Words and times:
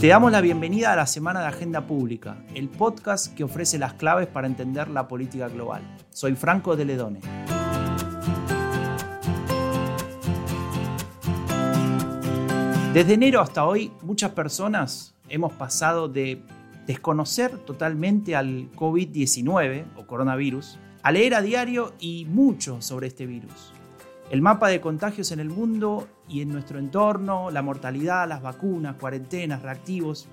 Te 0.00 0.08
damos 0.08 0.32
la 0.32 0.40
bienvenida 0.40 0.92
a 0.92 0.96
la 0.96 1.06
Semana 1.06 1.40
de 1.40 1.46
Agenda 1.46 1.86
Pública, 1.86 2.38
el 2.54 2.68
podcast 2.68 3.32
que 3.32 3.44
ofrece 3.44 3.78
las 3.78 3.92
claves 3.92 4.26
para 4.26 4.48
entender 4.48 4.88
la 4.88 5.06
política 5.06 5.48
global. 5.48 5.82
Soy 6.10 6.34
Franco 6.34 6.74
de 6.74 6.84
Ledone. 6.84 7.20
Desde 12.92 13.14
enero 13.14 13.40
hasta 13.40 13.64
hoy, 13.64 13.92
muchas 14.02 14.32
personas 14.32 15.14
hemos 15.28 15.52
pasado 15.52 16.08
de 16.08 16.42
desconocer 16.88 17.56
totalmente 17.58 18.34
al 18.34 18.72
COVID-19 18.72 19.84
o 19.96 20.06
coronavirus 20.08 20.80
a 21.04 21.12
leer 21.12 21.36
a 21.36 21.42
diario 21.42 21.92
y 22.00 22.24
mucho 22.24 22.82
sobre 22.82 23.06
este 23.06 23.26
virus 23.26 23.75
el 24.30 24.42
mapa 24.42 24.68
de 24.68 24.80
contagios 24.80 25.30
en 25.30 25.40
el 25.40 25.48
mundo 25.48 26.08
y 26.28 26.40
en 26.40 26.50
nuestro 26.50 26.78
entorno, 26.78 27.50
la 27.50 27.62
mortalidad, 27.62 28.28
las 28.28 28.42
vacunas, 28.42 28.96
cuarentenas, 28.96 29.62
reactivos, 29.62 30.26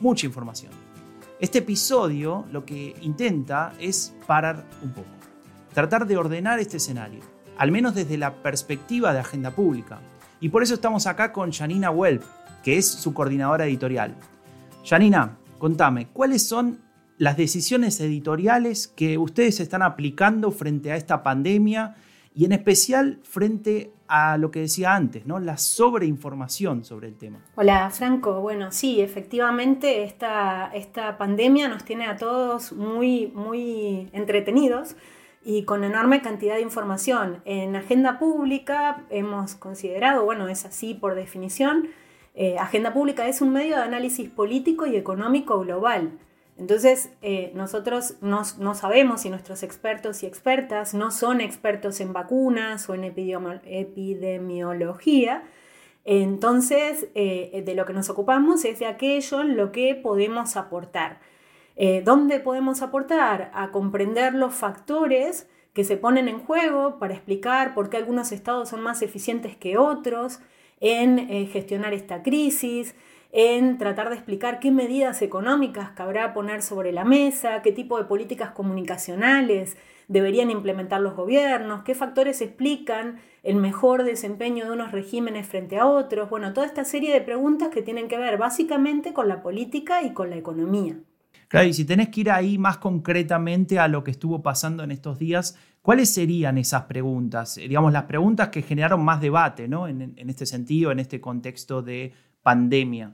mucha 0.00 0.26
información. 0.26 0.72
Este 1.40 1.58
episodio 1.58 2.44
lo 2.52 2.64
que 2.64 2.94
intenta 3.00 3.72
es 3.80 4.14
parar 4.26 4.66
un 4.82 4.92
poco, 4.92 5.08
tratar 5.72 6.06
de 6.06 6.16
ordenar 6.16 6.58
este 6.58 6.76
escenario, 6.76 7.20
al 7.56 7.72
menos 7.72 7.94
desde 7.94 8.18
la 8.18 8.42
perspectiva 8.42 9.12
de 9.12 9.20
agenda 9.20 9.52
pública. 9.52 10.00
Y 10.40 10.50
por 10.50 10.62
eso 10.62 10.74
estamos 10.74 11.06
acá 11.06 11.32
con 11.32 11.50
Janina 11.50 11.90
Welp, 11.90 12.22
que 12.62 12.76
es 12.76 12.86
su 12.86 13.14
coordinadora 13.14 13.66
editorial. 13.66 14.14
Janina, 14.84 15.38
contame, 15.58 16.08
¿cuáles 16.08 16.46
son 16.46 16.80
las 17.16 17.36
decisiones 17.36 17.98
editoriales 18.00 18.88
que 18.88 19.16
ustedes 19.16 19.58
están 19.58 19.82
aplicando 19.82 20.52
frente 20.52 20.92
a 20.92 20.96
esta 20.96 21.22
pandemia 21.22 21.96
y 22.38 22.44
en 22.44 22.52
especial 22.52 23.18
frente 23.24 23.90
a 24.06 24.38
lo 24.38 24.52
que 24.52 24.60
decía 24.60 24.94
antes, 24.94 25.26
¿no? 25.26 25.40
la 25.40 25.56
sobreinformación 25.56 26.84
sobre 26.84 27.08
el 27.08 27.16
tema. 27.16 27.40
Hola 27.56 27.90
Franco, 27.90 28.40
bueno, 28.40 28.70
sí, 28.70 29.00
efectivamente 29.00 30.04
esta, 30.04 30.70
esta 30.72 31.18
pandemia 31.18 31.66
nos 31.66 31.84
tiene 31.84 32.06
a 32.06 32.16
todos 32.16 32.72
muy, 32.72 33.26
muy 33.34 34.08
entretenidos 34.12 34.94
y 35.44 35.64
con 35.64 35.82
enorme 35.82 36.22
cantidad 36.22 36.54
de 36.54 36.60
información. 36.60 37.42
En 37.44 37.74
agenda 37.74 38.20
pública 38.20 39.04
hemos 39.10 39.56
considerado, 39.56 40.24
bueno, 40.24 40.46
es 40.46 40.64
así 40.64 40.94
por 40.94 41.16
definición, 41.16 41.88
eh, 42.36 42.56
agenda 42.56 42.92
pública 42.92 43.26
es 43.26 43.40
un 43.42 43.52
medio 43.52 43.74
de 43.74 43.82
análisis 43.82 44.30
político 44.30 44.86
y 44.86 44.94
económico 44.94 45.58
global 45.58 46.12
entonces, 46.58 47.10
eh, 47.22 47.52
nosotros 47.54 48.16
no, 48.20 48.44
sabemos 48.74 49.20
si 49.20 49.30
nuestros 49.30 49.62
expertos 49.62 50.24
y 50.24 50.26
expertas 50.26 50.92
no 50.92 51.12
son 51.12 51.40
expertos 51.40 52.00
en 52.00 52.12
vacunas 52.12 52.88
o 52.88 52.94
en 52.94 53.04
epidemiología. 53.04 55.44
Entonces, 56.04 57.06
eh, 57.14 57.62
de 57.64 57.74
lo 57.76 57.86
que 57.86 57.92
nos 57.92 58.10
ocupamos 58.10 58.64
es 58.64 58.80
de 58.80 58.86
aquello 58.86 59.42
en 59.42 59.56
lo 59.56 59.70
que 59.70 59.94
podemos 59.94 60.56
aportar. 60.56 61.20
Eh, 61.76 62.02
¿Dónde 62.04 62.40
podemos 62.40 62.82
aportar? 62.82 63.52
A 63.54 63.70
comprender 63.70 64.34
los 64.34 64.52
factores 64.52 65.48
que 65.74 65.84
se 65.84 65.96
ponen 65.96 66.26
en 66.26 66.40
juego 66.40 66.98
para 66.98 67.14
explicar 67.14 67.72
por 67.72 67.88
qué 67.88 67.98
algunos 67.98 68.32
estados 68.32 68.70
son 68.70 68.80
más 68.80 69.00
eficientes 69.02 69.56
que 69.56 69.78
otros 69.78 70.40
en 70.80 71.48
gestionar 71.48 71.92
esta 71.92 72.22
crisis, 72.22 72.94
en 73.30 73.78
tratar 73.78 74.08
de 74.08 74.16
explicar 74.16 74.58
qué 74.58 74.70
medidas 74.70 75.20
económicas 75.22 75.90
cabrá 75.90 76.32
poner 76.32 76.62
sobre 76.62 76.92
la 76.92 77.04
mesa, 77.04 77.62
qué 77.62 77.72
tipo 77.72 77.98
de 77.98 78.04
políticas 78.04 78.52
comunicacionales 78.52 79.76
deberían 80.08 80.50
implementar 80.50 81.00
los 81.02 81.14
gobiernos, 81.14 81.82
qué 81.82 81.94
factores 81.94 82.40
explican 82.40 83.20
el 83.42 83.56
mejor 83.56 84.04
desempeño 84.04 84.64
de 84.64 84.72
unos 84.72 84.92
regímenes 84.92 85.46
frente 85.46 85.78
a 85.78 85.86
otros. 85.86 86.30
Bueno, 86.30 86.52
toda 86.54 86.66
esta 86.66 86.84
serie 86.84 87.12
de 87.12 87.20
preguntas 87.20 87.68
que 87.68 87.82
tienen 87.82 88.08
que 88.08 88.18
ver 88.18 88.38
básicamente 88.38 89.12
con 89.12 89.28
la 89.28 89.42
política 89.42 90.02
y 90.02 90.14
con 90.14 90.30
la 90.30 90.36
economía. 90.36 90.96
Claro, 91.48 91.66
y 91.66 91.72
si 91.72 91.84
tenés 91.84 92.08
que 92.08 92.22
ir 92.22 92.30
ahí 92.30 92.58
más 92.58 92.78
concretamente 92.78 93.78
a 93.78 93.88
lo 93.88 94.04
que 94.04 94.10
estuvo 94.10 94.42
pasando 94.42 94.82
en 94.82 94.90
estos 94.90 95.18
días, 95.18 95.58
¿cuáles 95.80 96.12
serían 96.12 96.58
esas 96.58 96.82
preguntas? 96.82 97.56
Eh, 97.56 97.68
digamos, 97.68 97.92
las 97.92 98.04
preguntas 98.04 98.48
que 98.48 98.60
generaron 98.62 99.02
más 99.02 99.20
debate, 99.20 99.66
¿no? 99.66 99.88
En, 99.88 100.14
en 100.16 100.30
este 100.30 100.44
sentido, 100.44 100.90
en 100.90 100.98
este 100.98 101.20
contexto 101.20 101.80
de 101.80 102.12
pandemia? 102.48 103.12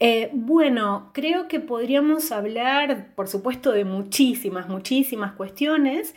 Eh, 0.00 0.30
bueno, 0.32 1.10
creo 1.14 1.46
que 1.46 1.60
podríamos 1.60 2.32
hablar, 2.32 3.14
por 3.14 3.28
supuesto, 3.28 3.70
de 3.70 3.84
muchísimas, 3.84 4.68
muchísimas 4.68 5.30
cuestiones, 5.34 6.16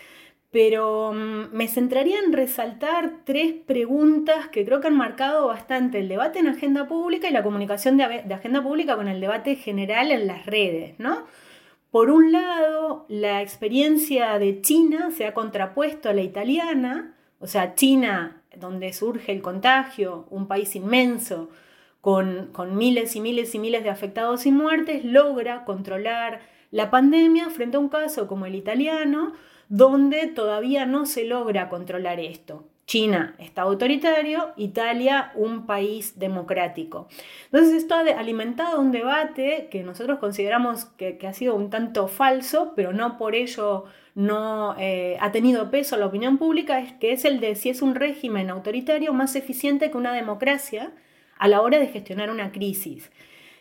pero 0.49 1.13
mm, 1.13 1.55
me 1.55 1.67
centraría 1.67 2.17
en 2.17 2.33
resaltar 2.33 3.11
tres 3.25 3.53
preguntas 3.53 4.47
que 4.47 4.65
creo 4.65 4.81
que 4.81 4.87
han 4.87 4.97
marcado 4.97 5.45
bastante 5.45 5.99
el 5.99 6.07
debate 6.07 6.39
en 6.39 6.47
agenda 6.47 6.87
pública 6.87 7.29
y 7.29 7.31
la 7.31 7.43
comunicación 7.43 7.95
de, 7.97 8.23
de 8.25 8.33
agenda 8.33 8.63
pública 8.63 8.95
con 8.95 9.07
el 9.07 9.21
debate 9.21 9.55
general 9.55 10.09
en 10.11 10.25
las 10.25 10.47
redes, 10.47 10.95
¿no? 10.97 11.27
Por 11.91 12.09
un 12.09 12.31
lado, 12.31 13.05
la 13.07 13.43
experiencia 13.43 14.39
de 14.39 14.61
China 14.61 15.11
se 15.15 15.27
ha 15.27 15.35
contrapuesto 15.35 16.09
a 16.09 16.13
la 16.13 16.21
italiana, 16.21 17.13
o 17.39 17.45
sea, 17.45 17.75
China, 17.75 18.41
donde 18.57 18.93
surge 18.93 19.31
el 19.31 19.43
contagio, 19.43 20.25
un 20.31 20.47
país 20.47 20.75
inmenso, 20.75 21.49
con, 22.01 22.51
miles 22.75 23.15
y 23.15 23.21
miles 23.21 23.53
y 23.55 23.59
miles 23.59 23.83
de 23.83 23.89
afectados 23.89 24.45
y 24.45 24.51
muertes, 24.51 25.05
logra 25.05 25.63
controlar 25.65 26.41
la 26.71 26.89
pandemia 26.89 27.49
frente 27.49 27.77
a 27.77 27.79
un 27.79 27.89
caso 27.89 28.27
como 28.27 28.45
el 28.45 28.55
italiano, 28.55 29.33
donde 29.69 30.27
todavía 30.27 30.85
no 30.85 31.05
se 31.05 31.25
logra 31.25 31.69
controlar 31.69 32.19
esto. 32.19 32.67
China 32.87 33.35
está 33.37 33.61
autoritario, 33.61 34.51
Italia 34.57 35.31
un 35.35 35.65
país 35.65 36.19
democrático. 36.19 37.07
Entonces 37.45 37.83
esto 37.83 37.95
ha 37.95 37.99
alimentado 37.99 38.81
un 38.81 38.91
debate 38.91 39.69
que 39.71 39.83
nosotros 39.83 40.19
consideramos 40.19 40.85
que, 40.97 41.17
ha 41.25 41.33
sido 41.33 41.55
un 41.55 41.69
tanto 41.69 42.07
falso, 42.07 42.73
pero 42.75 42.91
no 42.91 43.17
por 43.17 43.35
ello 43.35 43.85
no 44.13 44.75
eh, 44.77 45.15
ha 45.21 45.31
tenido 45.31 45.71
peso 45.71 45.95
la 45.95 46.07
opinión 46.07 46.37
pública, 46.37 46.81
es 46.81 46.91
que 46.93 47.13
es 47.13 47.23
el 47.23 47.39
de 47.39 47.55
si 47.55 47.69
es 47.69 47.81
un 47.81 47.95
régimen 47.95 48.49
autoritario 48.49 49.13
más 49.13 49.35
eficiente 49.37 49.89
que 49.89 49.97
una 49.97 50.11
democracia 50.11 50.91
a 51.41 51.47
la 51.47 51.61
hora 51.61 51.79
de 51.79 51.87
gestionar 51.87 52.29
una 52.29 52.51
crisis. 52.51 53.11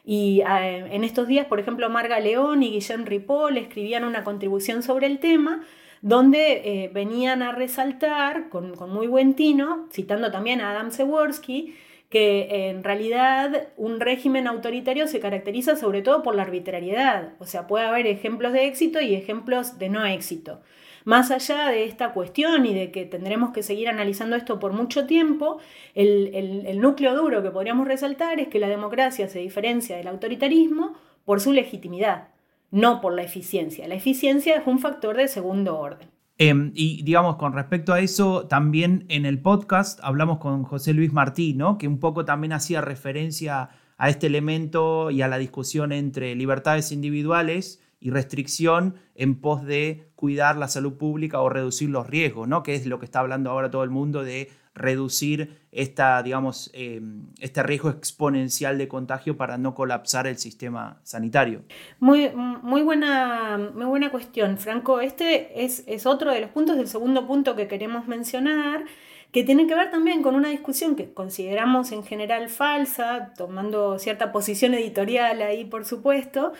Y 0.04 0.42
eh, 0.42 0.94
en 0.94 1.02
estos 1.02 1.26
días, 1.26 1.46
por 1.46 1.58
ejemplo, 1.58 1.88
Marga 1.88 2.20
León 2.20 2.62
y 2.62 2.72
Guillén 2.72 3.06
Ripoll 3.06 3.56
escribían 3.56 4.04
una 4.04 4.22
contribución 4.22 4.82
sobre 4.82 5.06
el 5.06 5.18
tema 5.18 5.64
donde 6.02 6.60
eh, 6.64 6.90
venían 6.92 7.40
a 7.42 7.52
resaltar 7.52 8.50
con, 8.50 8.74
muy 8.90 9.06
buen 9.06 9.34
tino, 9.34 9.88
citando 9.90 10.30
también 10.30 10.60
a 10.60 10.72
Adam 10.72 10.90
Seworski, 10.90 11.74
que 12.10 12.68
en 12.68 12.84
realidad 12.84 13.68
un 13.78 13.98
régimen 13.98 14.46
autoritario 14.46 15.06
se 15.06 15.20
caracteriza 15.20 15.76
sobre 15.76 16.02
todo 16.02 16.22
por 16.22 16.34
la 16.34 16.42
arbitrariedad, 16.42 17.32
o 17.38 17.46
sea, 17.46 17.66
puede 17.66 17.86
haber 17.86 18.06
ejemplos 18.06 18.52
de 18.52 18.66
éxito 18.66 19.00
y 19.00 19.14
ejemplos 19.14 19.78
de 19.78 19.88
no 19.88 20.04
éxito. 20.04 20.60
Más 21.04 21.30
allá 21.30 21.68
de 21.68 21.84
esta 21.84 22.12
cuestión 22.12 22.66
y 22.66 22.74
de 22.74 22.90
que 22.90 23.06
tendremos 23.06 23.52
que 23.52 23.62
seguir 23.62 23.88
analizando 23.88 24.36
esto 24.36 24.58
por 24.58 24.72
mucho 24.72 25.06
tiempo, 25.06 25.58
el, 25.94 26.78
núcleo 26.80 27.14
duro 27.14 27.42
que 27.42 27.50
podríamos 27.50 27.86
resaltar 27.86 28.40
es 28.40 28.48
que 28.48 28.58
la 28.58 28.68
democracia 28.68 29.28
se 29.28 29.38
diferencia 29.38 29.96
del 29.96 30.08
autoritarismo 30.08 30.94
por 31.24 31.40
su 31.40 31.52
legitimidad, 31.52 32.28
no 32.70 33.00
por 33.00 33.14
la 33.14 33.22
eficiencia. 33.22 33.88
La 33.88 33.94
eficiencia 33.94 34.56
es 34.56 34.66
un 34.66 34.78
factor 34.78 35.16
de 35.16 35.28
segundo 35.28 35.78
orden. 35.78 36.08
Em, 36.38 36.72
y 36.74 37.02
digamos, 37.02 37.36
con 37.36 37.52
respecto 37.52 37.92
a 37.92 38.00
eso, 38.00 38.46
también 38.46 39.04
en 39.08 39.26
el 39.26 39.40
podcast 39.40 40.00
hablamos 40.02 40.38
con 40.38 40.64
José 40.64 40.94
Luis 40.94 41.12
Martí, 41.12 41.52
¿no? 41.52 41.76
que 41.76 41.86
un 41.86 42.00
poco 42.00 42.24
también 42.24 42.52
hacía 42.52 42.80
referencia 42.80 43.70
a 43.98 44.08
este 44.08 44.28
elemento 44.28 45.10
y 45.10 45.20
a 45.20 45.28
la 45.28 45.36
discusión 45.36 45.92
entre 45.92 46.34
libertades 46.34 46.92
individuales 46.92 47.82
y 48.00 48.10
restricción 48.10 48.94
en 49.14 49.40
pos 49.40 49.64
de 49.64 50.10
cuidar 50.16 50.56
la 50.56 50.68
salud 50.68 50.94
pública 50.94 51.40
o 51.40 51.48
reducir 51.48 51.90
los 51.90 52.06
riesgos, 52.06 52.48
¿no? 52.48 52.62
que 52.62 52.74
es 52.74 52.86
lo 52.86 52.98
que 52.98 53.04
está 53.04 53.20
hablando 53.20 53.50
ahora 53.50 53.70
todo 53.70 53.84
el 53.84 53.90
mundo 53.90 54.24
de 54.24 54.50
reducir 54.74 55.58
esta, 55.72 56.22
digamos, 56.22 56.70
em, 56.72 57.26
este 57.38 57.62
riesgo 57.62 57.90
exponencial 57.90 58.78
de 58.78 58.88
contagio 58.88 59.36
para 59.36 59.58
no 59.58 59.74
colapsar 59.74 60.26
el 60.26 60.38
sistema 60.38 61.00
sanitario. 61.02 61.64
Muy, 61.98 62.30
muy, 62.34 62.82
buena, 62.82 63.58
muy 63.74 63.86
buena 63.86 64.10
cuestión, 64.10 64.58
Franco. 64.58 65.00
Este 65.00 65.64
es, 65.64 65.84
es 65.86 66.06
otro 66.06 66.32
de 66.32 66.40
los 66.40 66.50
puntos 66.50 66.76
del 66.76 66.88
segundo 66.88 67.26
punto 67.26 67.56
que 67.56 67.68
queremos 67.68 68.06
mencionar 68.06 68.84
que 69.32 69.44
tiene 69.44 69.66
que 69.66 69.74
ver 69.74 69.90
también 69.90 70.22
con 70.22 70.34
una 70.34 70.48
discusión 70.48 70.96
que 70.96 71.12
consideramos 71.12 71.92
en 71.92 72.02
general 72.04 72.48
falsa, 72.48 73.32
tomando 73.36 73.98
cierta 73.98 74.32
posición 74.32 74.74
editorial 74.74 75.40
ahí, 75.42 75.64
por 75.64 75.84
supuesto, 75.84 76.52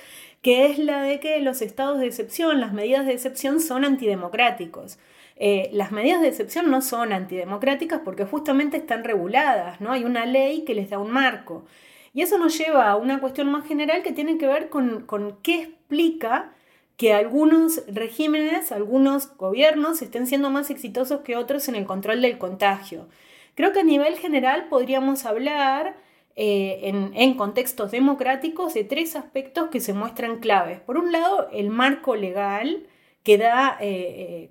que 0.43 0.67
es 0.67 0.79
la 0.79 1.03
de 1.03 1.21
que 1.21 1.41
los 1.41 1.63
estados 1.63 1.99
de 1.99 2.07
excepción, 2.07 2.61
las 2.61 2.73
medidas 2.73 3.07
de 3.07 3.13
excepción 3.13 3.61
son 3.61 3.85
antidemocráticos. 3.85 4.99
Eh, 5.37 5.71
las 5.73 5.91
medidas 5.91 6.21
de 6.21 6.29
excepción 6.29 6.71
no 6.71 6.83
son 6.83 7.13
antidemocráticas 7.13 8.03
porque 8.05 8.25
justamente 8.25 8.77
están 8.77 9.05
reguladas, 9.05 9.81
¿no? 9.81 9.93
Hay 9.93 10.05
una 10.05 10.27
ley 10.27 10.65
que 10.65 10.75
les 10.75 10.91
da 10.91 10.99
un 10.99 11.11
marco. 11.11 11.65
Y 12.13 12.23
eso 12.23 12.39
nos 12.39 12.57
lleva 12.59 12.91
a 12.91 12.97
una 12.97 13.21
cuestión 13.21 13.51
más 13.51 13.67
general 13.67 14.03
que 14.03 14.13
tiene 14.13 14.39
que 14.39 14.47
ver 14.47 14.69
con 14.69 15.39
qué 15.43 15.63
explica 15.63 16.53
que 17.01 17.15
algunos 17.15 17.83
regímenes, 17.87 18.73
algunos 18.73 19.35
gobiernos 19.39 20.03
estén 20.03 20.27
siendo 20.27 20.51
más 20.51 20.69
exitosos 20.69 21.23
que 21.23 21.35
otros 21.35 21.67
en 21.71 21.75
el 21.75 21.87
control 21.87 22.21
del 22.21 22.37
contagio. 22.37 23.09
Creo 23.55 23.73
que 23.73 23.81
a 23.81 23.85
nivel 23.85 24.19
general 24.19 24.67
podríamos 24.69 25.25
hablar 25.25 25.97
eh, 26.37 26.93
en, 27.15 27.35
contextos 27.39 27.91
democráticos 27.91 28.75
de 28.75 28.85
tres 28.85 29.17
aspectos 29.17 29.71
que 29.71 29.81
se 29.81 29.95
muestran 29.95 30.41
claves. 30.41 30.81
Por 30.81 30.99
un 30.99 31.11
lado, 31.11 31.49
el 31.55 31.71
marco 31.71 32.17
legal 32.17 32.87
que 33.23 33.39
da 33.39 33.79
eh, 33.81 34.51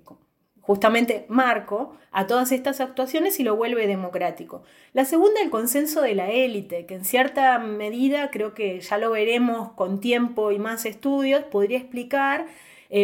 justamente 0.70 1.26
marco 1.28 1.96
a 2.12 2.28
todas 2.28 2.52
estas 2.52 2.80
actuaciones 2.80 3.40
y 3.40 3.42
lo 3.42 3.56
vuelve 3.56 3.88
democrático. 3.88 4.62
La 4.92 5.04
segunda, 5.04 5.40
el 5.42 5.50
consenso 5.50 6.00
de 6.00 6.14
la 6.14 6.30
élite, 6.30 6.86
que 6.86 6.94
en 6.94 7.04
cierta 7.04 7.58
medida, 7.58 8.30
creo 8.30 8.54
que 8.54 8.80
ya 8.80 8.96
lo 8.96 9.10
veremos 9.10 9.72
con 9.72 9.98
tiempo 9.98 10.52
y 10.52 10.60
más 10.60 10.86
estudios, 10.86 11.42
podría 11.42 11.78
explicar 11.78 12.46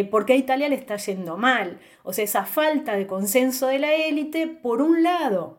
por 0.09 0.25
qué 0.25 0.31
a 0.31 0.37
Italia 0.37 0.69
le 0.69 0.75
está 0.75 0.95
yendo 0.95 1.35
mal. 1.35 1.79
O 2.03 2.13
sea, 2.13 2.23
esa 2.23 2.45
falta 2.45 2.95
de 2.95 3.05
consenso 3.05 3.67
de 3.67 3.79
la 3.79 3.93
élite, 3.95 4.47
por 4.47 4.81
un 4.81 5.03
lado, 5.03 5.57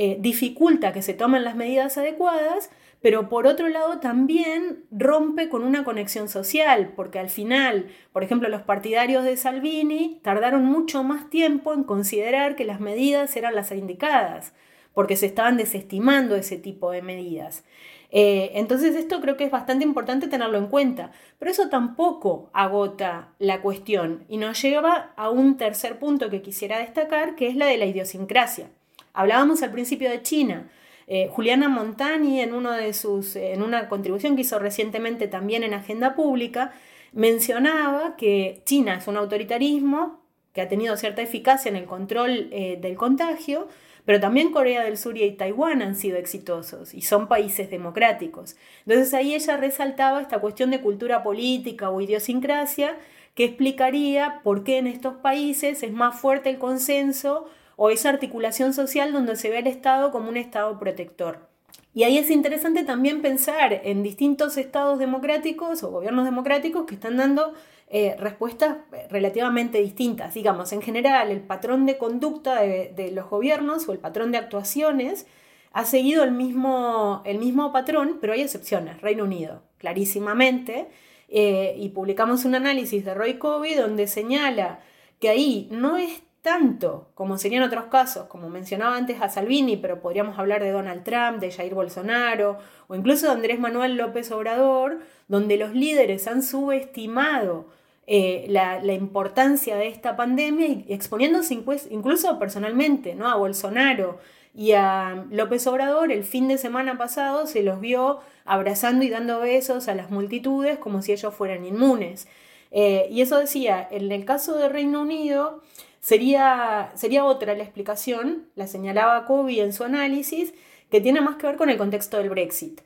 eh, 0.00 0.18
dificulta 0.20 0.92
que 0.92 1.00
se 1.00 1.14
tomen 1.14 1.44
las 1.44 1.56
medidas 1.56 1.96
adecuadas, 1.96 2.70
pero 3.00 3.28
por 3.28 3.46
otro 3.46 3.68
lado 3.68 4.00
también 4.00 4.84
rompe 4.90 5.48
con 5.48 5.62
una 5.62 5.84
conexión 5.84 6.28
social, 6.28 6.92
porque 6.96 7.18
al 7.18 7.30
final, 7.30 7.86
por 8.12 8.24
ejemplo, 8.24 8.48
los 8.48 8.62
partidarios 8.62 9.24
de 9.24 9.36
Salvini 9.36 10.20
tardaron 10.22 10.64
mucho 10.64 11.02
más 11.04 11.30
tiempo 11.30 11.74
en 11.74 11.84
considerar 11.84 12.56
que 12.56 12.64
las 12.64 12.80
medidas 12.80 13.36
eran 13.36 13.54
las 13.54 13.70
indicadas, 13.72 14.52
porque 14.94 15.16
se 15.16 15.26
estaban 15.26 15.56
desestimando 15.56 16.34
ese 16.34 16.56
tipo 16.56 16.90
de 16.90 17.02
medidas. 17.02 17.64
Eh, 18.10 18.52
entonces 18.54 18.96
esto 18.96 19.20
creo 19.20 19.36
que 19.36 19.44
es 19.44 19.50
bastante 19.50 19.84
importante 19.84 20.28
tenerlo 20.28 20.56
en 20.56 20.68
cuenta, 20.68 21.12
pero 21.38 21.50
eso 21.50 21.68
tampoco 21.68 22.48
agota 22.54 23.34
la 23.38 23.60
cuestión 23.60 24.24
y 24.28 24.38
nos 24.38 24.60
lleva 24.62 25.12
a 25.16 25.28
un 25.28 25.58
tercer 25.58 25.98
punto 25.98 26.30
que 26.30 26.40
quisiera 26.40 26.78
destacar, 26.78 27.36
que 27.36 27.48
es 27.48 27.56
la 27.56 27.66
de 27.66 27.76
la 27.76 27.86
idiosincrasia. 27.86 28.70
Hablábamos 29.12 29.62
al 29.62 29.72
principio 29.72 30.10
de 30.10 30.22
China. 30.22 30.70
Eh, 31.10 31.28
Juliana 31.32 31.70
Montani, 31.70 32.42
en, 32.42 32.52
una 32.52 33.88
contribución 33.88 34.36
que 34.36 34.42
hizo 34.42 34.58
recientemente 34.58 35.26
también 35.26 35.62
en 35.62 35.72
Agenda 35.72 36.14
Pública, 36.14 36.72
mencionaba 37.12 38.14
que 38.16 38.60
China 38.66 38.96
es 38.96 39.08
un 39.08 39.16
autoritarismo 39.16 40.20
que 40.52 40.60
ha 40.60 40.68
tenido 40.68 40.98
cierta 40.98 41.22
eficacia 41.22 41.70
en 41.70 41.76
el 41.76 41.86
control 41.86 42.50
eh, 42.52 42.78
del 42.80 42.96
contagio, 42.96 43.68
pero 44.04 44.20
también 44.20 44.52
Corea 44.52 44.84
del 44.84 44.98
Sur 44.98 45.16
y 45.16 45.30
Taiwán 45.32 45.80
han 45.80 45.94
sido 45.94 46.18
exitosos 46.18 46.92
y 46.92 47.00
son 47.00 47.26
países 47.26 47.70
democráticos. 47.70 48.56
Entonces 48.86 49.14
ahí 49.14 49.34
ella 49.34 49.56
resaltaba 49.56 50.20
esta 50.20 50.40
cuestión 50.40 50.70
de 50.70 50.82
cultura 50.82 51.22
política 51.22 51.88
o 51.88 52.02
idiosincrasia 52.02 52.96
que 53.34 53.44
explicaría 53.44 54.40
por 54.42 54.62
qué 54.62 54.76
en 54.78 54.86
estos 54.86 55.14
países 55.16 55.82
es 55.82 55.92
más 55.92 56.20
fuerte 56.20 56.50
el 56.50 56.58
consenso 56.58 57.48
o 57.80 57.90
esa 57.90 58.08
articulación 58.08 58.74
social 58.74 59.12
donde 59.12 59.36
se 59.36 59.50
ve 59.50 59.58
al 59.58 59.68
Estado 59.68 60.10
como 60.10 60.28
un 60.28 60.36
Estado 60.36 60.76
protector. 60.80 61.48
Y 61.94 62.02
ahí 62.02 62.18
es 62.18 62.28
interesante 62.28 62.82
también 62.82 63.22
pensar 63.22 63.72
en 63.84 64.02
distintos 64.02 64.56
estados 64.56 64.98
democráticos 64.98 65.84
o 65.84 65.90
gobiernos 65.90 66.24
democráticos 66.24 66.86
que 66.86 66.96
están 66.96 67.16
dando 67.16 67.54
eh, 67.88 68.16
respuestas 68.18 68.78
relativamente 69.10 69.80
distintas. 69.80 70.34
Digamos, 70.34 70.72
en 70.72 70.82
general, 70.82 71.30
el 71.30 71.40
patrón 71.40 71.86
de 71.86 71.98
conducta 71.98 72.60
de, 72.60 73.12
los 73.14 73.30
gobiernos 73.30 73.88
o 73.88 73.92
el 73.92 74.00
patrón 74.00 74.32
de 74.32 74.38
actuaciones 74.38 75.28
ha 75.72 75.84
seguido 75.84 76.24
el 76.24 76.32
mismo, 76.32 77.22
el 77.24 77.38
mismo 77.38 77.72
patrón, 77.72 78.18
pero 78.20 78.32
hay 78.32 78.42
excepciones. 78.42 79.00
Reino 79.00 79.22
Unido, 79.22 79.62
clarísimamente. 79.78 80.88
Eh, 81.28 81.76
y 81.78 81.90
publicamos 81.90 82.44
un 82.44 82.56
análisis 82.56 83.04
de 83.04 83.14
Roy 83.14 83.38
Covey 83.38 83.74
donde 83.74 84.08
señala 84.08 84.80
que 85.20 85.28
ahí 85.28 85.68
no 85.70 85.96
es 85.96 86.22
tanto 86.42 87.08
como 87.14 87.38
serían 87.38 87.62
otros 87.62 87.84
casos, 87.84 88.26
como 88.26 88.48
mencionaba 88.48 88.96
antes 88.96 89.20
a 89.20 89.28
Salvini, 89.28 89.76
pero 89.76 90.00
podríamos 90.00 90.38
hablar 90.38 90.62
de 90.62 90.70
Donald 90.70 91.04
Trump, 91.04 91.40
de 91.40 91.50
Jair 91.50 91.74
Bolsonaro 91.74 92.58
o 92.86 92.94
incluso 92.94 93.26
de 93.26 93.32
Andrés 93.32 93.58
Manuel 93.58 93.96
López 93.96 94.30
Obrador, 94.30 95.00
donde 95.26 95.56
los 95.56 95.74
líderes 95.74 96.26
han 96.28 96.42
subestimado 96.42 97.66
eh, 98.06 98.46
la, 98.48 98.80
importancia 98.94 99.76
de 99.76 99.88
esta 99.88 100.16
pandemia 100.16 100.84
exponiéndose 100.88 101.52
incluso 101.90 102.38
personalmente 102.38 103.14
¿no? 103.14 103.28
a 103.28 103.34
Bolsonaro 103.36 104.18
y 104.54 104.72
a 104.72 105.26
López 105.30 105.66
Obrador 105.66 106.10
el 106.10 106.24
fin 106.24 106.48
de 106.48 106.56
semana 106.56 106.96
pasado 106.96 107.46
se 107.46 107.62
los 107.62 107.80
vio 107.80 108.20
abrazando 108.46 109.04
y 109.04 109.10
dando 109.10 109.40
besos 109.40 109.88
a 109.88 109.94
las 109.94 110.10
multitudes 110.10 110.78
como 110.78 111.02
si 111.02 111.12
ellos 111.12 111.34
fueran 111.34 111.66
inmunes. 111.66 112.26
Eh, 112.70 113.08
y 113.10 113.20
eso 113.20 113.38
decía, 113.38 113.86
en 113.90 114.10
el 114.10 114.24
caso 114.24 114.56
de 114.56 114.68
Reino 114.68 115.02
Unido, 115.02 115.62
Sería, 116.00 116.92
sería 116.94 117.24
otra 117.24 117.54
la 117.54 117.64
explicación, 117.64 118.46
la 118.54 118.66
señalaba 118.66 119.24
Kobe 119.26 119.60
en 119.60 119.72
su 119.72 119.84
análisis, 119.84 120.54
que 120.90 121.00
tiene 121.00 121.20
más 121.20 121.36
que 121.36 121.46
ver 121.46 121.56
con 121.56 121.70
el 121.70 121.78
contexto 121.78 122.18
del 122.18 122.30
Brexit. 122.30 122.80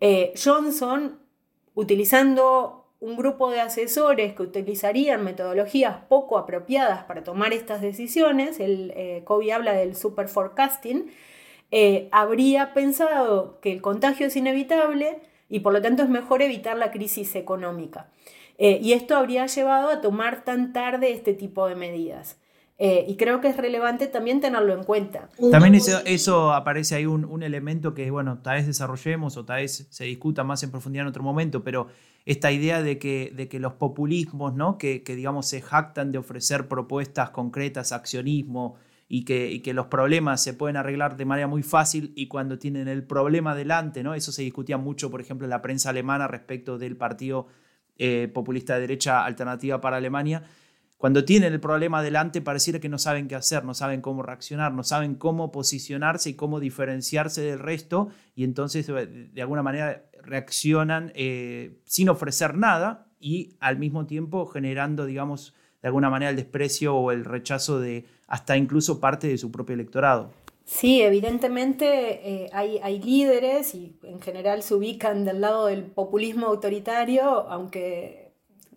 Eh, 0.00 0.32
Johnson, 0.42 1.18
utilizando 1.74 2.86
un 3.00 3.16
grupo 3.16 3.50
de 3.50 3.60
asesores 3.60 4.34
que 4.34 4.42
utilizarían 4.42 5.24
metodologías 5.24 5.96
poco 6.08 6.38
apropiadas 6.38 7.04
para 7.04 7.24
tomar 7.24 7.52
estas 7.52 7.80
decisiones, 7.80 8.60
el, 8.60 8.92
eh, 8.94 9.22
Kobe 9.24 9.52
habla 9.52 9.72
del 9.72 9.96
super 9.96 10.28
forecasting, 10.28 11.10
eh, 11.70 12.08
habría 12.12 12.74
pensado 12.74 13.58
que 13.60 13.72
el 13.72 13.80
contagio 13.80 14.26
es 14.26 14.36
inevitable 14.36 15.20
y 15.48 15.60
por 15.60 15.72
lo 15.72 15.80
tanto 15.80 16.02
es 16.02 16.08
mejor 16.08 16.42
evitar 16.42 16.76
la 16.76 16.90
crisis 16.90 17.34
económica. 17.36 18.10
y 18.62 18.92
esto 18.92 19.16
habría 19.16 19.46
llevado 19.46 19.88
a 19.88 20.02
tomar 20.02 20.44
tan 20.44 20.74
tarde 20.74 21.12
este 21.12 21.32
tipo 21.32 21.66
de 21.66 21.76
medidas. 21.76 22.39
Eh, 22.82 23.04
y 23.06 23.16
creo 23.16 23.42
que 23.42 23.48
es 23.48 23.58
relevante 23.58 24.06
también 24.06 24.40
tenerlo 24.40 24.72
en 24.72 24.84
cuenta. 24.84 25.28
También 25.50 25.74
eso, 25.74 26.54
aparece 26.54 26.94
ahí 26.94 27.04
un, 27.04 27.42
elemento 27.42 27.92
que, 27.92 28.10
bueno, 28.10 28.38
tal 28.38 28.56
vez 28.56 28.66
desarrollemos 28.66 29.36
o 29.36 29.44
tal 29.44 29.60
vez 29.60 29.86
se 29.90 30.04
discuta 30.04 30.44
más 30.44 30.62
en 30.62 30.70
profundidad 30.70 31.02
en 31.02 31.08
otro 31.08 31.22
momento, 31.22 31.62
pero 31.62 31.88
esta 32.24 32.50
idea 32.50 32.80
de 32.82 32.98
que, 32.98 33.34
de 33.36 33.48
que 33.50 33.60
los 33.60 33.74
populismos, 33.74 34.54
¿no? 34.54 34.78
que, 34.78 35.02
digamos 35.06 35.46
se 35.46 35.60
jactan 35.60 36.10
de 36.10 36.16
ofrecer 36.16 36.68
propuestas 36.68 37.28
concretas, 37.28 37.92
accionismo, 37.92 38.76
y 39.10 39.24
que, 39.26 39.50
y 39.50 39.60
que, 39.60 39.74
los 39.74 39.88
problemas 39.88 40.42
se 40.42 40.54
pueden 40.54 40.78
arreglar 40.78 41.18
de 41.18 41.26
manera 41.26 41.48
muy 41.48 41.62
fácil 41.62 42.12
y 42.14 42.28
cuando 42.28 42.58
tienen 42.58 42.88
el 42.88 43.02
problema 43.02 43.54
delante, 43.54 44.02
¿no? 44.02 44.14
Eso 44.14 44.32
se 44.32 44.40
discutía 44.40 44.78
mucho, 44.78 45.10
por 45.10 45.20
ejemplo, 45.20 45.44
en 45.44 45.50
la 45.50 45.60
prensa 45.60 45.90
alemana 45.90 46.28
respecto 46.28 46.78
del 46.78 46.96
partido 46.96 47.48
eh, 47.98 48.30
populista 48.32 48.76
de 48.76 48.80
derecha 48.80 49.26
alternativa 49.26 49.82
para 49.82 49.98
Alemania, 49.98 50.44
cuando 51.00 51.24
tienen 51.24 51.54
el 51.54 51.60
problema 51.60 52.02
delante, 52.02 52.42
pareciera 52.42 52.78
que 52.78 52.90
no 52.90 52.98
saben 52.98 53.26
qué 53.26 53.34
hacer, 53.34 53.64
no 53.64 53.72
saben 53.72 54.02
cómo 54.02 54.22
reaccionar, 54.22 54.74
no 54.74 54.84
saben 54.84 55.14
cómo 55.14 55.50
posicionarse 55.50 56.28
y 56.28 56.34
cómo 56.34 56.60
diferenciarse 56.60 57.40
del 57.40 57.58
resto, 57.58 58.10
y 58.34 58.44
entonces 58.44 58.86
de 58.86 59.40
alguna 59.40 59.62
manera 59.62 60.04
reaccionan 60.22 61.10
eh, 61.14 61.78
sin 61.86 62.10
ofrecer 62.10 62.54
nada 62.54 63.06
y 63.18 63.56
al 63.60 63.78
mismo 63.78 64.04
tiempo 64.04 64.44
generando, 64.44 65.06
digamos, 65.06 65.54
de 65.80 65.88
alguna 65.88 66.10
manera 66.10 66.28
el 66.28 66.36
desprecio 66.36 66.94
o 66.94 67.12
el 67.12 67.24
rechazo 67.24 67.80
de 67.80 68.04
hasta 68.26 68.58
incluso 68.58 69.00
parte 69.00 69.26
de 69.26 69.38
su 69.38 69.50
propio 69.50 69.72
electorado. 69.72 70.30
Sí, 70.66 71.00
evidentemente 71.00 72.44
eh, 72.44 72.50
hay, 72.52 72.78
hay, 72.82 73.00
líderes 73.00 73.74
y 73.74 73.96
en 74.02 74.20
general 74.20 74.62
se 74.62 74.74
ubican 74.74 75.24
del 75.24 75.40
lado 75.40 75.68
del 75.68 75.84
populismo 75.84 76.48
autoritario, 76.48 77.48
aunque 77.48 78.19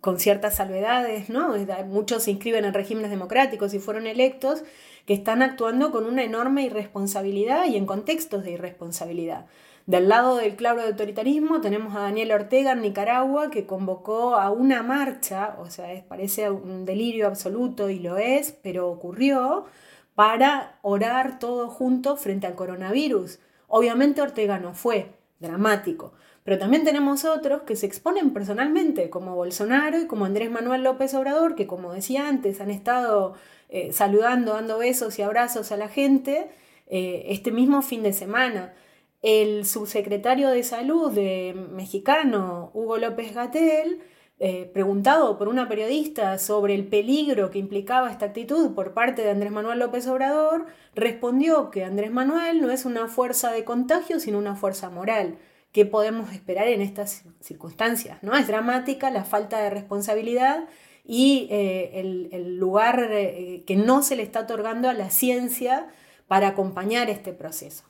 con 0.03 0.19
ciertas 0.19 0.55
salvedades, 0.55 1.29
¿no? 1.29 1.55
Muchos 1.85 2.23
se 2.23 2.31
inscriben 2.31 2.65
en 2.65 2.73
regímenes 2.73 3.09
democráticos 3.09 3.73
y 3.73 3.79
fueron 3.79 4.05
electos, 4.05 4.61
que 5.05 5.13
están 5.13 5.41
actuando 5.41 5.91
con 5.91 6.05
una 6.05 6.23
enorme 6.23 6.63
irresponsabilidad 6.63 7.67
y 7.67 7.77
en 7.77 7.85
contextos 7.85 8.43
de 8.43 8.51
irresponsabilidad. 8.51 9.45
Del 9.85 10.09
lado 10.09 10.35
del 10.35 10.57
claro 10.57 10.81
de 10.81 10.87
autoritarismo 10.87 11.61
tenemos 11.61 11.95
a 11.95 12.01
Daniel 12.01 12.33
Ortega 12.33 12.73
en 12.73 12.81
Nicaragua 12.81 13.49
que 13.49 13.65
convocó 13.65 14.35
a 14.35 14.51
una 14.51 14.83
marcha, 14.83 15.55
o 15.57 15.69
sea, 15.69 15.87
parece 16.05 16.49
un 16.49 16.83
delirio 16.83 17.25
absoluto 17.25 17.89
y 17.89 17.99
lo 17.99 18.17
es, 18.17 18.51
pero 18.61 18.89
ocurrió, 18.89 19.67
para 20.15 20.79
orar 20.81 21.39
todos 21.39 21.71
juntos 21.71 22.19
frente 22.19 22.45
al 22.45 22.55
coronavirus. 22.55 23.39
Obviamente 23.69 24.21
Ortega 24.21 24.59
no 24.59 24.73
fue, 24.73 25.13
dramático. 25.39 26.11
Pero 26.43 26.57
también 26.57 26.83
tenemos 26.83 27.23
otros 27.23 27.61
que 27.61 27.75
se 27.75 27.85
exponen 27.85 28.33
personalmente, 28.33 29.09
como 29.09 29.35
Bolsonaro 29.35 30.01
y 30.01 30.07
como 30.07 30.25
Andrés 30.25 30.51
Manuel 30.51 30.83
López 30.83 31.13
Obrador, 31.13 31.55
que 31.55 31.67
como 31.67 31.93
decía 31.93 32.27
antes, 32.27 32.59
han 32.59 32.69
estado 32.69 33.35
eh, 33.69 33.93
saludando, 33.93 34.53
dando 34.53 34.77
besos 34.77 35.17
y 35.19 35.21
abrazos 35.21 35.71
a 35.71 35.77
la 35.77 35.87
gente 35.87 36.49
eh, 36.87 37.25
este 37.29 37.51
mismo 37.51 37.81
fin 37.81 38.03
de 38.03 38.11
semana. 38.11 38.73
El 39.21 39.65
subsecretario 39.65 40.49
de 40.49 40.63
Salud 40.63 41.11
de, 41.13 41.55
mexicano, 41.71 42.71
Hugo 42.73 42.97
López 42.97 43.33
Gatel, 43.33 44.01
eh, 44.39 44.69
preguntado 44.73 45.37
por 45.37 45.47
una 45.47 45.69
periodista 45.69 46.37
sobre 46.39 46.75
el 46.75 46.87
peligro 46.87 47.51
que 47.51 47.59
implicaba 47.59 48.11
esta 48.11 48.25
actitud 48.25 48.75
por 48.75 48.93
parte 48.93 49.21
de 49.21 49.29
Andrés 49.29 49.53
Manuel 49.53 49.79
López 49.79 50.05
Obrador, 50.07 50.65
respondió 50.93 51.71
que 51.71 51.85
Andrés 51.85 52.11
Manuel 52.11 52.59
no 52.59 52.69
es 52.69 52.83
una 52.83 53.07
fuerza 53.07 53.51
de 53.53 53.63
contagio, 53.63 54.19
sino 54.19 54.37
una 54.37 54.57
fuerza 54.57 54.89
moral 54.89 55.37
qué 55.73 55.85
podemos 55.85 56.31
esperar 56.31 56.67
en 56.67 56.81
estas 56.81 57.25
circunstancias. 57.41 58.19
¿no? 58.21 58.37
Es 58.37 58.47
dramática 58.47 59.09
la 59.09 59.25
falta 59.25 59.59
de 59.59 59.69
responsabilidad 59.69 60.69
y 61.03 61.47
eh, 61.49 62.29
el, 62.31 62.57
lugar 62.57 63.09
eh, 63.11 63.63
que 63.67 63.75
no 63.75 64.03
se 64.03 64.15
le 64.15 64.23
está 64.23 64.41
otorgando 64.41 64.87
a 64.87 64.93
la 64.93 65.09
ciencia 65.09 65.87
para 66.27 66.49
acompañar 66.49 67.09
este 67.09 67.33
proceso. 67.33 67.83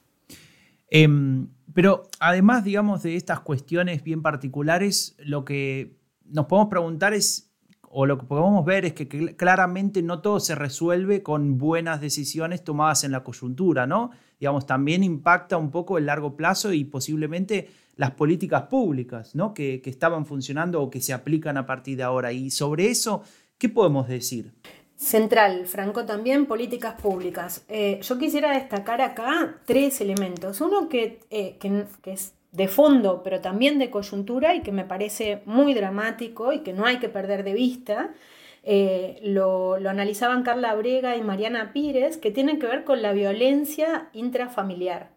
Em, 0.89 1.49
pero 1.73 2.03
además, 2.19 2.63
digamos, 2.63 3.03
de 3.03 3.15
estas 3.15 3.41
cuestiones 3.41 4.03
bien 4.03 4.21
particulares, 4.21 5.15
lo 5.19 5.43
que 5.43 5.97
nos 6.25 6.45
podemos 6.45 6.69
preguntar 6.69 7.13
es, 7.13 7.52
o 7.93 8.05
lo 8.05 8.17
que 8.17 8.25
podemos 8.25 8.65
ver 8.65 8.85
es 8.85 8.93
que 8.93 9.07
claramente 9.35 10.01
no 10.01 10.19
todo 10.21 10.39
se 10.39 10.55
resuelve 10.55 11.21
con 11.21 11.57
buenas 11.57 12.01
decisiones 12.01 12.63
tomadas 12.63 13.03
en 13.03 13.11
la 13.11 13.23
coyuntura, 13.23 13.85
¿no? 13.85 14.11
Digamos, 14.39 14.65
también 14.65 15.03
impacta 15.03 15.57
un 15.57 15.71
poco 15.71 15.97
el 15.97 16.07
largo 16.07 16.35
plazo 16.35 16.73
y 16.73 16.83
posiblemente 16.83 17.69
las 17.95 18.11
políticas 18.11 18.63
públicas, 18.63 19.35
¿no? 19.35 19.53
Que, 19.53 19.81
que 19.81 19.89
estaban 19.89 20.25
funcionando 20.25 20.81
o 20.81 20.89
que 20.89 21.01
se 21.01 21.13
aplican 21.13 21.57
a 21.57 21.65
partir 21.65 21.97
de 21.97 22.03
ahora. 22.03 22.31
Y 22.31 22.49
sobre 22.49 22.87
eso, 22.87 23.23
¿qué 23.57 23.69
podemos 23.69 24.07
decir? 24.07 24.53
Central, 24.95 25.67
Franco, 25.67 26.05
también 26.05 26.45
políticas 26.45 26.99
públicas. 26.99 27.65
Eh, 27.67 27.99
yo 28.01 28.17
quisiera 28.17 28.53
destacar 28.53 29.01
acá 29.01 29.57
tres 29.65 29.99
elementos. 30.01 30.61
Uno 30.61 30.87
que, 30.87 31.19
eh, 31.29 31.57
que, 31.59 31.85
es 32.05 32.33
de 32.53 32.67
fondo, 32.67 33.23
pero 33.23 33.41
también 33.41 33.79
de 33.79 33.89
coyuntura 33.89 34.55
y 34.55 34.61
que 34.61 34.71
me 34.71 34.85
parece 34.85 35.41
muy 35.45 35.73
dramático 35.73 36.53
y 36.53 36.59
que 36.59 36.71
no 36.71 36.85
hay 36.85 36.99
que 36.99 37.09
perder 37.09 37.43
de 37.43 37.53
vista. 37.53 38.13
Eh, 38.61 39.19
lo, 39.23 39.79
lo, 39.79 39.89
analizaban 39.89 40.43
Carla 40.43 40.73
Brega 40.75 41.17
y 41.17 41.21
Mariana 41.21 41.73
Pires, 41.73 42.17
que 42.17 42.31
tienen 42.31 42.59
que 42.59 42.67
ver 42.67 42.85
con 42.85 43.01
la 43.01 43.11
violencia 43.11 44.09
intrafamiliar. 44.13 45.09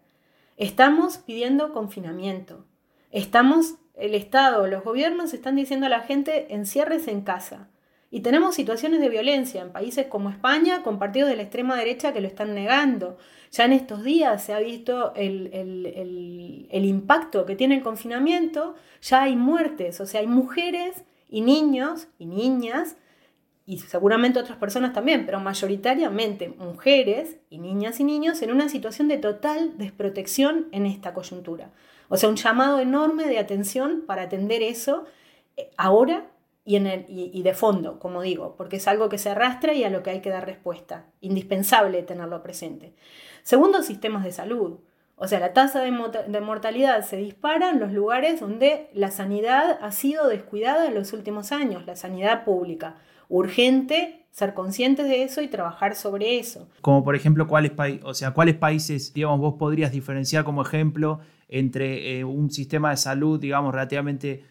Estamos 0.57 1.19
pidiendo 1.19 1.71
confinamiento. 1.71 2.65
Estamos, 3.11 3.75
el 3.93 4.15
Estado, 4.15 4.67
los 4.67 4.83
gobiernos 4.83 5.33
están 5.33 5.55
diciendo 5.55 5.85
a 5.85 5.89
la 5.89 6.01
gente 6.01 6.53
encierres 6.53 7.07
en 7.07 7.21
casa. 7.21 7.69
Y 8.09 8.21
tenemos 8.21 8.55
situaciones 8.55 9.01
de 9.01 9.09
violencia 9.09 9.61
en 9.61 9.71
países 9.71 10.07
como 10.07 10.29
España 10.29 10.81
con 10.81 10.97
partidos 10.97 11.29
de 11.29 11.35
la 11.35 11.43
extrema 11.43 11.75
derecha 11.75 12.13
que 12.13 12.21
lo 12.21 12.27
están 12.27 12.55
negando. 12.55 13.17
Ya 13.51 13.65
en 13.65 13.73
estos 13.73 14.03
días 14.03 14.43
se 14.43 14.53
ha 14.53 14.59
visto 14.59 15.13
el, 15.15 16.69
impacto 16.71 17.45
que 17.45 17.55
tiene 17.55 17.75
el 17.75 17.83
confinamiento, 17.83 18.75
ya 19.01 19.23
hay 19.23 19.35
muertes, 19.35 19.99
o 19.99 20.05
sea, 20.05 20.21
hay 20.21 20.27
mujeres 20.27 21.03
y 21.29 21.41
niños 21.41 22.07
y 22.17 22.25
niñas, 22.27 22.95
y 23.65 23.79
seguramente 23.79 24.39
otras 24.39 24.57
personas 24.57 24.93
también, 24.93 25.25
pero 25.25 25.41
mayoritariamente 25.41 26.47
mujeres 26.47 27.37
y 27.49 27.57
niñas 27.59 27.99
y 27.99 28.05
niños 28.05 28.41
en 28.41 28.51
una 28.51 28.69
situación 28.69 29.09
de 29.09 29.17
total 29.17 29.77
desprotección 29.77 30.67
en 30.71 30.85
esta 30.85 31.13
coyuntura. 31.13 31.71
O 32.07 32.15
sea, 32.15 32.29
un 32.29 32.37
llamado 32.37 32.79
enorme 32.79 33.25
de 33.25 33.39
atención 33.39 34.03
para 34.07 34.23
atender 34.23 34.61
eso 34.61 35.03
eh, 35.57 35.69
ahora 35.75 36.27
y, 36.67 36.75
en 36.75 36.85
el, 36.85 37.05
y, 37.07 37.41
de 37.43 37.53
fondo, 37.53 37.97
como 37.97 38.21
digo, 38.21 38.55
porque 38.57 38.75
es 38.75 38.89
algo 38.89 39.07
que 39.07 39.17
se 39.17 39.29
arrastra 39.29 39.73
y 39.73 39.85
a 39.85 39.89
lo 39.89 40.03
que 40.03 40.09
hay 40.09 40.19
que 40.19 40.29
dar 40.29 40.45
respuesta. 40.45 41.05
Indispensable 41.21 42.03
tenerlo 42.03 42.43
presente. 42.43 42.93
Segundo, 43.41 43.81
sistemas 43.83 44.25
de 44.25 44.33
salud. 44.33 44.79
O 45.15 45.29
sea, 45.29 45.39
la 45.39 45.53
tasa 45.53 45.79
de, 45.81 46.41
mortalidad 46.41 47.05
se 47.05 47.15
dispara 47.15 47.69
en 47.69 47.79
los 47.79 47.93
lugares 47.93 48.41
donde 48.41 48.89
la 48.93 49.11
sanidad 49.11 49.79
ha 49.81 49.91
sido 49.93 50.27
descuidada 50.27 50.87
en 50.87 50.95
los 50.95 51.13
últimos 51.13 51.53
años, 51.53 51.85
la 51.85 51.95
sanidad 51.95 52.43
pública. 52.43 52.97
Urgente 53.29 54.25
ser 54.31 54.53
conscientes 54.53 55.07
de 55.07 55.23
eso 55.23 55.41
y 55.41 55.47
trabajar 55.47 55.95
sobre 55.95 56.37
eso. 56.37 56.67
Como 56.81 57.01
por 57.01 57.15
ejemplo, 57.15 57.47
¿cuáles, 57.47 57.71
o 58.03 58.13
sea, 58.13 58.31
¿cuáles 58.31 58.55
países, 58.55 59.13
digamos, 59.13 59.39
vos 59.39 59.55
podrías 59.57 59.93
diferenciar 59.93 60.43
como 60.43 60.63
ejemplo 60.63 61.21
entre 61.47 62.19
eh, 62.19 62.25
un 62.25 62.51
sistema 62.51 62.89
de 62.89 62.97
salud, 62.97 63.39
digamos, 63.39 63.73
relativamente 63.73 64.43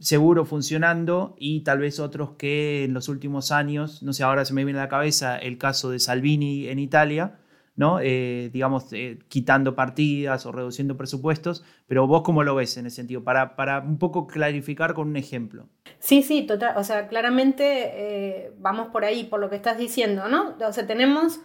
seguro 0.00 0.44
funcionando 0.44 1.36
y 1.38 1.60
tal 1.60 1.78
vez 1.78 2.00
otros 2.00 2.30
que 2.38 2.84
en 2.84 2.94
los 2.94 3.08
últimos 3.08 3.52
años, 3.52 4.02
no 4.02 4.12
sé, 4.12 4.24
ahora 4.24 4.44
se 4.44 4.54
me 4.54 4.64
viene 4.64 4.80
a 4.80 4.84
la 4.84 4.88
cabeza 4.88 5.36
el 5.36 5.58
caso 5.58 5.90
de 5.90 6.00
Salvini 6.00 6.68
en 6.68 6.78
Italia, 6.78 7.38
¿no? 7.76 8.00
Eh, 8.02 8.50
digamos, 8.52 8.92
eh, 8.92 9.18
quitando 9.28 9.74
partidas 9.74 10.44
o 10.46 10.52
reduciendo 10.52 10.96
presupuestos, 10.96 11.64
pero 11.86 12.06
vos 12.06 12.22
cómo 12.22 12.42
lo 12.42 12.54
ves 12.54 12.76
en 12.76 12.86
ese 12.86 12.96
sentido, 12.96 13.22
para, 13.22 13.56
para 13.56 13.80
un 13.80 13.98
poco 13.98 14.26
clarificar 14.26 14.94
con 14.94 15.08
un 15.08 15.16
ejemplo. 15.16 15.68
Sí, 15.98 16.22
sí, 16.22 16.42
total, 16.42 16.76
o 16.76 16.84
sea, 16.84 17.08
claramente 17.08 17.64
eh, 17.64 18.52
vamos 18.58 18.88
por 18.88 19.04
ahí, 19.04 19.24
por 19.24 19.38
lo 19.38 19.50
que 19.50 19.56
estás 19.56 19.78
diciendo, 19.78 20.28
¿no? 20.28 20.56
O 20.66 20.72
sea, 20.72 20.86
tenemos 20.86 21.40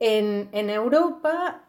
en, 0.00 0.48
en 0.52 0.68
Europa 0.68 1.63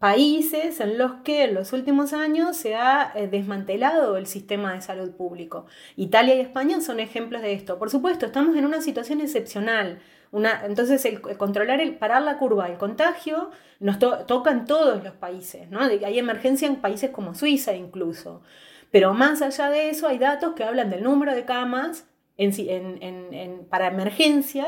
países 0.00 0.80
en 0.80 0.96
los 0.96 1.12
que 1.24 1.44
en 1.44 1.54
los 1.54 1.74
últimos 1.74 2.14
años 2.14 2.56
se 2.56 2.74
ha 2.74 3.12
eh, 3.14 3.28
desmantelado 3.28 4.16
el 4.16 4.26
sistema 4.26 4.72
de 4.72 4.80
salud 4.80 5.10
público. 5.12 5.66
Italia 5.94 6.34
y 6.34 6.40
España 6.40 6.80
son 6.80 7.00
ejemplos 7.00 7.42
de 7.42 7.52
esto. 7.52 7.78
Por 7.78 7.90
supuesto, 7.90 8.24
estamos 8.24 8.56
en 8.56 8.64
una 8.64 8.80
situación 8.80 9.20
excepcional. 9.20 10.00
Entonces, 10.32 11.04
el, 11.04 11.20
controlar, 11.20 11.82
el 11.82 11.96
parar 11.96 12.22
la 12.22 12.38
curva 12.38 12.68
del 12.68 12.78
contagio 12.78 13.50
nos 13.78 13.98
toca 13.98 14.50
en 14.50 14.64
todos 14.64 15.04
los 15.04 15.12
países. 15.12 15.68
¿no? 15.70 15.80
Hay 15.80 16.18
emergencia 16.18 16.66
en 16.66 16.76
países 16.76 17.10
como 17.10 17.34
Suiza 17.34 17.74
incluso. 17.74 18.40
Pero 18.90 19.12
más 19.12 19.42
allá 19.42 19.68
de 19.68 19.90
eso, 19.90 20.08
hay 20.08 20.18
datos 20.18 20.54
que 20.54 20.64
hablan 20.64 20.88
del 20.88 21.02
número 21.02 21.34
de 21.34 21.44
camas 21.44 22.06
para 23.68 23.88
emergencia 23.88 24.66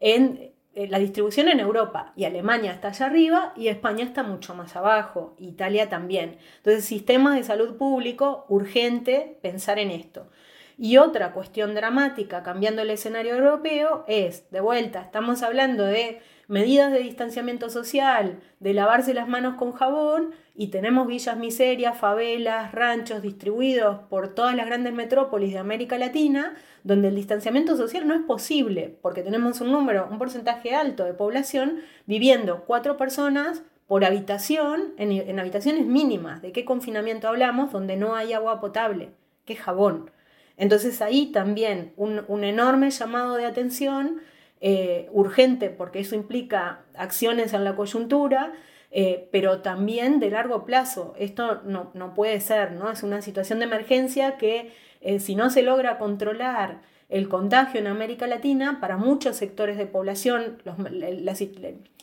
en 0.00 0.53
eh, 0.74 0.88
la 0.88 0.98
distribución 0.98 1.48
en 1.48 1.60
Europa 1.60 2.12
y 2.16 2.24
Alemania 2.24 2.72
está 2.72 2.88
allá 2.88 3.06
arriba 3.06 3.52
y 3.56 3.68
España 3.68 4.04
está 4.04 4.22
mucho 4.24 4.54
más 4.54 4.74
abajo, 4.74 5.36
Italia 5.38 5.88
también. 5.88 6.38
Entonces, 6.56 6.84
sistemas 6.84 7.36
de 7.36 7.44
salud 7.44 7.76
público, 7.76 8.44
urgente 8.48 9.38
pensar 9.40 9.78
en 9.78 9.90
esto. 9.90 10.28
Y 10.76 10.96
otra 10.96 11.32
cuestión 11.32 11.74
dramática, 11.74 12.42
cambiando 12.42 12.82
el 12.82 12.90
escenario 12.90 13.36
europeo, 13.36 14.04
es, 14.08 14.50
de 14.50 14.60
vuelta, 14.60 15.02
estamos 15.02 15.42
hablando 15.44 15.84
de 15.84 16.20
medidas 16.48 16.90
de 16.90 16.98
distanciamiento 16.98 17.70
social, 17.70 18.40
de 18.58 18.74
lavarse 18.74 19.14
las 19.14 19.28
manos 19.28 19.54
con 19.54 19.72
jabón, 19.72 20.34
y 20.56 20.68
tenemos 20.68 21.08
villas 21.08 21.36
miserias, 21.36 21.98
favelas, 21.98 22.72
ranchos 22.72 23.22
distribuidos 23.22 24.00
por 24.08 24.34
todas 24.34 24.54
las 24.54 24.66
grandes 24.66 24.92
metrópolis 24.92 25.52
de 25.52 25.58
América 25.58 25.98
Latina, 25.98 26.54
donde 26.84 27.08
el 27.08 27.16
distanciamiento 27.16 27.76
social 27.76 28.06
no 28.06 28.14
es 28.14 28.22
posible, 28.22 28.96
porque 29.02 29.22
tenemos 29.22 29.60
un 29.60 29.72
número, 29.72 30.06
un 30.10 30.18
porcentaje 30.18 30.74
alto 30.74 31.04
de 31.04 31.14
población 31.14 31.80
viviendo 32.06 32.64
cuatro 32.66 32.96
personas 32.96 33.62
por 33.88 34.04
habitación, 34.04 34.94
en, 34.96 35.38
habitaciones 35.38 35.86
mínimas. 35.86 36.40
¿De 36.40 36.52
qué 36.52 36.64
confinamiento 36.64 37.28
hablamos? 37.28 37.72
Donde 37.72 37.96
no 37.96 38.14
hay 38.14 38.32
agua 38.32 38.60
potable, 38.60 39.10
qué 39.44 39.56
jabón. 39.56 40.10
Entonces 40.56 41.02
ahí 41.02 41.32
también 41.32 41.92
un 41.96 42.44
enorme 42.44 42.90
llamado 42.90 43.34
de 43.34 43.44
atención 43.44 44.20
eh, 44.66 45.10
urgente 45.12 45.68
porque 45.68 45.98
eso 45.98 46.14
implica 46.14 46.86
acciones 46.96 47.52
en 47.52 47.64
la 47.64 47.76
coyuntura, 47.76 48.54
eh, 48.96 49.28
pero 49.32 49.60
también 49.60 50.20
de 50.20 50.30
largo 50.30 50.64
plazo. 50.64 51.14
Esto 51.18 51.62
no, 51.64 52.14
puede 52.14 52.40
ser, 52.40 52.70
¿no? 52.70 52.92
Es 52.92 53.02
una 53.02 53.22
situación 53.22 53.58
de 53.58 53.64
emergencia 53.64 54.36
que 54.36 54.72
eh, 55.00 55.18
si 55.18 55.34
no 55.34 55.50
se 55.50 55.62
logra 55.62 55.98
controlar 55.98 56.80
el 57.08 57.28
contagio 57.28 57.80
en 57.80 57.88
América 57.88 58.28
Latina, 58.28 58.78
para 58.80 58.96
muchos 58.96 59.34
sectores 59.34 59.78
de 59.78 59.86
población, 59.86 60.62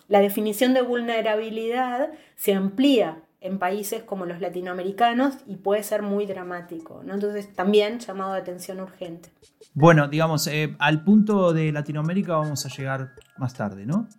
la 0.10 0.20
definición 0.20 0.74
de 0.74 0.82
vulnerabilidad 0.82 2.10
se 2.36 2.54
amplía 2.56 3.24
en 3.40 3.58
países 3.58 4.04
como 4.04 4.26
los 4.26 4.42
latinoamericanos 4.42 5.36
y 5.48 5.56
puede 5.56 5.84
ser 5.84 6.02
muy 6.02 6.26
dramático. 6.26 7.04
¿no? 7.06 7.14
Entonces 7.14 7.54
también 7.54 8.00
llamado 8.00 8.34
de 8.34 8.42
atención 8.42 8.82
urgente. 8.82 9.30
Bueno, 9.74 10.10
digamos, 10.10 10.46
eh, 10.48 10.76
al 10.80 11.06
punto 11.06 11.54
de 11.54 11.72
Latinoamérica 11.72 12.36
vamos 12.36 12.66
a 12.66 12.70
llegar 12.70 13.14
más 13.38 13.54
tarde, 13.54 13.86
¿no? 13.86 14.10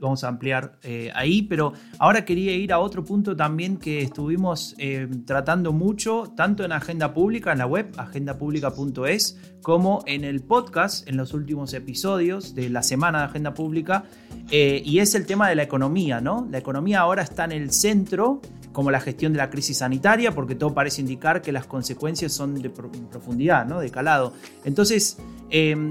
Vamos 0.00 0.24
a 0.24 0.28
ampliar 0.28 0.78
eh, 0.82 1.10
ahí, 1.14 1.42
pero 1.42 1.72
ahora 1.98 2.24
quería 2.24 2.52
ir 2.52 2.72
a 2.72 2.78
otro 2.78 3.04
punto 3.04 3.36
también 3.36 3.76
que 3.76 4.02
estuvimos 4.02 4.74
eh, 4.78 5.08
tratando 5.26 5.72
mucho, 5.72 6.32
tanto 6.36 6.64
en 6.64 6.72
Agenda 6.72 7.12
Pública, 7.12 7.52
en 7.52 7.58
la 7.58 7.66
web, 7.66 7.92
agendapublica.es, 7.96 9.38
como 9.62 10.02
en 10.06 10.24
el 10.24 10.40
podcast, 10.40 11.06
en 11.08 11.16
los 11.16 11.34
últimos 11.34 11.74
episodios 11.74 12.54
de 12.54 12.70
la 12.70 12.82
semana 12.82 13.18
de 13.18 13.24
Agenda 13.26 13.54
Pública, 13.54 14.04
y 14.50 14.98
es 14.98 15.14
el 15.14 15.26
tema 15.26 15.48
de 15.48 15.54
la 15.54 15.62
economía, 15.62 16.20
¿no? 16.20 16.48
La 16.50 16.58
economía 16.58 17.00
ahora 17.00 17.22
está 17.22 17.44
en 17.44 17.52
el 17.52 17.70
centro 17.70 18.40
como 18.72 18.90
la 18.90 19.00
gestión 19.00 19.32
de 19.32 19.38
la 19.38 19.50
crisis 19.50 19.78
sanitaria, 19.78 20.32
porque 20.32 20.54
todo 20.54 20.74
parece 20.74 21.00
indicar 21.00 21.42
que 21.42 21.52
las 21.52 21.66
consecuencias 21.66 22.32
son 22.32 22.54
de 22.54 22.70
profundidad, 22.70 23.66
¿no? 23.66 23.80
de 23.80 23.90
calado. 23.90 24.32
Entonces, 24.64 25.18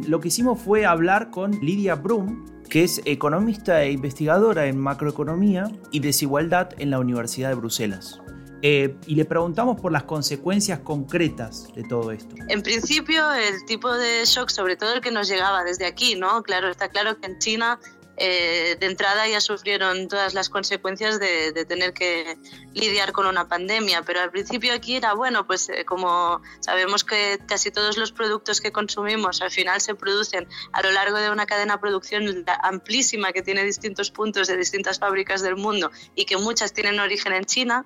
lo 0.07 0.19
que 0.19 0.29
hicimos 0.29 0.59
fue 0.59 0.85
hablar 0.85 1.29
con 1.29 1.51
Lidia 1.61 1.95
Brum, 1.95 2.45
que 2.69 2.83
es 2.83 3.01
economista 3.05 3.83
e 3.83 3.91
investigadora 3.91 4.67
en 4.67 4.77
macroeconomía 4.77 5.71
y 5.91 5.99
desigualdad 5.99 6.69
en 6.77 6.91
la 6.91 6.99
Universidad 6.99 7.49
de 7.49 7.55
Bruselas. 7.55 8.21
Eh, 8.61 8.95
y 9.07 9.15
le 9.15 9.23
preguntamos 9.23 9.79
por 9.79 9.91
las 9.91 10.03
consecuencias 10.03 10.79
concretas 10.79 11.73
de 11.75 11.83
todo 11.83 12.11
esto. 12.11 12.35
En 12.49 12.61
principio, 12.61 13.31
el 13.33 13.65
tipo 13.65 13.91
de 13.93 14.25
shock, 14.25 14.49
sobre 14.49 14.75
todo 14.75 14.95
el 14.95 15.01
que 15.01 15.11
nos 15.11 15.29
llegaba 15.29 15.63
desde 15.63 15.85
aquí, 15.85 16.15
¿no? 16.15 16.43
Claro, 16.43 16.69
está 16.69 16.89
claro 16.89 17.17
que 17.19 17.27
en 17.27 17.39
China 17.39 17.79
eh, 18.21 18.75
de 18.77 18.85
entrada 18.85 19.27
ya 19.29 19.39
sufrieron 19.39 20.09
todas 20.09 20.33
las 20.33 20.49
consecuencias 20.49 21.19
de, 21.19 21.53
tener 21.65 21.93
que 21.93 22.37
lidiar 22.73 23.13
con 23.13 23.25
una 23.25 23.47
pandemia, 23.47 24.01
pero 24.03 24.19
al 24.19 24.29
principio 24.29 24.73
aquí 24.73 24.97
era 24.97 25.13
bueno, 25.13 25.47
pues 25.47 25.69
eh, 25.69 25.85
como 25.85 26.41
sabemos 26.59 27.05
que 27.05 27.39
casi 27.47 27.71
todos 27.71 27.97
los 27.97 28.11
productos 28.11 28.59
que 28.59 28.73
consumimos 28.73 29.41
al 29.41 29.51
final 29.51 29.79
se 29.79 29.95
producen 29.95 30.47
a 30.73 30.81
lo 30.81 30.91
largo 30.91 31.17
de 31.17 31.29
una 31.29 31.45
cadena 31.45 31.75
de 31.75 31.79
producción 31.79 32.45
amplísima 32.61 33.31
que 33.31 33.41
tiene 33.41 33.63
distintos 33.63 34.11
puntos 34.11 34.47
de 34.47 34.57
distintas 34.57 34.99
fábricas 34.99 35.41
del 35.41 35.55
mundo 35.55 35.89
y 36.13 36.25
que 36.25 36.35
muchas 36.35 36.73
tienen 36.73 36.99
origen 36.99 37.31
en 37.31 37.45
China, 37.45 37.85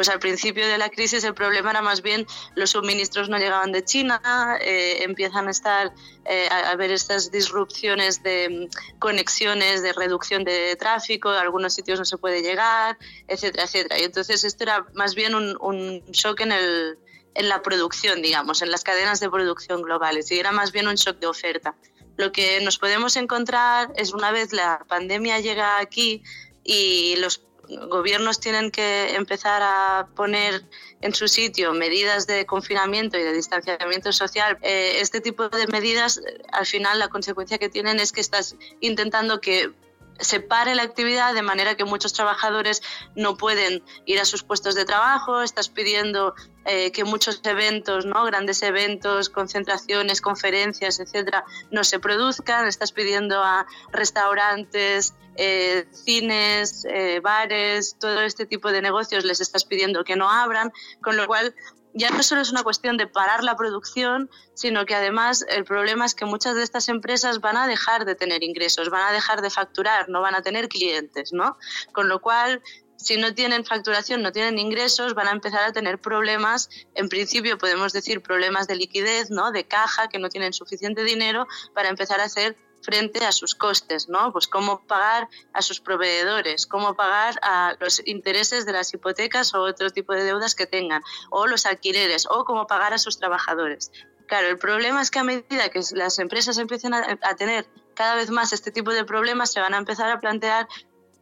pues 0.00 0.08
al 0.08 0.18
principio 0.18 0.66
de 0.66 0.78
la 0.78 0.88
crisis 0.88 1.24
el 1.24 1.34
problema 1.34 1.72
era 1.72 1.82
más 1.82 2.00
bien 2.00 2.26
los 2.54 2.70
suministros 2.70 3.28
no 3.28 3.36
llegaban 3.36 3.70
de 3.70 3.84
China, 3.84 4.56
eh, 4.58 5.02
empiezan 5.02 5.46
a 5.46 5.50
estar 5.50 5.92
eh, 6.24 6.48
a 6.50 6.70
haber 6.70 6.90
estas 6.90 7.30
disrupciones 7.30 8.22
de 8.22 8.48
mm, 8.48 8.98
conexiones, 8.98 9.82
de 9.82 9.92
reducción 9.92 10.42
de 10.42 10.74
tráfico, 10.76 11.28
algunos 11.28 11.74
sitios 11.74 11.98
no 11.98 12.06
se 12.06 12.16
puede 12.16 12.40
llegar, 12.40 12.96
etcétera, 13.28 13.64
etcétera. 13.64 13.98
Y 14.00 14.04
entonces 14.04 14.42
esto 14.42 14.64
era 14.64 14.86
más 14.94 15.14
bien 15.14 15.34
un, 15.34 15.58
un 15.60 16.00
shock 16.12 16.40
en 16.40 16.52
el 16.52 16.98
en 17.34 17.50
la 17.50 17.60
producción, 17.60 18.22
digamos, 18.22 18.62
en 18.62 18.70
las 18.70 18.84
cadenas 18.84 19.20
de 19.20 19.28
producción 19.28 19.82
globales, 19.82 20.32
y 20.32 20.38
era 20.38 20.50
más 20.50 20.72
bien 20.72 20.88
un 20.88 20.94
shock 20.94 21.18
de 21.18 21.26
oferta. 21.26 21.74
Lo 22.16 22.32
que 22.32 22.62
nos 22.62 22.78
podemos 22.78 23.16
encontrar 23.16 23.92
es 23.96 24.14
una 24.14 24.30
vez 24.30 24.54
la 24.54 24.82
pandemia 24.88 25.40
llega 25.40 25.78
aquí 25.78 26.22
y 26.64 27.16
los 27.16 27.42
gobiernos 27.88 28.40
tienen 28.40 28.70
que 28.70 29.14
empezar 29.14 29.62
a 29.62 30.08
poner 30.14 30.64
en 31.00 31.14
su 31.14 31.28
sitio 31.28 31.72
medidas 31.72 32.26
de 32.26 32.46
confinamiento 32.46 33.18
y 33.18 33.22
de 33.22 33.32
distanciamiento 33.32 34.12
social, 34.12 34.58
eh, 34.62 34.98
este 35.00 35.20
tipo 35.20 35.48
de 35.48 35.66
medidas, 35.66 36.20
al 36.52 36.66
final 36.66 36.98
la 36.98 37.08
consecuencia 37.08 37.58
que 37.58 37.68
tienen 37.68 38.00
es 38.00 38.12
que 38.12 38.20
estás 38.20 38.56
intentando 38.80 39.40
que 39.40 39.72
se 40.20 40.40
pare 40.40 40.74
la 40.74 40.82
actividad 40.82 41.34
de 41.34 41.42
manera 41.42 41.76
que 41.76 41.84
muchos 41.84 42.12
trabajadores 42.12 42.82
no 43.14 43.36
pueden 43.36 43.82
ir 44.06 44.20
a 44.20 44.24
sus 44.24 44.42
puestos 44.42 44.74
de 44.74 44.84
trabajo, 44.84 45.42
estás 45.42 45.68
pidiendo 45.68 46.34
eh, 46.64 46.92
que 46.92 47.04
muchos 47.04 47.40
eventos, 47.44 48.06
¿no? 48.06 48.24
grandes 48.24 48.62
eventos, 48.62 49.30
concentraciones, 49.30 50.20
conferencias, 50.20 51.00
etcétera, 51.00 51.44
no 51.70 51.84
se 51.84 51.98
produzcan, 51.98 52.66
estás 52.66 52.92
pidiendo 52.92 53.42
a 53.42 53.66
restaurantes, 53.92 55.14
eh, 55.36 55.86
cines, 55.92 56.84
eh, 56.84 57.20
bares, 57.20 57.96
todo 57.98 58.20
este 58.20 58.44
tipo 58.44 58.70
de 58.70 58.82
negocios. 58.82 59.24
Les 59.24 59.40
estás 59.40 59.64
pidiendo 59.64 60.04
que 60.04 60.16
no 60.16 60.30
abran, 60.30 60.70
con 61.02 61.16
lo 61.16 61.26
cual 61.26 61.54
ya 61.94 62.10
no 62.10 62.22
solo 62.22 62.40
es 62.40 62.50
una 62.50 62.62
cuestión 62.62 62.96
de 62.96 63.06
parar 63.06 63.42
la 63.42 63.56
producción, 63.56 64.30
sino 64.54 64.86
que 64.86 64.94
además 64.94 65.44
el 65.48 65.64
problema 65.64 66.04
es 66.04 66.14
que 66.14 66.24
muchas 66.24 66.54
de 66.54 66.62
estas 66.62 66.88
empresas 66.88 67.40
van 67.40 67.56
a 67.56 67.66
dejar 67.66 68.04
de 68.04 68.14
tener 68.14 68.42
ingresos, 68.42 68.90
van 68.90 69.02
a 69.08 69.12
dejar 69.12 69.42
de 69.42 69.50
facturar, 69.50 70.08
no 70.08 70.20
van 70.20 70.34
a 70.34 70.42
tener 70.42 70.68
clientes, 70.68 71.32
¿no? 71.32 71.56
Con 71.92 72.08
lo 72.08 72.20
cual 72.20 72.62
si 73.00 73.16
no 73.16 73.34
tienen 73.34 73.64
facturación, 73.64 74.22
no 74.22 74.30
tienen 74.30 74.58
ingresos, 74.58 75.14
van 75.14 75.28
a 75.28 75.32
empezar 75.32 75.64
a 75.64 75.72
tener 75.72 75.98
problemas, 75.98 76.68
en 76.94 77.08
principio 77.08 77.56
podemos 77.56 77.92
decir 77.92 78.20
problemas 78.20 78.66
de 78.66 78.76
liquidez, 78.76 79.30
¿no? 79.30 79.52
de 79.52 79.64
caja, 79.64 80.08
que 80.08 80.18
no 80.18 80.28
tienen 80.28 80.52
suficiente 80.52 81.02
dinero 81.02 81.46
para 81.74 81.88
empezar 81.88 82.20
a 82.20 82.24
hacer 82.24 82.58
frente 82.82 83.24
a 83.24 83.32
sus 83.32 83.54
costes, 83.54 84.08
¿no? 84.08 84.32
Pues 84.32 84.46
cómo 84.46 84.80
pagar 84.86 85.28
a 85.52 85.62
sus 85.62 85.80
proveedores, 85.80 86.66
cómo 86.66 86.94
pagar 86.94 87.38
a 87.42 87.76
los 87.80 88.02
intereses 88.06 88.66
de 88.66 88.72
las 88.72 88.92
hipotecas 88.92 89.54
o 89.54 89.62
otro 89.62 89.90
tipo 89.90 90.12
de 90.12 90.24
deudas 90.24 90.54
que 90.54 90.66
tengan, 90.66 91.02
o 91.30 91.46
los 91.46 91.66
alquileres, 91.66 92.26
o 92.30 92.44
cómo 92.44 92.66
pagar 92.66 92.92
a 92.92 92.98
sus 92.98 93.18
trabajadores. 93.18 93.92
Claro, 94.26 94.48
el 94.48 94.58
problema 94.58 95.02
es 95.02 95.10
que 95.10 95.18
a 95.18 95.24
medida 95.24 95.68
que 95.70 95.80
las 95.94 96.18
empresas 96.20 96.56
empiecen 96.58 96.94
a, 96.94 97.18
a 97.22 97.34
tener 97.34 97.66
cada 97.94 98.14
vez 98.14 98.30
más 98.30 98.52
este 98.52 98.70
tipo 98.70 98.92
de 98.92 99.04
problemas, 99.04 99.52
se 99.52 99.60
van 99.60 99.74
a 99.74 99.78
empezar 99.78 100.10
a 100.10 100.20
plantear 100.20 100.68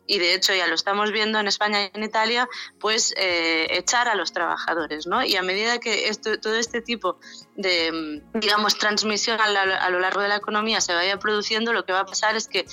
y 0.08 0.18
de 0.18 0.34
hecho 0.34 0.52
ya 0.54 0.66
lo 0.66 0.74
estamos 0.74 1.12
viendo 1.12 1.38
en 1.38 1.46
España 1.46 1.84
y 1.84 1.90
en 1.92 2.02
Italia, 2.02 2.48
pues 2.80 3.14
eh, 3.16 3.68
echar 3.70 4.08
a 4.08 4.16
los 4.16 4.32
trabajadores, 4.32 5.06
¿no? 5.06 5.22
Y 5.22 5.36
a 5.36 5.42
medida 5.42 5.78
que 5.78 6.08
esto, 6.08 6.40
todo 6.40 6.56
este 6.56 6.80
tipo 6.80 7.20
de, 7.54 8.22
digamos, 8.34 8.78
transmisión 8.78 9.38
a, 9.40 9.90
lo 9.90 10.00
largo 10.00 10.22
de 10.22 10.28
la 10.28 10.36
economía 10.36 10.80
se 10.80 10.94
vaya 10.94 11.18
produciendo, 11.18 11.72
lo 11.72 11.84
que 11.84 11.92
va 11.92 12.00
a 12.00 12.06
pasar 12.06 12.34
es 12.36 12.48
que 12.48 12.64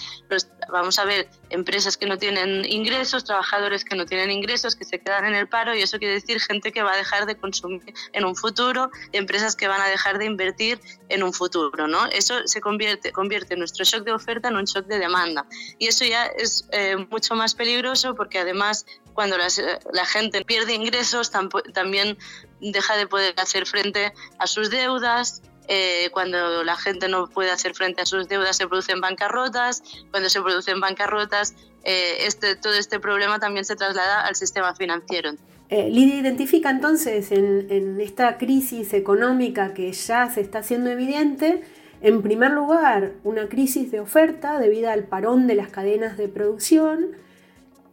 vamos 0.71 0.97
a 0.97 1.03
ver 1.03 1.29
empresas 1.55 1.97
que 1.97 2.05
no 2.05 2.17
tienen 2.17 2.65
ingresos, 2.65 3.23
trabajadores 3.23 3.83
que 3.83 3.95
no 3.95 4.05
tienen 4.05 4.29
ingresos, 4.29 4.75
que 4.75 4.85
se 4.85 4.99
quedan 4.99 5.25
en 5.25 5.35
el 5.35 5.47
paro 5.47 5.75
y 5.75 5.81
eso 5.81 5.97
quiere 5.97 6.13
decir 6.13 6.39
gente 6.39 6.71
que 6.71 6.83
va 6.83 6.93
a 6.93 6.97
dejar 6.97 7.25
de 7.25 7.35
consumir 7.35 7.93
en 8.13 8.25
un 8.25 8.35
futuro, 8.35 8.91
empresas 9.11 9.55
que 9.55 9.67
van 9.67 9.81
a 9.81 9.87
dejar 9.87 10.17
de 10.19 10.25
invertir 10.25 10.79
en 11.09 11.23
un 11.23 11.33
futuro, 11.33 11.87
¿no? 11.87 12.05
Eso 12.07 12.45
se 12.45 12.61
convierte, 12.61 13.11
convierte 13.11 13.55
nuestro 13.55 13.83
shock 13.85 14.03
de 14.03 14.11
oferta 14.11 14.49
en 14.49 14.57
un 14.57 14.65
shock 14.65 14.85
de 14.85 14.99
demanda 14.99 15.45
y 15.79 15.87
eso 15.87 16.05
ya 16.05 16.25
es 16.25 16.67
eh, 16.71 16.97
mucho 17.09 17.35
más 17.35 17.55
peligroso 17.55 18.15
porque 18.15 18.39
además 18.39 18.85
cuando 19.13 19.37
la 19.37 20.05
gente 20.05 20.43
pierde 20.43 20.73
ingresos 20.73 21.31
también 21.73 22.17
deja 22.59 22.97
de 22.97 23.07
poder 23.07 23.33
hacer 23.39 23.65
frente 23.65 24.13
a 24.37 24.47
sus 24.47 24.69
deudas, 24.69 25.41
eh, 25.67 26.09
cuando 26.11 26.63
la 26.63 26.75
gente 26.75 27.07
no 27.07 27.27
puede 27.27 27.51
hacer 27.51 27.73
frente 27.73 28.01
a 28.01 28.05
sus 28.05 28.27
deudas 28.27 28.57
se 28.57 28.67
producen 28.67 29.01
bancarrotas, 29.01 29.83
cuando 30.11 30.29
se 30.29 30.41
producen 30.41 30.79
bancarrotas 30.79 31.55
eh, 31.83 32.25
este, 32.25 32.55
todo 32.55 32.73
este 32.73 32.99
problema 32.99 33.39
también 33.39 33.63
se 33.63 33.75
traslada 33.75 34.25
al 34.25 34.35
sistema 34.35 34.73
financiero. 34.75 35.31
Eh, 35.69 35.89
Lidia 35.89 36.15
identifica 36.15 36.69
entonces 36.69 37.31
en, 37.31 37.67
en 37.71 38.01
esta 38.01 38.37
crisis 38.37 38.93
económica 38.93 39.73
que 39.73 39.91
ya 39.91 40.29
se 40.29 40.41
está 40.41 40.59
haciendo 40.59 40.89
evidente, 40.91 41.63
en 42.01 42.21
primer 42.21 42.51
lugar, 42.51 43.13
una 43.23 43.47
crisis 43.47 43.91
de 43.91 43.99
oferta 43.99 44.59
debido 44.59 44.89
al 44.91 45.05
parón 45.05 45.47
de 45.47 45.55
las 45.55 45.69
cadenas 45.69 46.17
de 46.17 46.27
producción, 46.27 47.15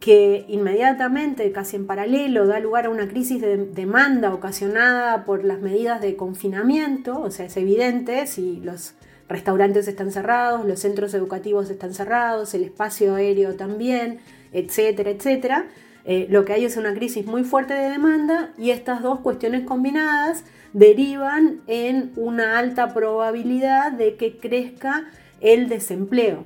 que 0.03 0.43
inmediatamente, 0.49 1.49
casi 1.53 1.77
en 1.77 1.87
paralelo, 1.87 2.45
da 2.45 2.59
lugar 2.59 2.87
a 2.87 2.89
una 2.89 3.07
crisis 3.07 3.39
de 3.39 3.55
demanda 3.55 4.33
ocasionada 4.33 5.23
por 5.23 5.45
las 5.45 5.61
medidas 5.61 6.01
de 6.01 6.17
confinamiento, 6.17 7.21
o 7.21 7.31
sea, 7.31 7.45
es 7.45 7.55
evidente 7.55 8.27
si 8.27 8.57
los 8.57 8.95
restaurantes 9.29 9.87
están 9.87 10.11
cerrados, 10.11 10.65
los 10.65 10.81
centros 10.81 11.13
educativos 11.13 11.69
están 11.69 11.93
cerrados, 11.93 12.53
el 12.53 12.65
espacio 12.65 13.15
aéreo 13.15 13.55
también, 13.55 14.19
etcétera, 14.51 15.11
etcétera. 15.11 15.67
Eh, 16.03 16.27
lo 16.29 16.43
que 16.43 16.51
hay 16.51 16.65
es 16.65 16.75
una 16.75 16.93
crisis 16.93 17.25
muy 17.25 17.45
fuerte 17.45 17.73
de 17.73 17.89
demanda 17.89 18.51
y 18.57 18.71
estas 18.71 19.03
dos 19.03 19.21
cuestiones 19.21 19.63
combinadas 19.63 20.43
derivan 20.73 21.61
en 21.67 22.11
una 22.17 22.59
alta 22.59 22.93
probabilidad 22.93 23.93
de 23.93 24.17
que 24.17 24.37
crezca 24.37 25.05
el 25.39 25.69
desempleo. 25.69 26.43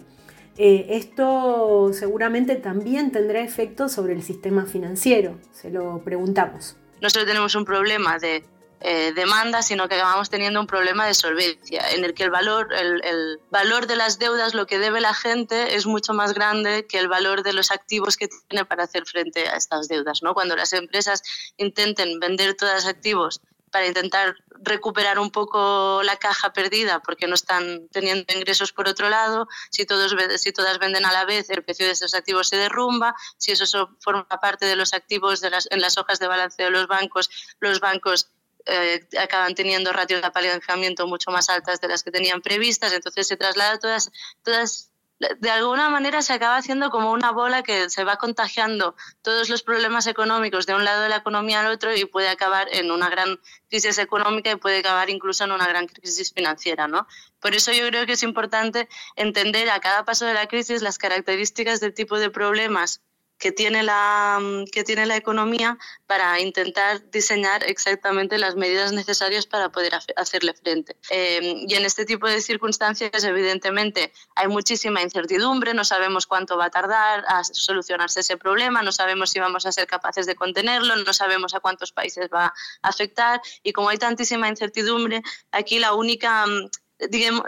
Eh, 0.57 0.87
esto 0.89 1.91
seguramente 1.93 2.55
también 2.55 3.11
tendrá 3.11 3.41
efectos 3.41 3.91
sobre 3.91 4.13
el 4.13 4.23
sistema 4.23 4.65
financiero, 4.65 5.39
se 5.53 5.69
lo 5.69 6.01
preguntamos. 6.03 6.75
No 6.99 7.09
solo 7.11 7.25
tenemos 7.25 7.53
un 7.53 7.63
problema 7.63 8.17
de 8.17 8.43
eh, 8.79 9.11
demanda, 9.13 9.63
sino 9.63 9.87
que 9.87 9.95
acabamos 9.95 10.29
teniendo 10.29 10.59
un 10.59 10.67
problema 10.67 11.07
de 11.07 11.15
solvencia, 11.15 11.89
en 11.91 12.03
el 12.03 12.13
que 12.13 12.23
el 12.23 12.29
valor, 12.29 12.73
el, 12.73 13.39
valor 13.49 13.87
de 13.87 13.95
las 13.95 14.19
deudas, 14.19 14.53
lo 14.53 14.67
que 14.67 14.77
debe 14.77 15.01
la 15.01 15.15
gente, 15.15 15.75
es 15.75 15.87
mucho 15.87 16.13
más 16.13 16.33
grande 16.33 16.85
que 16.85 16.99
el 16.99 17.07
valor 17.07 17.41
de 17.41 17.53
los 17.53 17.71
activos 17.71 18.17
que 18.17 18.27
tiene 18.47 18.65
para 18.65 18.83
hacer 18.83 19.05
frente 19.05 19.47
a 19.47 19.55
estas 19.55 19.87
deudas. 19.87 20.21
¿no? 20.21 20.35
Cuando 20.35 20.55
las 20.55 20.73
empresas 20.73 21.23
intenten 21.57 22.19
vender 22.19 22.55
todos 22.55 22.73
los 22.73 22.85
activos 22.85 23.41
para 23.71 23.87
intentar 23.87 24.35
recuperar 24.61 25.19
un 25.19 25.31
poco 25.31 26.01
la 26.03 26.17
caja 26.17 26.53
perdida 26.53 27.01
porque 27.01 27.27
no 27.27 27.35
están 27.35 27.87
teniendo 27.89 28.33
ingresos 28.33 28.71
por 28.71 28.87
otro 28.87 29.09
lado, 29.09 29.47
si, 29.69 29.85
todos, 29.85 30.15
si 30.37 30.51
todas 30.51 30.79
venden 30.79 31.05
a 31.05 31.11
la 31.11 31.25
vez 31.25 31.49
el 31.49 31.63
precio 31.63 31.85
de 31.85 31.91
esos 31.91 32.13
activos 32.13 32.49
se 32.49 32.57
derrumba, 32.57 33.15
si 33.37 33.51
eso 33.51 33.89
forma 33.99 34.27
parte 34.27 34.65
de 34.65 34.75
los 34.75 34.93
activos 34.93 35.41
de 35.41 35.49
las, 35.49 35.67
en 35.71 35.81
las 35.81 35.97
hojas 35.97 36.19
de 36.19 36.27
balanceo 36.27 36.65
de 36.67 36.71
los 36.71 36.87
bancos, 36.87 37.29
los 37.59 37.79
bancos 37.79 38.31
eh, 38.65 39.07
acaban 39.19 39.55
teniendo 39.55 39.93
ratios 39.93 40.21
de 40.21 40.27
apalancamiento 40.27 41.07
mucho 41.07 41.31
más 41.31 41.49
altas 41.49 41.79
de 41.79 41.87
las 41.87 42.03
que 42.03 42.11
tenían 42.11 42.41
previstas, 42.41 42.91
entonces 42.93 43.27
se 43.27 43.37
traslada 43.37 43.79
todas, 43.79 44.11
todas 44.43 44.91
de 45.19 45.49
alguna 45.49 45.89
manera 45.89 46.21
se 46.21 46.33
acaba 46.33 46.57
haciendo 46.57 46.89
como 46.89 47.11
una 47.11 47.31
bola 47.31 47.63
que 47.63 47.89
se 47.89 48.03
va 48.03 48.17
contagiando 48.17 48.95
todos 49.21 49.49
los 49.49 49.63
problemas 49.63 50.05
económicos 50.05 50.65
de 50.67 50.75
un 50.75 50.85
lado 50.85 51.01
de 51.01 51.09
la 51.09 51.17
economía 51.17 51.61
al 51.61 51.67
otro 51.67 51.95
y 51.95 52.05
puede 52.05 52.29
acabar 52.29 52.67
en 52.71 52.91
una 52.91 53.09
gran 53.09 53.39
crisis 53.69 53.97
económica 53.97 54.51
y 54.51 54.55
puede 54.57 54.79
acabar 54.79 55.09
incluso 55.09 55.43
en 55.43 55.51
una 55.51 55.67
gran 55.67 55.87
crisis 55.87 56.31
financiera, 56.33 56.87
¿no? 56.87 57.07
Por 57.39 57.55
eso 57.55 57.71
yo 57.71 57.87
creo 57.87 58.05
que 58.05 58.13
es 58.13 58.23
importante 58.23 58.87
entender 59.15 59.69
a 59.69 59.79
cada 59.79 60.05
paso 60.05 60.25
de 60.25 60.33
la 60.33 60.47
crisis 60.47 60.81
las 60.81 60.97
características 60.97 61.79
del 61.79 61.93
tipo 61.93 62.19
de 62.19 62.29
problemas 62.29 63.01
que 63.37 63.51
tiene 63.51 63.83
la, 63.83 64.39
mm, 64.41 64.65
que 64.71 64.83
tiene 64.83 65.05
la 65.05 65.15
economía 65.15 65.77
para 66.05 66.39
intentar 66.39 67.09
diseñar 67.11 67.63
exactamente 67.63 68.37
las 68.37 68.55
medidas 68.55 68.91
necesarias 68.93 69.45
para 69.45 69.69
poder 69.69 69.93
hacerle 70.15 70.53
frente. 70.53 70.95
Em, 71.09 71.65
y 71.67 71.75
en 71.75 71.85
este 71.85 72.05
tipo 72.05 72.27
de 72.27 72.41
circunstancias, 72.41 73.23
evidentemente, 73.23 74.11
hay 74.35 74.47
muchísima 74.47 75.01
incertidumbre, 75.01 75.73
no 75.73 75.83
sabemos 75.83 76.25
cuánto 76.25 76.57
va 76.57 76.65
a 76.65 76.69
tardar 76.69 77.23
a 77.27 77.43
solucionarse 77.43 78.21
ese 78.21 78.37
problema, 78.37 78.81
no 78.81 78.91
sabemos 78.91 79.29
si 79.29 79.39
vamos 79.39 79.65
a 79.65 79.71
ser 79.71 79.87
capaces 79.87 80.25
de 80.25 80.35
contenerlo, 80.35 80.95
no 80.95 81.13
sabemos 81.13 81.53
a 81.53 81.59
cuántos 81.59 81.91
países 81.91 82.29
va 82.33 82.45
a 82.81 82.89
afectar 82.89 83.41
y 83.63 83.73
como 83.73 83.89
hay 83.89 83.97
tantísima 83.97 84.47
incertidumbre, 84.47 85.21
aquí 85.51 85.79
la 85.79 85.93
única 85.93 86.45
mm, 86.45 86.69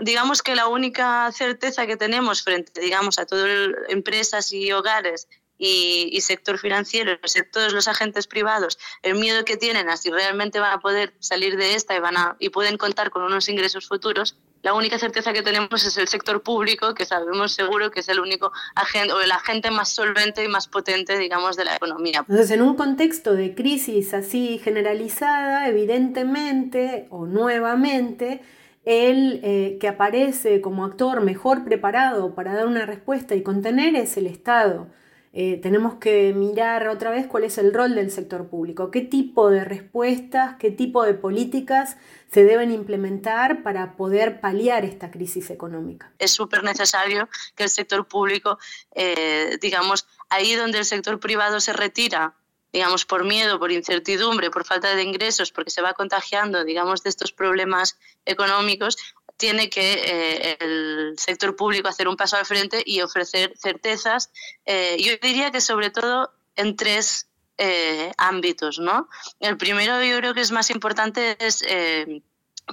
digamos 0.01 0.43
que 0.43 0.55
la 0.55 0.67
única 0.67 1.31
certeza 1.31 1.87
que 1.87 1.97
tenemos 1.97 2.43
frente, 2.43 2.79
digamos, 2.79 3.17
a 3.17 3.25
todas 3.25 3.49
empresas 3.89 4.53
y 4.53 4.71
hogares 4.71 5.27
y, 5.59 6.19
sector 6.21 6.57
financiero, 6.57 7.11
todos 7.51 7.73
los 7.73 7.87
agentes 7.87 8.27
privados, 8.27 8.79
el 9.03 9.15
miedo 9.15 9.43
que 9.43 9.57
tienen 9.57 9.89
a 9.89 9.97
si 9.97 10.09
realmente 10.09 10.59
van 10.59 10.71
a 10.71 10.79
poder 10.79 11.13
salir 11.19 11.57
de 11.57 11.75
esta 11.75 11.95
y, 11.95 11.99
van 11.99 12.17
a, 12.17 12.37
y 12.39 12.49
pueden 12.49 12.77
contar 12.77 13.09
con 13.09 13.23
unos 13.23 13.49
ingresos 13.49 13.87
futuros, 13.87 14.37
la 14.61 14.73
única 14.73 14.99
certeza 14.99 15.31
que 15.31 15.41
tenemos 15.41 15.85
es 15.85 15.97
el 15.97 16.07
sector 16.07 16.41
público, 16.41 16.93
que 16.93 17.05
sabemos 17.05 17.53
seguro 17.53 17.91
que 17.91 18.01
es 18.01 18.09
el 18.09 18.19
único 18.19 18.51
agente 18.75 19.13
o 19.13 19.21
el 19.21 19.31
agente 19.31 19.71
más 19.71 19.89
solvente 19.89 20.43
y 20.43 20.47
más 20.49 20.67
potente, 20.67 21.17
digamos, 21.17 21.55
de 21.55 21.65
la 21.65 21.75
economía. 21.75 22.19
Entonces, 22.19 22.51
en 22.51 22.61
un 22.61 22.75
contexto 22.75 23.33
de 23.33 23.55
crisis 23.55 24.13
así 24.13 24.59
generalizada, 24.61 25.67
evidentemente 25.69 27.07
o 27.09 27.25
nuevamente, 27.25 28.41
el 28.83 29.39
eh, 29.43 29.77
que 29.79 29.87
aparece 29.87 30.61
como 30.61 30.83
actor 30.83 31.21
mejor 31.21 31.63
preparado 31.63 32.33
para 32.33 32.53
dar 32.53 32.65
una 32.65 32.85
respuesta 32.85 33.35
y 33.35 33.43
contener 33.43 33.95
es 33.95 34.17
el 34.17 34.27
Estado. 34.27 34.87
Eh, 35.31 35.59
tenemos 35.61 35.95
que 35.95 36.33
mirar 36.33 36.87
otra 36.87 37.11
vez 37.11 37.27
cuál 37.27 37.43
es 37.43 37.59
el 37.59 37.71
rol 37.71 37.93
del 37.93 38.09
sector 38.09 38.47
público, 38.47 38.89
qué 38.89 39.01
tipo 39.01 39.51
de 39.51 39.63
respuestas, 39.63 40.55
qué 40.57 40.71
tipo 40.71 41.03
de 41.03 41.13
políticas 41.13 41.97
se 42.31 42.43
deben 42.43 42.71
implementar 42.71 43.61
para 43.61 43.95
poder 43.95 44.41
paliar 44.41 44.85
esta 44.85 45.11
crisis 45.11 45.51
económica. 45.51 46.11
Es 46.17 46.31
súper 46.31 46.63
necesario 46.63 47.29
que 47.55 47.63
el 47.63 47.69
sector 47.69 48.07
público, 48.07 48.57
eh, 48.95 49.57
digamos, 49.61 50.07
ahí 50.29 50.55
donde 50.55 50.79
el 50.79 50.85
sector 50.85 51.19
privado 51.19 51.59
se 51.59 51.73
retira 51.73 52.33
digamos, 52.71 53.05
por 53.05 53.25
miedo, 53.25 53.59
por 53.59 53.71
incertidumbre, 53.71 54.51
por 54.51 54.65
falta 54.65 54.95
de 54.95 55.03
ingresos, 55.03 55.51
porque 55.51 55.71
se 55.71 55.81
va 55.81 55.93
contagiando, 55.93 56.63
digamos, 56.63 57.01
de 57.03 57.09
estos 57.09 57.31
problemas 57.31 57.97
económicos, 58.25 58.97
tiene 59.39 59.69
que 59.69 59.93
eh, 59.93 60.57
el 60.59 61.15
sector 61.17 61.55
público 61.55 61.87
hacer 61.87 62.09
un 62.09 62.17
paso 62.17 62.35
al 62.35 62.45
frente 62.45 62.83
y 62.85 63.01
ofrecer 63.01 63.53
certezas. 63.57 64.31
Eh, 64.65 64.97
yo 64.99 65.13
diría 65.21 65.49
que 65.49 65.61
sobre 65.61 65.89
todo 65.89 66.33
en 66.57 66.75
tres 66.75 67.29
eh, 67.57 68.11
ámbitos. 68.17 68.79
¿no? 68.79 69.07
El 69.39 69.55
primero 69.55 70.03
yo 70.03 70.17
creo 70.17 70.33
que 70.33 70.41
es 70.41 70.51
más 70.51 70.69
importante 70.69 71.37
es 71.39 71.63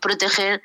proteger 0.03 0.61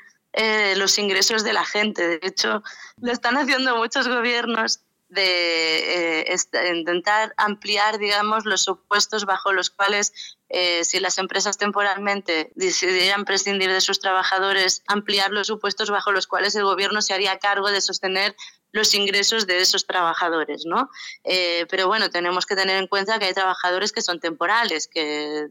los 0.76 0.98
ingresos 0.98 1.44
de 1.44 1.54
la 1.54 1.66
gente. 1.66 2.20
De 2.20 2.28
hecho, 2.28 2.64
lo 2.98 3.12
están 3.12 3.38
haciendo 3.38 3.78
muchos 3.78 4.08
gobiernos 4.08 4.80
de 5.12 6.26
intentar 6.74 7.34
ampliar, 7.38 7.98
digamos, 7.98 8.46
los 8.46 8.62
supuestos 8.62 9.26
bajo 9.26 9.52
los 9.52 9.70
cuales 9.70 10.14
eh, 10.50 10.84
si 10.84 11.00
las 11.00 11.18
empresas 11.18 11.58
temporalmente 11.58 12.52
decidieran 12.56 13.26
prescindir 13.26 13.72
de 13.72 13.82
sus 13.82 14.00
trabajadores, 14.00 14.84
ampliar 14.88 15.32
los 15.32 15.48
supuestos 15.48 15.90
bajo 15.90 16.12
los 16.12 16.28
cuales 16.28 16.56
el 16.56 16.64
gobierno 16.64 17.02
se 17.02 17.14
haría 17.14 17.40
cargo 17.40 17.72
de 17.72 17.82
sostener 17.82 18.36
los 18.72 18.94
ingresos 18.94 19.48
de 19.48 19.60
esos 19.60 19.86
trabajadores, 19.86 20.66
¿no? 20.66 20.90
Eh, 21.24 21.66
pero 21.70 21.88
bueno, 21.88 22.10
tenemos 22.10 22.46
que 22.46 22.56
tener 22.56 22.78
en 22.78 22.88
cuenta 22.88 23.20
que 23.20 23.26
hay 23.26 23.34
trabajadores 23.34 23.92
que 23.92 24.02
son 24.02 24.20
temporales, 24.20 24.88
que 24.88 25.50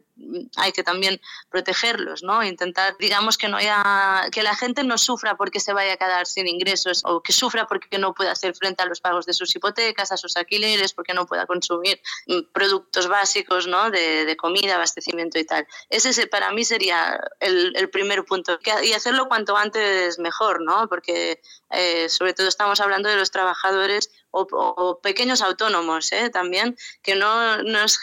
hay 0.56 0.72
que 0.72 0.82
también 0.82 1.20
protegerlos, 1.50 2.22
¿no? 2.22 2.42
Intentar, 2.42 2.96
digamos, 2.98 3.36
que 3.36 3.48
no 3.48 3.58
haya, 3.58 4.28
que 4.32 4.42
la 4.42 4.54
gente 4.54 4.84
no 4.84 4.98
sufra 4.98 5.36
porque 5.36 5.60
se 5.60 5.72
vaya 5.72 5.94
a 5.94 5.96
quedar 5.96 6.26
sin 6.26 6.46
ingresos 6.46 7.02
o 7.04 7.22
que 7.22 7.32
sufra 7.32 7.66
porque 7.66 7.98
no 7.98 8.14
pueda 8.14 8.32
hacer 8.32 8.54
frente 8.54 8.82
a 8.82 8.86
los 8.86 9.00
pagos 9.00 9.26
de 9.26 9.32
sus 9.32 9.54
hipotecas, 9.54 10.12
a 10.12 10.16
sus 10.16 10.36
alquileres, 10.36 10.92
porque 10.92 11.14
no 11.14 11.26
pueda 11.26 11.46
consumir 11.46 12.00
mm, 12.26 12.52
productos 12.52 13.08
básicos, 13.08 13.66
¿no? 13.66 13.90
De, 13.90 14.36
comida, 14.36 14.76
abastecimiento 14.76 15.38
y 15.38 15.44
tal. 15.44 15.66
Ese 15.90 16.26
para 16.26 16.50
mí 16.52 16.64
sería 16.64 17.20
el, 17.40 17.72
el 17.76 17.90
primer 17.90 18.24
punto. 18.24 18.58
Y 18.82 18.92
hacerlo 18.92 19.28
cuanto 19.28 19.56
antes 19.56 20.18
mejor, 20.18 20.62
¿no? 20.62 20.88
Porque 20.88 21.40
eh, 21.70 22.08
sobre 22.08 22.34
todo 22.34 22.48
estamos 22.48 22.80
hablando 22.80 23.09
de 23.10 23.16
los 23.16 23.30
trabajadores 23.30 24.10
o, 24.30 25.00
pequeños 25.02 25.42
autónomos 25.42 26.12
¿eh? 26.12 26.30
también, 26.30 26.76
que 27.02 27.16
no, 27.16 27.62
no 27.62 27.84
es 27.84 27.98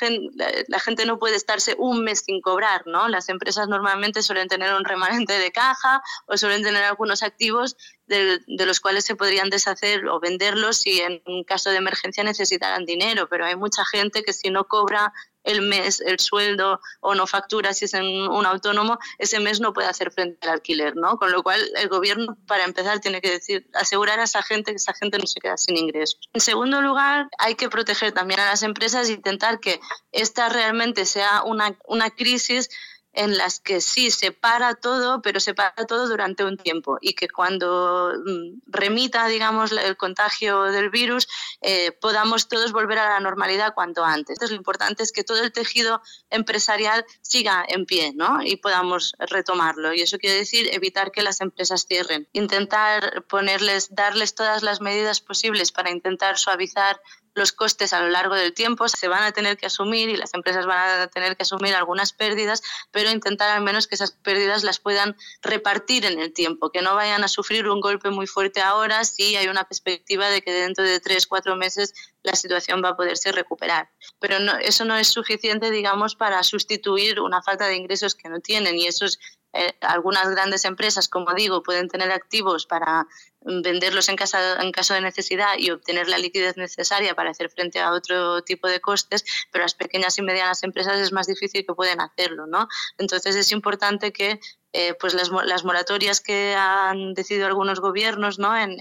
la 0.67 0.79
gente 0.79 1.05
no 1.05 1.19
puede 1.19 1.35
estarse 1.35 1.75
un 1.77 2.03
mes 2.03 2.23
sin 2.25 2.41
cobrar, 2.41 2.85
¿no? 2.85 3.07
Las 3.07 3.29
empresas 3.29 3.67
normalmente 3.67 4.21
suelen 4.21 4.47
tener 4.47 4.73
un 4.73 4.83
remanente 4.83 5.39
de 5.39 5.51
caja 5.51 6.01
o 6.25 6.37
suelen 6.37 6.63
tener 6.63 6.83
algunos 6.83 7.23
activos 7.23 7.77
de, 8.07 8.39
los 8.47 8.79
cuales 8.79 9.05
se 9.05 9.15
podrían 9.15 9.49
deshacer 9.49 10.07
o 10.07 10.19
venderlos 10.19 10.77
si 10.77 11.01
en 11.01 11.21
un 11.25 11.43
caso 11.43 11.69
de 11.69 11.77
emergencia 11.77 12.23
necesitaran 12.23 12.85
dinero, 12.85 13.27
pero 13.29 13.45
hay 13.45 13.55
mucha 13.55 13.85
gente 13.85 14.23
que 14.23 14.33
si 14.33 14.49
no 14.49 14.65
cobra 14.65 15.13
el 15.47 15.61
mes 15.61 16.01
el 16.01 16.19
sueldo 16.19 16.79
o 16.99 17.15
no 17.15 17.25
factura 17.25 17.73
si 17.73 17.85
es 17.85 17.93
en 17.93 18.05
un 18.05 18.45
autónomo, 18.45 18.99
ese 19.17 19.39
mes 19.39 19.59
no 19.59 19.73
puede 19.73 19.87
hacer 19.87 20.11
frente 20.11 20.47
al 20.47 20.55
alquiler, 20.55 20.95
¿no? 20.95 21.17
Con 21.17 21.31
lo 21.31 21.41
cual 21.41 21.61
el 21.75 21.87
gobierno, 21.87 22.37
para 22.47 22.65
empezar, 22.65 22.99
tiene 22.99 23.21
que 23.21 23.31
decir, 23.31 23.67
asegurar 23.73 24.19
a 24.19 24.23
esa 24.23 24.43
gente 24.43 24.71
que 24.71 24.77
esa 24.77 24.93
gente 24.93 25.17
no 25.17 25.25
se 25.25 25.39
queda 25.39 25.57
sin 25.57 25.77
ingresos. 25.77 26.19
En 26.33 26.41
segundo 26.41 26.81
lugar, 26.81 27.29
hay 27.37 27.55
que 27.55 27.69
proteger 27.69 28.11
también 28.11 28.41
a 28.41 28.45
las 28.45 28.61
empresas 28.61 29.09
e 29.09 29.13
intentar 29.13 29.59
que 29.59 29.79
esta 30.11 30.49
realmente 30.49 31.05
sea 31.05 31.43
una, 31.43 31.77
una 31.85 32.09
crisis 32.09 32.69
en 33.17 33.35
las 33.35 33.59
que 33.59 33.81
sí 33.81 34.11
se 34.11 34.31
para 34.31 34.75
todo, 34.75 35.23
pero 35.23 35.39
se 35.39 35.55
para 35.55 35.73
todo 35.87 36.07
durante 36.07 36.43
un 36.43 36.55
tiempo 36.55 36.99
y 37.01 37.13
que 37.13 37.27
cuando 37.27 38.13
mm, 38.13 38.59
remita, 38.67 39.27
digamos, 39.27 39.71
el 39.71 39.97
contagio 39.97 40.63
del 40.63 40.91
virus, 40.91 41.27
eh, 41.61 41.91
podamos 41.91 42.47
todos 42.47 42.71
volver 42.71 42.99
a 42.99 43.09
la 43.09 43.19
normalidad 43.19 43.73
cuanto 43.73 44.05
antes. 44.05 44.35
Entonces, 44.35 44.51
lo 44.51 44.57
importante 44.57 45.01
es 45.01 45.11
que 45.11 45.23
todo 45.23 45.41
el 45.43 45.51
tejido 45.51 45.99
empresarial 46.29 47.05
siga 47.21 47.65
en 47.67 47.87
pie 47.87 48.13
¿no? 48.15 48.43
y 48.43 48.57
podamos 48.57 49.15
retomarlo. 49.17 49.93
Y 49.95 50.01
eso 50.01 50.19
quiere 50.19 50.37
decir 50.37 50.69
evitar 50.71 51.11
que 51.11 51.23
las 51.23 51.41
empresas 51.41 51.87
cierren, 51.87 52.27
intentar 52.33 53.23
ponerles, 53.23 53.95
darles 53.95 54.35
todas 54.35 54.61
las 54.61 54.79
medidas 54.79 55.21
posibles 55.21 55.71
para 55.71 55.89
intentar 55.89 56.37
suavizar 56.37 57.01
los 57.37 57.51
costes 57.51 57.93
a 57.93 58.01
lo 58.01 58.09
largo 58.09 58.35
del 58.35 58.53
tiempo 58.53 58.89
se 58.89 59.07
van 59.07 59.23
a 59.23 59.31
tener 59.31 59.57
que 59.57 59.67
asumir 59.67 60.09
y 60.09 60.17
las 60.17 60.33
empresas 60.33 60.65
van 60.65 61.01
a 61.01 61.07
tener 61.07 61.37
que 61.37 61.43
asumir 61.43 61.75
algunas 61.75 62.11
pérdidas, 62.11 62.61
pero 62.91 63.11
intentar 63.11 63.49
al 63.49 63.63
menos 63.63 63.87
que 63.87 63.95
esas 63.95 64.11
pérdidas 64.11 64.63
las 64.63 64.79
puedan 64.79 65.15
repartir 65.41 66.05
en 66.05 66.19
el 66.19 66.33
tiempo, 66.33 66.71
que 66.71 66.81
no 66.81 66.95
vayan 66.95 67.23
a 67.23 67.27
sufrir 67.27 67.69
un 67.69 67.79
golpe 67.79 68.09
muy 68.09 68.27
fuerte 68.27 68.61
ahora 68.61 69.05
si 69.05 69.35
hay 69.35 69.47
una 69.47 69.63
perspectiva 69.65 70.29
de 70.29 70.41
que 70.41 70.51
dentro 70.51 70.83
de 70.83 70.99
tres, 70.99 71.27
cuatro 71.27 71.55
meses 71.55 71.93
la 72.23 72.35
situación 72.35 72.81
va 72.83 72.89
a 72.89 72.97
poderse 72.97 73.31
recuperar. 73.31 73.89
Pero 74.19 74.39
no, 74.39 74.57
eso 74.57 74.83
no 74.83 74.97
es 74.97 75.07
suficiente, 75.07 75.71
digamos, 75.71 76.15
para 76.15 76.43
sustituir 76.43 77.19
una 77.19 77.41
falta 77.41 77.67
de 77.67 77.75
ingresos 77.75 78.15
que 78.15 78.29
no 78.29 78.39
tienen 78.39 78.75
y 78.75 78.87
eso 78.87 79.05
es 79.05 79.19
eh, 79.53 79.73
algunas 79.81 80.29
grandes 80.29 80.65
empresas, 80.65 81.07
como 81.07 81.33
digo, 81.33 81.63
pueden 81.63 81.87
tener 81.87 82.11
activos 82.11 82.65
para 82.65 83.07
venderlos 83.41 84.09
en, 84.09 84.17
en 84.59 84.71
caso 84.71 84.93
de 84.93 85.01
necesidad 85.01 85.57
y 85.57 85.71
obtener 85.71 86.09
la 86.09 86.17
liquidez 86.17 86.57
necesaria 86.57 87.15
para 87.15 87.31
hacer 87.31 87.49
frente 87.49 87.79
a 87.79 87.93
otro 87.93 88.43
tipo 88.43 88.67
de 88.67 88.81
costes, 88.81 89.23
pero 89.51 89.63
las 89.63 89.73
pequeñas 89.73 90.17
y 90.17 90.21
medianas 90.21 90.63
empresas 90.63 90.97
es 90.97 91.13
más 91.13 91.27
difícil 91.27 91.65
que 91.65 91.73
pueden 91.73 92.01
hacerlo, 92.01 92.45
¿no? 92.45 92.67
Entonces 92.97 93.35
es 93.35 93.51
importante 93.51 94.11
que 94.11 94.39
eh, 94.73 94.93
pues 94.99 95.13
las, 95.13 95.29
las, 95.29 95.63
moratorias 95.63 96.19
que 96.19 96.53
han 96.53 97.13
decidido 97.13 97.47
algunos 97.47 97.79
gobiernos 97.79 98.37
¿no? 98.37 98.55
en, 98.55 98.77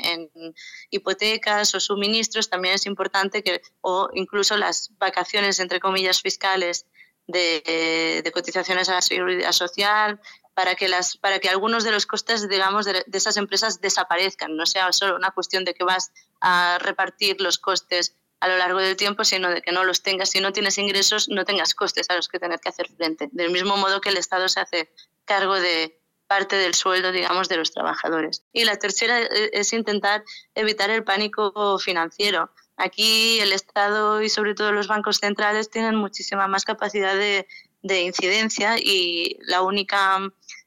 hipotecas 0.90 1.74
o 1.74 1.80
suministros, 1.80 2.50
también 2.50 2.74
es 2.74 2.86
importante 2.86 3.42
que, 3.42 3.62
o 3.80 4.10
incluso 4.12 4.56
las 4.56 4.90
vacaciones, 4.98 5.60
entre 5.60 5.80
comillas, 5.80 6.20
fiscales 6.20 6.86
de, 7.28 8.20
de 8.22 8.32
cotizaciones 8.32 8.88
a 8.88 8.94
la 8.94 9.00
seguridad 9.00 9.52
social, 9.52 10.20
para 10.56 10.74
que, 10.74 10.88
las, 10.88 11.18
para 11.18 11.38
que 11.38 11.50
algunos 11.50 11.84
de 11.84 11.90
los 11.90 12.06
costes, 12.06 12.48
digamos, 12.48 12.86
de, 12.86 13.04
esas 13.12 13.36
empresas 13.36 13.82
desaparezcan, 13.82 14.56
no 14.56 14.64
sea 14.64 14.90
solo 14.90 15.14
una 15.14 15.30
cuestión 15.30 15.66
de 15.66 15.74
que 15.74 15.84
vas 15.84 16.12
a 16.40 16.78
repartir 16.80 17.42
los 17.42 17.58
costes 17.58 18.16
a 18.40 18.48
lo 18.48 18.56
largo 18.56 18.78
del 18.78 18.96
tiempo, 18.96 19.22
sino 19.22 19.50
de 19.50 19.60
que 19.60 19.70
no 19.70 19.84
los 19.84 20.02
tengas. 20.02 20.30
Si 20.30 20.40
no 20.40 20.54
tienes 20.54 20.78
ingresos, 20.78 21.28
no 21.28 21.44
tengas 21.44 21.74
costes 21.74 22.08
a 22.08 22.16
los 22.16 22.28
que 22.28 22.38
tener 22.38 22.58
que 22.58 22.70
hacer 22.70 22.88
frente. 22.88 23.28
Del 23.32 23.50
mismo 23.50 23.76
modo 23.76 24.00
que 24.00 24.08
el 24.08 24.16
Estado 24.16 24.48
se 24.48 24.60
hace 24.60 24.90
cargo 25.26 25.56
de 25.56 26.00
parte 26.26 26.56
del 26.56 26.74
sueldo, 26.74 27.12
digamos, 27.12 27.50
de 27.50 27.58
los 27.58 27.72
trabajadores. 27.72 28.42
Y 28.50 28.64
la 28.64 28.76
tercera 28.76 29.20
eh, 29.20 29.50
es 29.52 29.74
intentar 29.74 30.24
evitar 30.54 30.88
el 30.88 31.04
pánico 31.04 31.78
financiero. 31.78 32.50
Aquí 32.78 33.40
el 33.40 33.52
Estado 33.52 34.22
y 34.22 34.30
sobre 34.30 34.54
todo 34.54 34.72
los 34.72 34.88
bancos 34.88 35.18
centrales 35.18 35.68
tienen 35.68 35.96
muchísima 35.96 36.48
más 36.48 36.64
capacidad 36.64 37.14
de, 37.14 37.46
de 37.86 38.02
incidencia 38.02 38.76
y 38.78 39.38
la 39.42 39.62
única 39.62 40.20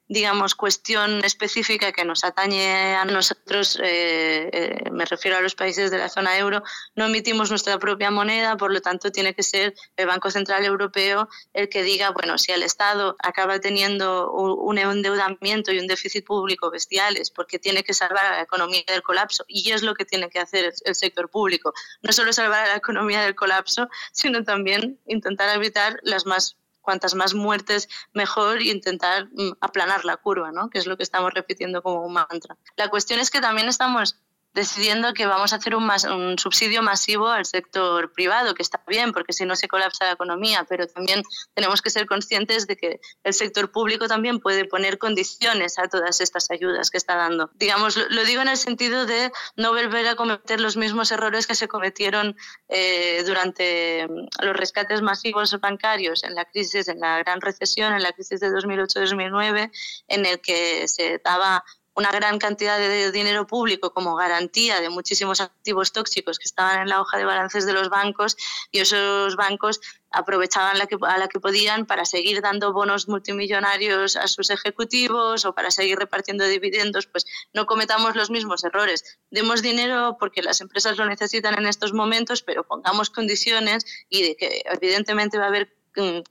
digamos, 0.09 0.55
cuestión 0.55 1.23
específica 1.23 1.91
que 1.91 2.03
nos 2.03 2.23
atañe 2.23 2.95
a 2.95 3.05
nosotros, 3.05 3.79
eh, 3.81 4.49
eh, 4.51 4.89
me 4.91 5.05
refiero 5.05 5.37
a 5.37 5.41
los 5.41 5.53
países 5.53 5.91
de 5.91 5.99
la 5.99 6.09
zona 6.09 6.35
euro, 6.35 6.63
no 6.95 7.05
emitimos 7.05 7.51
nuestra 7.51 7.77
propia 7.77 8.09
moneda, 8.09 8.57
por 8.57 8.73
lo 8.73 8.81
tanto 8.81 9.11
tiene 9.11 9.35
que 9.35 9.43
ser 9.43 9.75
el 9.97 10.07
Banco 10.07 10.31
Central 10.31 10.65
Europeo 10.65 11.29
el 11.53 11.69
que 11.69 11.83
diga, 11.83 12.09
bueno, 12.09 12.39
si 12.39 12.51
el 12.51 12.63
Estado 12.63 13.15
acaba 13.19 13.59
teniendo 13.59 14.31
un 14.31 14.79
endeudamiento 14.79 15.71
y 15.71 15.77
un 15.77 15.85
déficit 15.85 16.25
público 16.25 16.71
bestiales 16.71 17.29
porque 17.29 17.59
tiene 17.59 17.83
que 17.83 17.93
salvar 17.93 18.25
a 18.25 18.31
la 18.37 18.41
economía 18.41 18.83
del 18.87 19.03
colapso, 19.03 19.45
y 19.47 19.69
es 19.71 19.83
lo 19.83 19.93
que 19.93 20.05
tiene 20.05 20.29
que 20.31 20.39
hacer 20.39 20.73
el 20.85 20.95
sector 20.95 21.29
público, 21.29 21.71
no 22.01 22.13
solo 22.13 22.33
salvar 22.33 22.65
a 22.65 22.69
la 22.69 22.77
economía 22.77 23.21
del 23.21 23.35
colapso, 23.35 23.87
sino 24.11 24.43
también 24.43 24.99
intentar 25.05 25.55
evitar 25.55 25.99
las 26.01 26.25
más 26.25 26.57
cuantas 26.89 27.13
más 27.13 27.35
muertes 27.35 27.87
mejor 28.13 28.57
e 28.57 28.71
intentar 28.71 29.27
mm, 29.31 29.57
aplanar 29.61 30.05
la 30.05 30.17
curva, 30.17 30.51
¿no? 30.51 30.71
que 30.71 30.79
es 30.79 30.87
lo 30.87 30.97
que 30.97 31.03
estamos 31.03 31.31
repitiendo 31.35 31.83
como 31.83 32.03
un 32.03 32.13
mantra. 32.13 32.57
La 32.77 32.87
cuestión 32.89 33.19
es 33.19 33.29
que 33.29 33.41
también 33.41 33.67
estamos 33.67 34.17
decidiendo 34.53 35.13
que 35.13 35.25
vamos 35.25 35.53
a 35.53 35.57
hacer 35.57 35.75
un, 35.75 35.89
un, 36.11 36.39
subsidio 36.39 36.81
masivo 36.81 37.27
al 37.27 37.45
sector 37.45 38.11
privado, 38.11 38.53
que 38.53 38.63
está 38.63 38.81
bien, 38.87 39.11
porque 39.11 39.33
si 39.33 39.45
no 39.45 39.55
se 39.55 39.67
colapsa 39.67 40.05
la 40.05 40.13
economía, 40.13 40.65
pero 40.67 40.87
también 40.87 41.23
tenemos 41.53 41.81
que 41.81 41.89
ser 41.89 42.05
conscientes 42.05 42.67
de 42.67 42.75
que 42.75 42.99
el 43.23 43.33
sector 43.33 43.71
público 43.71 44.07
también 44.07 44.39
puede 44.39 44.65
poner 44.65 44.97
condiciones 44.97 45.77
a 45.77 45.87
todas 45.87 46.21
estas 46.21 46.49
ayudas 46.51 46.89
que 46.89 46.97
está 46.97 47.15
dando. 47.15 47.49
Digamos, 47.55 47.97
lo, 47.97 48.23
digo 48.25 48.41
en 48.41 48.49
el 48.49 48.57
sentido 48.57 49.05
de 49.05 49.31
no 49.55 49.71
volver 49.71 50.07
a 50.07 50.15
cometer 50.15 50.59
los 50.59 50.77
mismos 50.77 51.11
errores 51.11 51.47
que 51.47 51.55
se 51.55 51.67
cometieron 51.67 52.35
eh, 52.67 53.23
durante 53.25 54.07
mm, 54.07 54.45
los 54.45 54.55
rescates 54.55 55.01
masivos 55.01 55.57
bancarios 55.59 56.23
en 56.23 56.35
la 56.35 56.45
crisis, 56.45 56.87
en 56.87 56.99
la 56.99 57.19
gran 57.19 57.41
recesión, 57.41 57.93
en 57.93 58.03
la 58.03 58.13
crisis 58.13 58.39
de 58.39 58.49
2008-2009, 58.49 59.71
en 60.07 60.25
el 60.25 60.39
que 60.39 60.87
se 60.87 61.21
daba 61.23 61.63
una 61.99 62.11
gran 62.11 62.39
cantidad 62.39 62.79
de 62.79 63.11
dinero 63.11 63.45
público 63.45 63.91
como 63.91 64.15
garantía 64.15 64.79
de 64.79 64.89
muchísimos 64.89 65.41
activos 65.41 65.91
tóxicos 65.91 66.39
que 66.39 66.45
estaban 66.45 66.83
en 66.83 66.87
la 66.87 67.01
hoja 67.01 67.17
de 67.17 67.25
balances 67.25 67.65
de 67.65 67.73
los 67.73 67.89
bancos 67.89 68.37
y 68.71 68.79
esos 68.79 69.35
bancos 69.35 69.81
aprovechaban 70.09 70.79
la 70.79 70.87
que, 70.87 70.97
a 71.01 71.17
la 71.17 71.27
que 71.27 71.41
podían 71.41 71.85
para 71.85 72.05
seguir 72.05 72.41
dando 72.41 72.71
bonos 72.71 73.09
multimillonarios 73.09 74.15
a 74.15 74.27
sus 74.27 74.49
ejecutivos 74.49 75.43
o 75.43 75.53
para 75.53 75.71
seguir 75.71 75.99
repartiendo 75.99 76.45
dividendos, 76.45 77.05
pues 77.05 77.25
no 77.53 77.65
cometamos 77.65 78.15
los 78.15 78.29
mismos 78.29 78.63
errores. 78.63 79.19
Demos 79.29 79.61
dinero 79.61 80.15
porque 80.17 80.41
las 80.41 80.61
empresas 80.61 80.97
lo 80.97 81.05
necesitan 81.05 81.55
en 81.59 81.67
estos 81.67 81.91
momentos, 81.91 82.43
pero 82.43 82.63
pongamos 82.63 83.09
condiciones 83.09 83.85
y 84.07 84.23
de 84.23 84.35
que 84.37 84.63
evidentemente 84.71 85.37
va 85.37 85.45
a 85.45 85.49
haber 85.49 85.78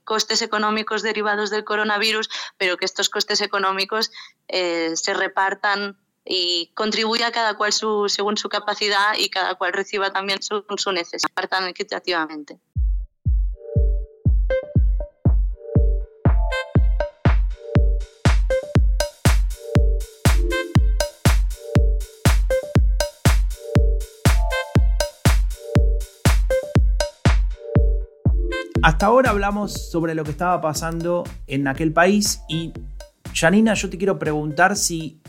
costes 0.03 0.41
económicos 0.41 1.01
derivados 1.01 1.49
del 1.49 1.63
coronavirus, 1.63 2.29
pero 2.57 2.77
que 2.77 2.85
estos 2.85 3.09
costes 3.09 3.41
económicos 3.41 4.11
eh, 4.47 4.91
se 4.95 5.13
repartan 5.13 5.97
y 6.25 6.71
contribuya 6.75 7.31
cada 7.31 7.55
cual 7.55 7.73
su, 7.73 8.07
según 8.07 8.37
su 8.37 8.49
capacidad 8.49 9.15
y 9.17 9.29
cada 9.29 9.55
cual 9.55 9.73
reciba 9.73 10.11
también 10.11 10.41
su, 10.41 10.63
su 10.77 10.91
necesidad, 10.91 11.29
repartan 11.29 11.67
equitativamente. 11.67 12.59
Hasta 28.81 29.07
ahora 29.07 29.31
hablamos 29.31 29.73
sobre 29.91 30.15
lo 30.15 30.23
que 30.23 30.31
estaba 30.31 30.61
pasando 30.61 31.25
en 31.47 31.67
aquel 31.67 31.91
país 31.91 32.41
y 32.47 32.71
Janina, 33.33 33.73
yo 33.73 33.89
te 33.89 33.97
quiero 33.97 34.17
preguntar 34.17 34.77
si, 34.77 35.21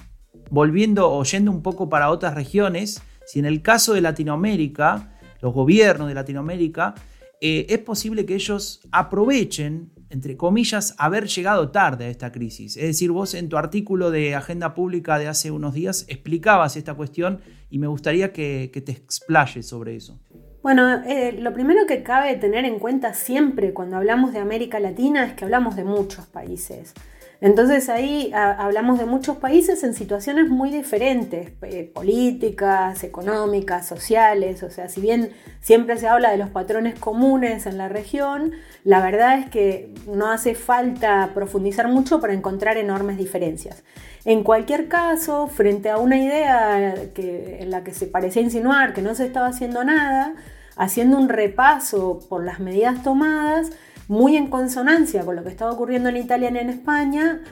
volviendo 0.50 1.10
o 1.10 1.24
yendo 1.24 1.50
un 1.50 1.60
poco 1.60 1.88
para 1.88 2.10
otras 2.10 2.34
regiones, 2.34 3.02
si 3.26 3.40
en 3.40 3.46
el 3.46 3.60
caso 3.60 3.92
de 3.92 4.02
Latinoamérica, 4.02 5.18
los 5.40 5.52
gobiernos 5.52 6.06
de 6.06 6.14
Latinoamérica, 6.14 6.94
eh, 7.40 7.66
es 7.68 7.80
posible 7.80 8.24
que 8.24 8.34
ellos 8.34 8.82
aprovechen, 8.92 9.90
entre 10.10 10.36
comillas, 10.36 10.94
haber 10.96 11.26
llegado 11.26 11.70
tarde 11.70 12.04
a 12.04 12.08
esta 12.08 12.30
crisis. 12.30 12.76
Es 12.76 12.84
decir, 12.84 13.10
vos 13.10 13.34
en 13.34 13.48
tu 13.48 13.56
artículo 13.56 14.12
de 14.12 14.36
Agenda 14.36 14.74
Pública 14.74 15.18
de 15.18 15.26
hace 15.26 15.50
unos 15.50 15.74
días 15.74 16.04
explicabas 16.06 16.76
esta 16.76 16.94
cuestión 16.94 17.40
y 17.68 17.78
me 17.78 17.88
gustaría 17.88 18.32
que, 18.32 18.70
que 18.72 18.80
te 18.80 18.92
explayes 18.92 19.66
sobre 19.66 19.96
eso. 19.96 20.20
Bueno, 20.62 21.02
eh, 21.06 21.32
lo 21.32 21.54
primero 21.54 21.86
que 21.86 22.02
cabe 22.02 22.36
tener 22.36 22.66
en 22.66 22.78
cuenta 22.78 23.14
siempre 23.14 23.72
cuando 23.72 23.96
hablamos 23.96 24.34
de 24.34 24.40
América 24.40 24.78
Latina 24.78 25.24
es 25.24 25.32
que 25.32 25.44
hablamos 25.44 25.74
de 25.74 25.84
muchos 25.84 26.26
países. 26.26 26.92
Entonces 27.40 27.88
ahí 27.88 28.30
hablamos 28.34 28.98
de 28.98 29.06
muchos 29.06 29.38
países 29.38 29.82
en 29.82 29.94
situaciones 29.94 30.50
muy 30.50 30.68
diferentes, 30.68 31.52
eh, 31.62 31.90
políticas, 31.94 33.02
económicas, 33.02 33.88
sociales, 33.88 34.62
o 34.62 34.68
sea, 34.68 34.90
si 34.90 35.00
bien 35.00 35.30
siempre 35.60 35.96
se 35.96 36.06
habla 36.06 36.30
de 36.30 36.36
los 36.36 36.50
patrones 36.50 36.98
comunes 36.98 37.64
en 37.64 37.78
la 37.78 37.88
región, 37.88 38.52
la 38.84 39.00
verdad 39.00 39.38
es 39.38 39.48
que 39.48 39.94
no 40.06 40.30
hace 40.30 40.54
falta 40.54 41.30
profundizar 41.32 41.88
mucho 41.88 42.20
para 42.20 42.34
encontrar 42.34 42.76
enormes 42.76 43.16
diferencias. 43.16 43.82
En 44.24 44.42
cualquier 44.42 44.88
caso, 44.88 45.46
frente 45.46 45.88
a 45.88 45.98
una 45.98 46.18
idea 46.18 46.94
en 47.14 47.70
la 47.70 47.82
que 47.82 47.94
se 47.94 48.06
parecía 48.06 48.42
insinuar 48.42 48.92
que 48.92 49.02
no 49.02 49.14
se 49.14 49.26
estaba 49.26 49.46
haciendo 49.46 49.82
nada, 49.84 50.34
haciendo 50.76 51.18
un 51.18 51.28
repaso 51.28 52.20
por 52.28 52.44
las 52.44 52.60
medidas 52.60 53.02
tomadas, 53.02 53.70
muy 54.08 54.36
en 54.36 54.48
consonancia 54.48 55.24
con 55.24 55.36
lo 55.36 55.44
que 55.44 55.50
estaba 55.50 55.70
ocurriendo 55.70 56.08
en 56.08 56.16
Italia 56.16 56.50
y 56.52 56.58
en 56.58 56.68
España, 56.68 57.42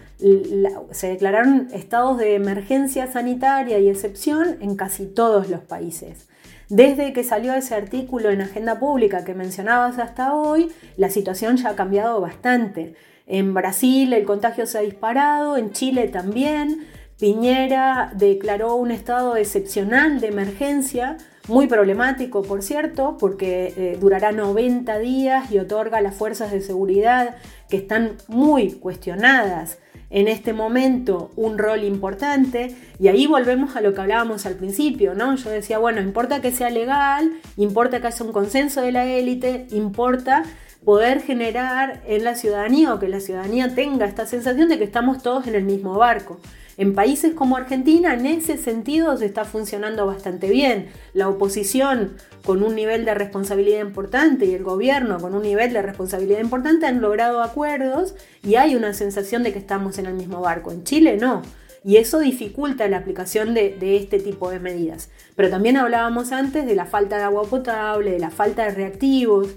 se 0.90 1.08
declararon 1.08 1.68
estados 1.72 2.18
de 2.18 2.34
emergencia 2.34 3.06
sanitaria 3.06 3.78
y 3.78 3.88
excepción 3.88 4.56
en 4.60 4.74
casi 4.74 5.06
todos 5.06 5.48
los 5.48 5.60
países. 5.60 6.26
Desde 6.68 7.12
que 7.12 7.22
salió 7.22 7.54
ese 7.54 7.76
artículo 7.76 8.30
en 8.30 8.42
Agenda 8.42 8.78
Pública 8.78 9.24
que 9.24 9.34
mencionabas 9.34 9.98
hasta 9.98 10.34
hoy, 10.34 10.70
la 10.96 11.08
situación 11.08 11.56
ya 11.56 11.70
ha 11.70 11.76
cambiado 11.76 12.20
bastante. 12.20 12.94
En 13.28 13.52
Brasil 13.52 14.14
el 14.14 14.24
contagio 14.24 14.66
se 14.66 14.78
ha 14.78 14.80
disparado, 14.80 15.58
en 15.58 15.72
Chile 15.72 16.08
también. 16.08 16.86
Piñera 17.20 18.10
declaró 18.14 18.74
un 18.76 18.90
estado 18.90 19.36
excepcional 19.36 20.20
de 20.20 20.28
emergencia, 20.28 21.18
muy 21.46 21.66
problemático 21.66 22.42
por 22.42 22.62
cierto, 22.62 23.16
porque 23.18 23.74
eh, 23.76 23.98
durará 24.00 24.32
90 24.32 24.98
días 24.98 25.52
y 25.52 25.58
otorga 25.58 25.98
a 25.98 26.00
las 26.00 26.14
fuerzas 26.14 26.52
de 26.52 26.62
seguridad 26.62 27.36
que 27.68 27.76
están 27.76 28.16
muy 28.28 28.72
cuestionadas 28.72 29.78
en 30.10 30.26
este 30.26 30.54
momento 30.54 31.30
un 31.36 31.58
rol 31.58 31.84
importante 31.84 32.74
y 32.98 33.08
ahí 33.08 33.26
volvemos 33.26 33.76
a 33.76 33.82
lo 33.82 33.92
que 33.92 34.00
hablábamos 34.00 34.46
al 34.46 34.54
principio, 34.54 35.14
¿no? 35.14 35.34
Yo 35.36 35.50
decía, 35.50 35.78
bueno, 35.78 36.00
importa 36.00 36.40
que 36.40 36.50
sea 36.50 36.70
legal, 36.70 37.30
importa 37.58 38.00
que 38.00 38.06
haya 38.06 38.24
un 38.24 38.32
consenso 38.32 38.80
de 38.80 38.92
la 38.92 39.04
élite, 39.04 39.66
importa 39.70 40.44
poder 40.84 41.20
generar 41.22 42.02
en 42.06 42.24
la 42.24 42.34
ciudadanía 42.34 42.94
o 42.94 42.98
que 42.98 43.08
la 43.08 43.20
ciudadanía 43.20 43.74
tenga 43.74 44.06
esta 44.06 44.26
sensación 44.26 44.68
de 44.68 44.78
que 44.78 44.84
estamos 44.84 45.22
todos 45.22 45.46
en 45.46 45.54
el 45.54 45.64
mismo 45.64 45.94
barco. 45.94 46.38
En 46.78 46.94
países 46.94 47.34
como 47.34 47.56
Argentina, 47.56 48.14
en 48.14 48.24
ese 48.24 48.56
sentido, 48.56 49.16
se 49.16 49.26
está 49.26 49.44
funcionando 49.44 50.06
bastante 50.06 50.48
bien. 50.48 50.86
La 51.12 51.28
oposición 51.28 52.12
con 52.44 52.62
un 52.62 52.76
nivel 52.76 53.04
de 53.04 53.14
responsabilidad 53.14 53.80
importante 53.80 54.46
y 54.46 54.54
el 54.54 54.62
gobierno 54.62 55.18
con 55.18 55.34
un 55.34 55.42
nivel 55.42 55.72
de 55.72 55.82
responsabilidad 55.82 56.38
importante 56.38 56.86
han 56.86 57.00
logrado 57.00 57.42
acuerdos 57.42 58.14
y 58.44 58.54
hay 58.54 58.76
una 58.76 58.94
sensación 58.94 59.42
de 59.42 59.52
que 59.52 59.58
estamos 59.58 59.98
en 59.98 60.06
el 60.06 60.14
mismo 60.14 60.40
barco. 60.40 60.70
En 60.70 60.84
Chile 60.84 61.16
no. 61.16 61.42
Y 61.84 61.96
eso 61.96 62.20
dificulta 62.20 62.86
la 62.86 62.98
aplicación 62.98 63.54
de, 63.54 63.76
de, 63.78 63.96
este 63.96 64.20
tipo 64.20 64.48
de 64.48 64.60
medidas. 64.60 65.10
Pero 65.34 65.50
también 65.50 65.76
hablábamos 65.76 66.30
antes 66.30 66.64
de 66.64 66.76
la 66.76 66.86
falta 66.86 67.16
de 67.16 67.24
agua 67.24 67.42
potable, 67.42 68.12
de 68.12 68.18
la 68.20 68.30
falta 68.30 68.64
de 68.64 68.70
reactivos, 68.70 69.48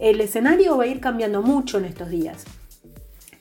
el 0.00 0.20
escenario 0.20 0.76
va 0.76 0.84
a 0.84 0.86
ir 0.86 1.00
cambiando 1.00 1.42
mucho 1.42 1.78
en 1.78 1.84
estos 1.84 2.10
días. 2.10 2.44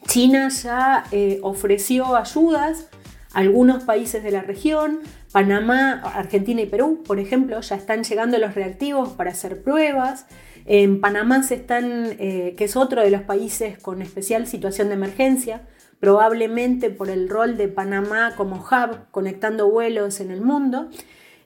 China 0.08 0.50
ya 0.50 1.06
eh, 1.12 1.40
ofreció 1.42 2.16
ayudas 2.16 2.88
a 3.34 3.40
algunos 3.40 3.84
países 3.84 4.24
de 4.24 4.32
la 4.32 4.42
región. 4.42 5.00
Panamá, 5.32 6.02
Argentina 6.04 6.62
y 6.62 6.66
Perú, 6.66 7.04
por 7.06 7.20
ejemplo, 7.20 7.62
ya 7.62 7.76
están 7.76 8.04
llegando 8.04 8.38
los 8.40 8.56
reactivos 8.56 9.10
para 9.10 9.32
hacer 9.32 9.62
pruebas. 9.62 10.26
En 10.66 11.00
Panamá 11.00 11.44
se 11.44 11.56
están, 11.56 12.16
eh, 12.20 12.56
que 12.58 12.66
es 12.66 12.76
otro 12.76 13.02
de 13.02 13.12
los 13.12 13.22
países 13.22 13.78
con 13.78 14.02
especial 14.02 14.48
situación 14.48 14.90
de 14.90 14.96
emergencia, 14.96 15.62
probablemente 16.00 16.90
por 16.90 17.10
el 17.10 17.30
rol 17.30 17.56
de 17.56 17.68
Panamá 17.68 18.34
como 18.36 18.56
hub 18.56 19.12
conectando 19.12 19.70
vuelos 19.70 20.20
en 20.20 20.32
el 20.32 20.42
mundo. 20.42 20.90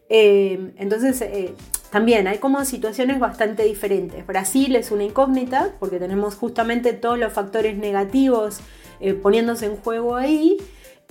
Eh, 0.10 0.74
entonces, 0.78 1.22
también 1.94 2.28
hay 2.28 2.40
como 2.40 2.66
situaciones 2.66 3.20
bastante 3.20 3.66
diferentes. 3.66 4.26
Brasil 4.26 4.76
es 4.76 4.90
una 4.90 5.04
incógnita 5.04 5.74
porque 5.80 6.00
tenemos 6.00 6.34
justamente 6.34 6.92
todos 6.94 7.20
los 7.20 7.32
factores 7.32 7.78
negativos 7.78 8.62
eh, 9.00 9.14
poniéndose 9.14 9.68
en 9.68 9.76
juego 9.76 10.16
ahí. 10.16 10.58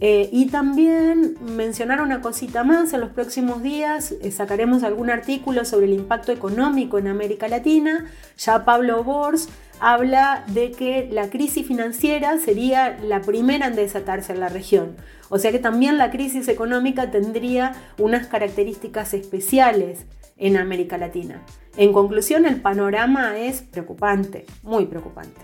Eh, 0.00 0.28
y 0.32 0.46
también 0.46 1.36
mencionar 1.40 2.02
una 2.02 2.20
cosita 2.20 2.64
más, 2.64 2.92
en 2.92 3.00
los 3.00 3.10
próximos 3.10 3.62
días 3.62 4.10
eh, 4.10 4.32
sacaremos 4.32 4.82
algún 4.82 5.08
artículo 5.10 5.64
sobre 5.64 5.86
el 5.86 5.92
impacto 5.92 6.32
económico 6.32 6.98
en 6.98 7.06
América 7.06 7.46
Latina. 7.46 8.06
Ya 8.36 8.64
Pablo 8.64 9.04
Bors 9.04 9.50
habla 9.78 10.42
de 10.48 10.72
que 10.72 11.08
la 11.12 11.30
crisis 11.30 11.64
financiera 11.64 12.38
sería 12.38 12.98
la 12.98 13.20
primera 13.20 13.68
en 13.68 13.76
desatarse 13.76 14.32
en 14.32 14.40
la 14.40 14.48
región. 14.48 14.96
O 15.28 15.38
sea 15.38 15.52
que 15.52 15.60
también 15.60 15.96
la 15.96 16.10
crisis 16.10 16.48
económica 16.48 17.12
tendría 17.12 17.72
unas 17.98 18.26
características 18.26 19.14
especiales 19.14 20.06
en 20.36 20.56
América 20.56 20.98
Latina. 20.98 21.42
En 21.76 21.92
conclusión, 21.92 22.46
el 22.46 22.60
panorama 22.60 23.38
es 23.38 23.62
preocupante, 23.62 24.46
muy 24.62 24.86
preocupante. 24.86 25.40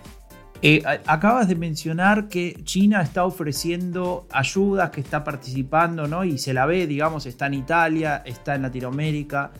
Eh, 0.61 0.83
acabas 1.05 1.47
de 1.47 1.55
mencionar 1.55 2.27
que 2.27 2.53
China 2.63 3.01
está 3.01 3.23
ofreciendo 3.23 4.27
ayudas, 4.31 4.89
que 4.89 4.99
está 4.99 5.23
participando, 5.23 6.07
¿no? 6.07 6.25
Y 6.25 6.37
se 6.37 6.53
la 6.53 6.65
ve, 6.65 6.85
digamos, 6.85 7.25
está 7.25 7.47
en 7.47 7.53
Italia, 7.53 8.21
está 8.25 8.55
en 8.55 8.63
Latinoamérica. 8.63 9.51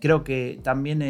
creo 0.00 0.22
que 0.22 0.60
también 0.62 1.02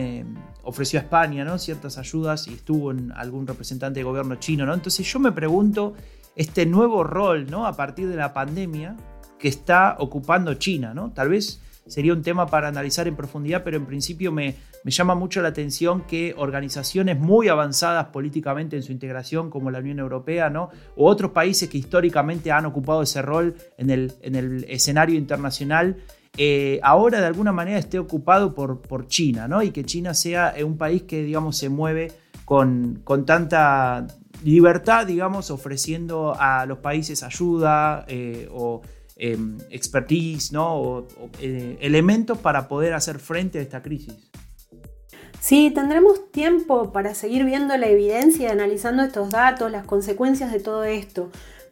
ofreció 0.63 1.01
a 1.01 1.03
España 1.03 1.45
¿no? 1.45 1.59
ciertas 1.59 1.99
ayudas 1.99 2.47
y 2.49 2.55
estuvo 2.55 2.91
en 2.91 3.13
algún 3.13 3.47
representante 3.47 4.01
de 4.01 4.05
gobierno 4.05 4.37
chino. 4.37 4.65
¿no? 4.65 4.75
Entonces 4.75 5.11
yo 5.11 5.19
me 5.19 5.33
pregunto 5.33 5.95
este 6.37 6.67
nuevo 6.67 7.05
rol 7.05 7.51
¿no? 7.51 7.67
a 7.67 7.77
partir 7.77 8.09
de 8.09 8.17
la 8.17 8.33
pandemia 8.33 8.97
que 9.39 9.49
está 9.49 9.97
ocupando 9.99 10.55
China. 10.55 10.95
¿no? 10.95 11.13
Tal 11.13 11.29
vez 11.29 11.61
sería 11.87 12.13
un 12.13 12.23
tema 12.23 12.47
para 12.47 12.69
analizar 12.69 13.09
en 13.09 13.17
profundidad, 13.17 13.63
pero 13.65 13.77
en 13.77 13.87
principio 13.87 14.33
me, 14.33 14.57
llama 14.85 15.15
mucho 15.15 15.43
la 15.43 15.49
atención 15.49 16.03
que 16.03 16.35
organizaciones 16.37 17.19
muy 17.19 17.49
avanzadas 17.49 18.07
políticamente 18.07 18.77
en 18.77 18.83
su 18.83 18.93
integración, 18.93 19.51
como 19.51 19.71
la 19.71 19.79
Unión 19.79 19.99
Europea, 19.99 20.51
¿no? 20.51 20.71
o 20.97 21.09
otros 21.09 21.33
países 21.33 21.69
que 21.69 21.79
históricamente 21.79 22.53
han 22.53 22.67
ocupado 22.67 23.03
ese 23.03 23.23
rol 23.23 23.55
en 23.79 23.91
el, 23.91 24.13
en 24.23 24.35
el 24.35 24.65
escenario 24.69 25.17
internacional, 25.17 25.97
eh, 26.37 26.81
ahora 26.83 27.21
de 27.21 27.27
alguna 27.27 27.53
manera 27.53 27.79
esté 27.79 27.99
ocupado 27.99 28.55
por, 28.55 28.81
por 28.81 29.07
China, 29.07 29.49
¿no? 29.49 29.63
y 29.63 29.71
que 29.71 29.85
China 29.85 30.15
sea 30.15 30.55
un 30.65 30.79
país 30.79 31.03
que, 31.03 31.23
digamos, 31.23 31.59
se 31.59 31.69
mueve 31.69 32.13
con, 32.45 33.01
con 33.05 33.27
tanta 33.27 34.07
libertad, 34.45 35.07
digamos, 35.07 35.51
ofreciendo 35.51 36.35
a 36.39 36.67
los 36.67 36.79
países 36.79 37.23
ayuda 37.23 38.05
eh, 38.09 38.49
o 38.53 38.83
Em, 39.25 39.57
expertise, 39.71 40.51
¿no? 40.53 41.07
Eh, 41.41 41.79
elementos 41.81 42.39
para 42.39 42.67
poder 42.67 42.93
hacer 42.93 43.21
frente 43.21 43.61
a 43.61 43.63
esta 43.63 43.81
crisis. 43.81 44.17
Sí, 45.39 45.71
tendremos 45.73 46.33
tiempo 46.33 46.91
para 46.91 47.15
seguir 47.15 47.45
viendo 47.45 47.77
la 47.77 47.87
evidencia 47.87 48.51
analizando 48.51 49.05
estos 49.05 49.31
datos, 49.31 49.71
las 49.71 49.87
consecuencias 49.87 50.51
de 50.51 50.59
todo 50.59 50.83
esto. 50.83 51.31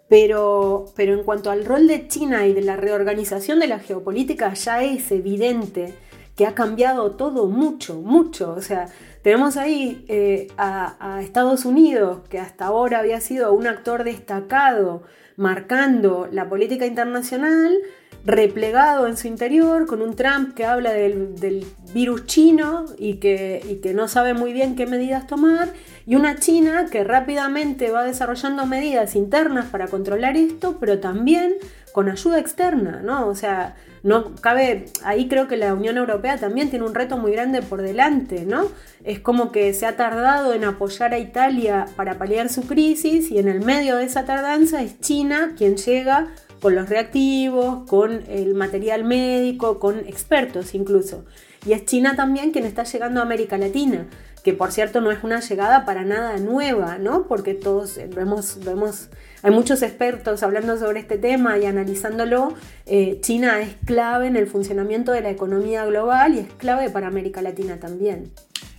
Pero, 0.08 0.92
pero 0.94 1.12
en 1.12 1.24
cuanto 1.24 1.50
al 1.50 1.64
rol 1.64 1.88
de 1.88 2.06
China 2.06 2.46
y 2.46 2.52
de 2.52 2.62
la 2.62 2.76
reorganización 2.76 3.58
de 3.58 3.66
la 3.66 3.80
geopolítica, 3.80 4.54
ya 4.54 4.84
es 4.84 5.10
evidente 5.10 5.92
que 6.40 6.46
ha 6.46 6.54
cambiado 6.54 7.10
todo 7.10 7.48
mucho, 7.48 7.96
mucho. 7.96 8.54
O 8.56 8.62
sea, 8.62 8.88
tenemos 9.20 9.58
ahí 9.58 10.06
eh, 10.08 10.48
a, 10.56 11.20
Estados 11.20 11.66
Unidos, 11.66 12.20
que 12.30 12.38
hasta 12.38 12.64
ahora 12.64 13.00
había 13.00 13.20
sido 13.20 13.52
un 13.52 13.66
actor 13.66 14.04
destacado 14.04 15.02
marcando 15.36 16.30
la 16.32 16.48
política 16.48 16.86
internacional, 16.86 17.76
replegado 18.24 19.06
en 19.06 19.18
su 19.18 19.26
interior, 19.28 19.86
con 19.86 20.00
un 20.00 20.16
Trump 20.16 20.54
que 20.54 20.64
habla 20.64 20.92
del, 20.92 21.66
virus 21.92 22.24
chino 22.24 22.86
y 22.96 23.16
que, 23.16 23.60
y 23.68 23.82
que 23.82 23.92
no 23.92 24.08
sabe 24.08 24.32
muy 24.32 24.54
bien 24.54 24.76
qué 24.76 24.86
medidas 24.86 25.26
tomar, 25.26 25.68
y 26.06 26.14
una 26.14 26.36
China 26.36 26.86
que 26.90 27.04
rápidamente 27.04 27.90
va 27.90 28.04
desarrollando 28.04 28.64
medidas 28.64 29.14
internas 29.14 29.66
para 29.66 29.88
controlar 29.88 30.38
esto, 30.38 30.78
pero 30.80 31.00
también 31.00 31.56
con 31.92 32.08
ayuda 32.08 32.38
externa, 32.38 33.02
¿no? 33.02 33.26
O 33.26 33.34
sea, 33.34 33.76
no 34.02 34.34
cabe, 34.36 34.86
ahí 35.04 35.28
creo 35.28 35.48
que 35.48 35.56
la 35.56 35.74
Unión 35.74 35.96
Europea 35.96 36.38
también 36.38 36.70
tiene 36.70 36.86
un 36.86 36.94
reto 36.94 37.18
muy 37.18 37.32
grande 37.32 37.62
por 37.62 37.82
delante, 37.82 38.44
¿no? 38.44 38.68
Es 39.04 39.20
como 39.20 39.52
que 39.52 39.74
se 39.74 39.86
ha 39.86 39.96
tardado 39.96 40.54
en 40.54 40.64
apoyar 40.64 41.12
a 41.12 41.18
Italia 41.18 41.86
para 41.96 42.18
paliar 42.18 42.48
su 42.48 42.62
crisis 42.62 43.30
y 43.30 43.38
en 43.38 43.48
el 43.48 43.60
medio 43.60 43.96
de 43.96 44.04
esa 44.04 44.24
tardanza 44.24 44.82
es 44.82 45.00
China 45.00 45.54
quien 45.56 45.76
llega 45.76 46.28
con 46.60 46.74
los 46.74 46.88
reactivos, 46.88 47.88
con 47.88 48.22
el 48.28 48.54
material 48.54 49.04
médico, 49.04 49.78
con 49.78 49.98
expertos 50.00 50.74
incluso. 50.74 51.24
Y 51.66 51.72
es 51.72 51.84
China 51.84 52.16
también 52.16 52.52
quien 52.52 52.64
está 52.64 52.84
llegando 52.84 53.20
a 53.20 53.24
América 53.24 53.58
Latina 53.58 54.06
que 54.42 54.54
por 54.54 54.72
cierto 54.72 55.00
no 55.00 55.10
es 55.10 55.22
una 55.22 55.40
llegada 55.40 55.84
para 55.84 56.02
nada 56.04 56.38
nueva, 56.38 56.98
¿no? 56.98 57.26
Porque 57.26 57.54
todos 57.54 57.98
vemos, 58.14 58.58
vemos 58.64 59.08
hay 59.42 59.50
muchos 59.50 59.82
expertos 59.82 60.42
hablando 60.42 60.76
sobre 60.78 61.00
este 61.00 61.16
tema 61.16 61.58
y 61.58 61.64
analizándolo. 61.64 62.54
Eh, 62.86 63.18
China 63.22 63.60
es 63.60 63.74
clave 63.84 64.26
en 64.26 64.36
el 64.36 64.46
funcionamiento 64.46 65.12
de 65.12 65.22
la 65.22 65.30
economía 65.30 65.84
global 65.86 66.34
y 66.34 66.38
es 66.40 66.52
clave 66.58 66.90
para 66.90 67.06
América 67.06 67.40
Latina 67.40 67.78
también. 67.78 68.32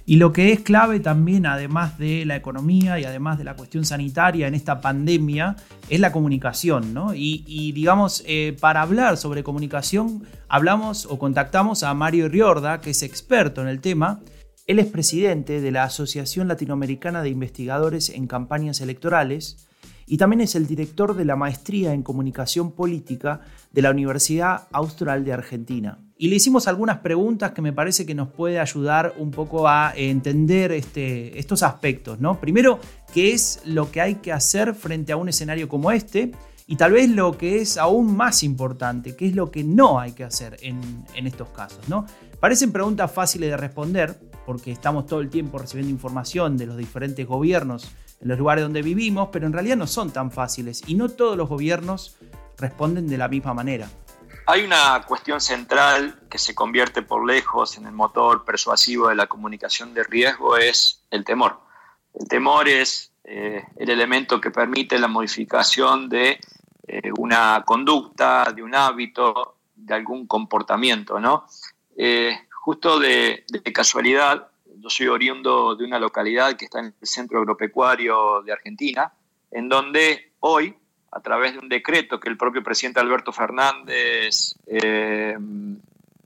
Y 0.06 0.18
lo 0.18 0.34
que 0.34 0.52
es 0.52 0.60
clave 0.60 1.00
también, 1.00 1.46
además 1.46 1.98
de 1.98 2.26
la 2.26 2.36
economía 2.36 3.00
y 3.00 3.06
además 3.06 3.38
de 3.38 3.44
la 3.44 3.56
cuestión 3.56 3.86
sanitaria 3.86 4.48
en 4.48 4.56
esta 4.56 4.82
pandemia, 4.82 5.56
es 5.90 6.00
la 6.00 6.12
comunicación, 6.12 6.94
¿no? 6.94 7.14
Y, 7.14 7.72
digamos, 7.74 8.24
eh, 8.28 8.58
para 8.60 8.82
hablar 8.82 9.18
sobre 9.18 9.44
comunicación, 9.44 10.24
hablamos 10.50 11.06
o 11.06 11.18
contactamos 11.18 11.84
a 11.84 11.94
Mario 11.94 12.30
Riorda, 12.30 12.82
que 12.82 12.90
es 12.90 13.04
experto 13.04 13.62
en 13.62 13.68
el 13.68 13.80
tema, 13.80 14.22
él 14.68 14.80
es 14.80 14.88
presidente 14.88 15.62
de 15.62 15.72
la 15.72 15.84
Asociación 15.84 16.48
Latinoamericana 16.48 17.22
de 17.22 17.30
Investigadores 17.30 18.10
en 18.10 18.28
Campañas 18.28 18.82
Electorales 18.82 19.68
y 20.12 20.18
también 20.18 20.42
es 20.42 20.56
el 20.56 20.68
director 20.68 21.16
de 21.16 21.24
la 21.24 21.38
Maestría 21.38 21.94
en 21.94 22.04
Comunicación 22.04 22.74
Política 22.74 23.40
de 23.72 23.82
la 23.82 23.92
Universidad 23.92 24.68
Austral 24.74 25.24
de 25.24 25.32
Argentina. 25.32 26.00
Y 26.18 26.28
le 26.28 26.36
hicimos 26.36 26.68
algunas 26.68 26.98
preguntas 26.98 27.54
que 27.54 27.62
me 27.62 27.72
parece 27.72 28.06
que 28.06 28.14
nos 28.14 28.28
puede 28.28 28.60
ayudar 28.60 29.14
un 29.18 29.32
poco 29.32 29.70
a 29.70 29.94
entender 29.96 30.74
este, 30.74 31.40
estos 31.40 31.64
aspectos. 31.64 32.20
¿no? 32.20 32.42
Primero, 32.42 32.78
¿qué 33.14 33.32
es 33.32 33.62
lo 33.64 33.90
que 33.90 34.02
hay 34.02 34.16
que 34.16 34.34
hacer 34.34 34.76
frente 34.76 35.14
a 35.14 35.16
un 35.16 35.30
escenario 35.30 35.70
como 35.70 35.94
este? 35.94 36.34
Y 36.68 36.76
tal 36.76 36.92
vez 36.92 37.10
lo 37.10 37.38
que 37.38 37.62
es 37.62 37.78
aún 37.78 38.14
más 38.14 38.44
importante, 38.44 39.16
¿qué 39.16 39.28
es 39.28 39.34
lo 39.34 39.50
que 39.50 39.64
no 39.64 39.98
hay 39.98 40.12
que 40.12 40.26
hacer 40.26 40.58
en, 40.62 41.06
en 41.16 41.26
estos 41.26 41.48
casos? 41.52 41.88
¿no? 41.88 42.06
Parecen 42.42 42.74
preguntas 42.74 43.10
fáciles 43.14 43.50
de 43.50 43.56
responder, 43.56 44.20
porque 44.46 44.74
estamos 44.74 45.06
todo 45.06 45.22
el 45.22 45.30
tiempo 45.30 45.58
recibiendo 45.58 45.90
información 45.90 46.58
de 46.58 46.66
los 46.66 46.76
diferentes 46.76 47.26
gobiernos 47.26 47.94
en 48.22 48.28
los 48.28 48.38
lugares 48.38 48.64
donde 48.64 48.82
vivimos, 48.82 49.30
pero 49.32 49.48
en 49.48 49.54
realidad 49.54 49.78
no 49.78 49.88
son 49.88 50.12
tan 50.12 50.32
fáciles 50.32 50.84
y 50.88 50.96
no 50.96 51.10
todos 51.10 51.38
los 51.38 51.50
gobiernos 51.50 52.18
responden 52.58 53.08
de 53.08 53.18
la 53.18 53.28
misma 53.28 53.54
manera. 53.54 53.90
Hay 54.48 54.64
una 54.64 55.04
cuestión 55.08 55.40
central 55.40 56.20
que 56.30 56.38
se 56.38 56.56
convierte 56.56 57.02
por 57.02 57.26
lejos 57.26 57.78
en 57.78 57.86
el 57.86 57.94
motor 57.94 58.44
persuasivo 58.44 59.08
de 59.10 59.16
la 59.16 59.28
comunicación 59.28 59.94
de 59.94 60.04
riesgo, 60.04 60.58
es 60.58 61.04
el 61.10 61.24
temor. 61.24 61.60
El 62.14 62.28
temor 62.28 62.68
es 62.68 63.12
eh, 63.24 63.64
el 63.78 63.90
elemento 63.90 64.42
que 64.42 64.52
permite 64.52 65.00
la 65.00 65.08
modificación 65.08 66.10
de 66.10 66.40
eh, 66.88 67.12
una 67.18 67.64
conducta, 67.66 68.52
de 68.54 68.64
un 68.64 68.76
hábito, 68.76 69.58
de 69.76 69.94
algún 69.94 70.28
comportamiento, 70.28 71.20
¿no? 71.20 71.46
Eh, 71.96 72.36
Justo 72.64 73.00
de, 73.00 73.44
casualidad, 73.74 74.51
yo 74.82 74.90
soy 74.90 75.08
oriundo 75.08 75.76
de 75.76 75.86
una 75.86 76.00
localidad 76.00 76.56
que 76.58 76.66
está 76.66 76.80
en 76.80 76.94
el 77.00 77.08
centro 77.08 77.40
agropecuario 77.40 78.42
de 78.42 78.52
Argentina, 78.52 79.14
en 79.52 79.70
donde 79.70 80.34
hoy, 80.40 80.76
a 81.12 81.20
través 81.20 81.54
de 81.54 81.60
un 81.60 81.70
decreto 81.70 82.20
que 82.20 82.30
el 82.30 82.38
propio 82.38 82.64
presidente 82.64 83.00
Alberto 83.00 83.32
Fernández 83.32 84.56
eh, 84.66 85.38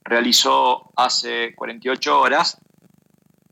realizó 0.04 0.92
hace 0.96 1.54
48 1.56 2.20
horas, 2.20 2.58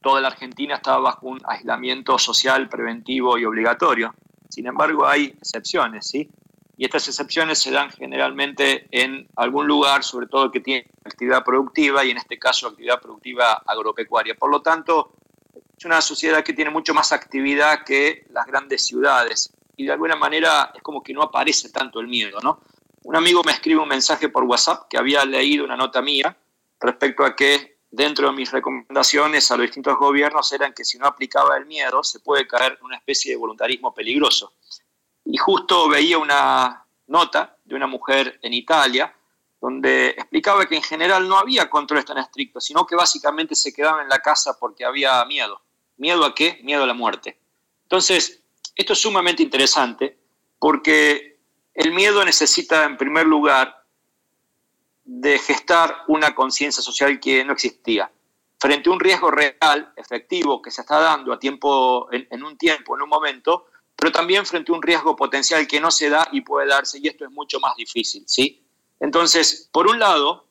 toda 0.01 0.21
la 0.21 0.27
Argentina 0.29 0.75
estaba 0.75 0.99
bajo 0.99 1.27
un 1.27 1.41
aislamiento 1.45 2.17
social 2.17 2.69
preventivo 2.69 3.37
y 3.37 3.45
obligatorio. 3.45 4.13
Sin 4.49 4.67
embargo, 4.67 5.07
hay 5.07 5.35
excepciones, 5.37 6.07
¿sí? 6.07 6.29
Y 6.75 6.85
estas 6.85 7.07
excepciones 7.07 7.59
se 7.59 7.71
dan 7.71 7.91
generalmente 7.91 8.87
en 8.91 9.27
algún 9.35 9.67
lugar, 9.67 10.03
sobre 10.03 10.27
todo 10.27 10.51
que 10.51 10.59
tiene 10.59 10.87
actividad 11.03 11.43
productiva 11.43 12.03
y 12.03 12.11
en 12.11 12.17
este 12.17 12.39
caso 12.39 12.67
actividad 12.67 12.99
productiva 12.99 13.61
agropecuaria. 13.65 14.35
Por 14.35 14.49
lo 14.49 14.61
tanto, 14.61 15.13
es 15.77 15.85
una 15.85 16.01
sociedad 16.01 16.43
que 16.43 16.53
tiene 16.53 16.71
mucho 16.71 16.93
más 16.93 17.11
actividad 17.11 17.83
que 17.83 18.25
las 18.31 18.47
grandes 18.47 18.83
ciudades 18.83 19.53
y 19.77 19.85
de 19.85 19.91
alguna 19.91 20.15
manera 20.15 20.71
es 20.73 20.81
como 20.81 21.03
que 21.03 21.13
no 21.13 21.21
aparece 21.21 21.69
tanto 21.69 21.99
el 21.99 22.07
miedo, 22.07 22.39
¿no? 22.41 22.61
Un 23.03 23.15
amigo 23.15 23.43
me 23.43 23.51
escribe 23.51 23.81
un 23.81 23.89
mensaje 23.89 24.29
por 24.29 24.43
WhatsApp 24.45 24.87
que 24.89 24.97
había 24.97 25.25
leído 25.25 25.65
una 25.65 25.75
nota 25.75 26.01
mía 26.01 26.37
respecto 26.79 27.23
a 27.23 27.35
que 27.35 27.79
dentro 27.91 28.27
de 28.27 28.33
mis 28.33 28.51
recomendaciones 28.51 29.51
a 29.51 29.57
los 29.57 29.65
distintos 29.65 29.97
gobiernos 29.97 30.51
eran 30.53 30.73
que 30.73 30.85
si 30.85 30.97
no 30.97 31.05
aplicaba 31.05 31.57
el 31.57 31.65
miedo 31.65 32.03
se 32.03 32.19
puede 32.21 32.47
caer 32.47 32.77
en 32.79 32.85
una 32.85 32.95
especie 32.95 33.31
de 33.31 33.37
voluntarismo 33.37 33.93
peligroso 33.93 34.53
y 35.33 35.37
justo 35.39 35.89
veía 35.89 36.19
una 36.19 36.85
nota 37.07 37.57
de 37.65 37.73
una 37.73 37.87
mujer 37.87 38.39
en 38.43 38.53
Italia 38.53 39.15
donde 39.59 40.09
explicaba 40.09 40.67
que 40.67 40.75
en 40.75 40.83
general 40.83 41.27
no 41.27 41.39
había 41.39 41.71
controles 41.71 42.05
tan 42.05 42.19
estrictos, 42.19 42.63
sino 42.63 42.85
que 42.85 42.95
básicamente 42.95 43.55
se 43.55 43.73
quedaba 43.73 44.03
en 44.03 44.09
la 44.09 44.19
casa 44.19 44.59
porque 44.59 44.85
había 44.85 45.25
miedo. 45.25 45.59
¿Miedo 45.97 46.23
a 46.23 46.35
qué? 46.35 46.59
Miedo 46.61 46.83
a 46.83 46.85
la 46.85 46.93
muerte. 46.93 47.39
Entonces, 47.81 48.43
esto 48.75 48.93
es 48.93 48.99
sumamente 48.99 49.41
interesante 49.41 50.19
porque 50.59 51.39
el 51.73 51.93
miedo 51.93 52.23
necesita, 52.23 52.83
en 52.83 52.95
primer 52.95 53.25
lugar, 53.25 53.83
de 55.03 55.39
gestar 55.39 56.03
una 56.09 56.35
conciencia 56.35 56.83
social 56.83 57.19
que 57.19 57.43
no 57.43 57.53
existía. 57.53 58.11
Frente 58.59 58.87
a 58.87 58.93
un 58.93 58.99
riesgo 58.99 59.31
real, 59.31 59.93
efectivo, 59.95 60.61
que 60.61 60.69
se 60.69 60.81
está 60.81 60.99
dando 60.99 61.33
a 61.33 61.39
tiempo, 61.39 62.07
en 62.11 62.43
un 62.43 62.55
tiempo, 62.55 62.95
en 62.95 63.01
un 63.01 63.09
momento, 63.09 63.65
pero 64.03 64.11
también 64.11 64.45
frente 64.45 64.69
a 64.69 64.75
un 64.75 64.81
riesgo 64.81 65.15
potencial 65.15 65.65
que 65.65 65.79
no 65.79 65.89
se 65.89 66.09
da 66.09 66.27
y 66.33 66.41
puede 66.41 66.67
darse, 66.67 66.99
y 67.01 67.07
esto 67.07 67.23
es 67.23 67.31
mucho 67.31 67.61
más 67.61 67.73
difícil, 67.77 68.25
¿sí? 68.27 68.61
Entonces, 68.99 69.69
por 69.71 69.87
un 69.87 69.97
lado, 69.97 70.45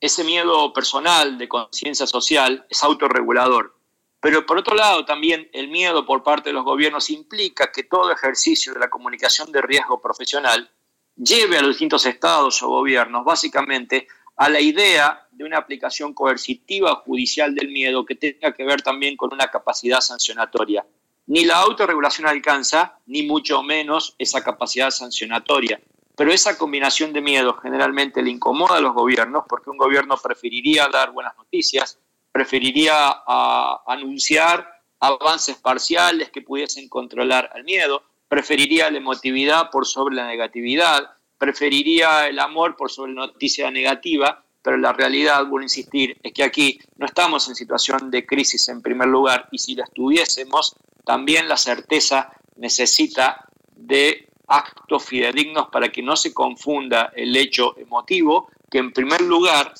ese 0.00 0.24
miedo 0.24 0.72
personal 0.72 1.38
de 1.38 1.48
conciencia 1.48 2.08
social 2.08 2.66
es 2.68 2.82
autorregulador, 2.82 3.78
pero 4.18 4.44
por 4.44 4.58
otro 4.58 4.74
lado 4.74 5.04
también 5.04 5.48
el 5.52 5.68
miedo 5.68 6.04
por 6.04 6.24
parte 6.24 6.48
de 6.48 6.54
los 6.54 6.64
gobiernos 6.64 7.08
implica 7.10 7.70
que 7.70 7.84
todo 7.84 8.10
ejercicio 8.10 8.74
de 8.74 8.80
la 8.80 8.90
comunicación 8.90 9.52
de 9.52 9.62
riesgo 9.62 10.02
profesional 10.02 10.68
lleve 11.14 11.58
a 11.58 11.62
los 11.62 11.76
distintos 11.76 12.04
estados 12.04 12.60
o 12.64 12.68
gobiernos 12.68 13.24
básicamente 13.24 14.08
a 14.34 14.48
la 14.48 14.58
idea 14.58 15.28
de 15.30 15.44
una 15.44 15.58
aplicación 15.58 16.14
coercitiva 16.14 16.96
judicial 16.96 17.54
del 17.54 17.68
miedo 17.68 18.04
que 18.04 18.16
tenga 18.16 18.52
que 18.52 18.64
ver 18.64 18.82
también 18.82 19.16
con 19.16 19.32
una 19.32 19.46
capacidad 19.52 20.00
sancionatoria. 20.00 20.84
Ni 21.26 21.44
la 21.44 21.56
autorregulación 21.58 22.26
alcanza, 22.26 22.98
ni 23.06 23.22
mucho 23.22 23.62
menos 23.62 24.14
esa 24.18 24.42
capacidad 24.42 24.90
sancionatoria. 24.90 25.80
Pero 26.16 26.32
esa 26.32 26.58
combinación 26.58 27.12
de 27.12 27.20
miedo 27.20 27.54
generalmente 27.54 28.22
le 28.22 28.30
incomoda 28.30 28.76
a 28.76 28.80
los 28.80 28.92
gobiernos 28.92 29.44
porque 29.48 29.70
un 29.70 29.78
gobierno 29.78 30.16
preferiría 30.16 30.88
dar 30.88 31.12
buenas 31.12 31.36
noticias, 31.36 31.98
preferiría 32.30 32.92
ah, 32.94 33.82
anunciar 33.86 34.68
avances 35.00 35.56
parciales 35.56 36.30
que 36.30 36.42
pudiesen 36.42 36.88
controlar 36.88 37.50
al 37.54 37.64
miedo, 37.64 38.02
preferiría 38.28 38.90
la 38.90 38.98
emotividad 38.98 39.70
por 39.70 39.86
sobre 39.86 40.14
la 40.14 40.26
negatividad, 40.26 41.10
preferiría 41.38 42.28
el 42.28 42.38
amor 42.38 42.76
por 42.76 42.90
sobre 42.90 43.12
la 43.12 43.26
noticia 43.26 43.70
negativa, 43.70 44.44
pero 44.62 44.76
la 44.76 44.92
realidad, 44.92 45.40
vuelvo 45.40 45.58
a 45.58 45.62
insistir, 45.64 46.16
es 46.22 46.32
que 46.32 46.44
aquí 46.44 46.78
no 46.96 47.06
estamos 47.06 47.48
en 47.48 47.56
situación 47.56 48.10
de 48.10 48.24
crisis 48.24 48.68
en 48.68 48.80
primer 48.80 49.08
lugar 49.08 49.48
y 49.50 49.58
si 49.58 49.74
la 49.74 49.84
estuviésemos, 49.84 50.76
también 51.04 51.48
la 51.48 51.56
certeza 51.56 52.32
necesita 52.56 53.48
de 53.74 54.28
actos 54.46 55.04
fidedignos 55.04 55.68
para 55.68 55.90
que 55.90 56.02
no 56.02 56.16
se 56.16 56.34
confunda 56.34 57.12
el 57.16 57.36
hecho 57.36 57.76
emotivo, 57.78 58.50
que 58.70 58.78
en 58.78 58.92
primer 58.92 59.20
lugar 59.22 59.74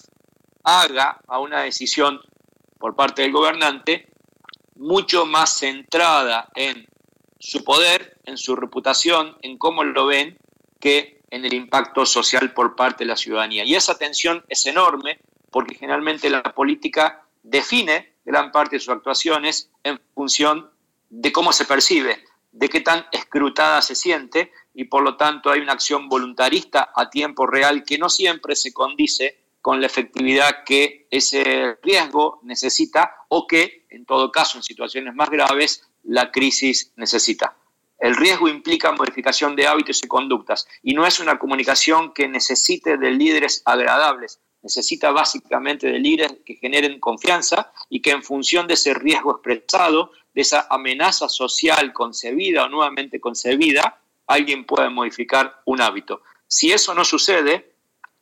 haga 0.65 1.21
a 1.27 1.39
una 1.39 1.63
decisión 1.63 2.21
por 2.79 2.97
parte 2.97 3.23
del 3.23 3.33
gobernante 3.33 4.09
mucho 4.77 5.27
más 5.27 5.59
centrada 5.59 6.49
en 6.55 6.87
su 7.39 7.65
poder, 7.65 8.19
en 8.25 8.37
su 8.37 8.57
reputación, 8.57 9.37
en 9.43 9.59
cómo 9.59 9.85
lo 9.85 10.07
ven, 10.07 10.39
que 10.81 11.21
en 11.31 11.45
el 11.45 11.55
impacto 11.55 12.05
social 12.05 12.53
por 12.53 12.75
parte 12.77 13.05
de 13.05 13.09
la 13.09 13.17
ciudadanía. 13.17 13.65
Y 13.65 13.75
esa 13.75 13.97
tensión 13.97 14.45
es 14.49 14.67
enorme 14.67 15.21
porque 15.51 15.75
generalmente 15.75 16.29
la 16.31 16.43
política 16.43 17.25
define 17.43 18.15
gran 18.25 18.53
parte 18.53 18.77
de 18.77 18.81
sus 18.81 18.95
actuaciones 18.95 19.71
en 19.85 20.01
función 20.15 20.72
de 21.13 21.31
cómo 21.31 21.53
se 21.53 21.67
percibe, 21.67 22.25
de 22.53 22.71
qué 22.71 22.81
tan 22.81 23.05
escrutada 23.13 23.83
se 23.83 23.95
siente 23.95 24.51
y 24.73 24.85
por 24.85 25.03
lo 25.03 25.19
tanto 25.19 25.51
hay 25.51 25.61
una 25.61 25.75
acción 25.75 26.09
voluntarista 26.09 26.91
a 26.97 27.11
tiempo 27.11 27.47
real 27.47 27.85
que 27.85 27.99
no 27.99 28.09
siempre 28.09 28.57
se 28.57 28.73
condice 28.73 29.39
con 29.61 29.83
la 29.83 29.87
efectividad 29.87 30.65
que 30.65 31.07
ese 31.11 31.79
riesgo 31.83 32.41
necesita 32.45 33.15
o 33.29 33.47
que, 33.47 33.85
en 33.91 34.07
todo 34.07 34.33
caso, 34.33 34.57
en 34.57 34.63
situaciones 34.63 35.15
más 35.15 35.29
graves, 35.29 35.87
la 36.03 36.33
crisis 36.33 36.93
necesita. 36.97 37.57
El 37.99 38.17
riesgo 38.17 38.49
implica 38.49 38.91
modificación 38.93 39.55
de 39.55 39.67
hábitos 39.67 40.03
y 40.03 40.09
conductas 40.09 40.67
y 40.83 40.95
no 40.95 41.07
es 41.07 41.21
una 41.21 41.39
comunicación 41.39 42.15
que 42.15 42.27
necesite 42.27 42.97
de 42.97 43.11
líderes 43.11 43.63
agradables, 43.67 44.41
necesita 44.63 45.11
básicamente 45.11 45.89
de 45.89 45.99
líderes 45.99 46.39
que 46.45 46.55
generen 46.55 47.01
confianza 47.01 47.73
y 47.89 48.01
que 48.01 48.11
en 48.11 48.23
función 48.23 48.67
de 48.67 48.75
ese 48.75 48.95
riesgo 48.95 49.33
expresado, 49.33 50.13
de 50.35 50.43
esa 50.43 50.67
amenaza 50.71 51.29
social 51.29 51.93
concebida 51.93 52.65
o 52.65 52.69
nuevamente 52.69 53.21
concebida, 53.21 54.01
alguien 54.27 54.65
pueda 54.65 54.89
modificar 54.89 55.61
un 55.67 55.81
hábito. 55.81 56.23
Si 56.47 56.73
eso 56.73 56.95
no 56.95 57.05
sucede, 57.05 57.75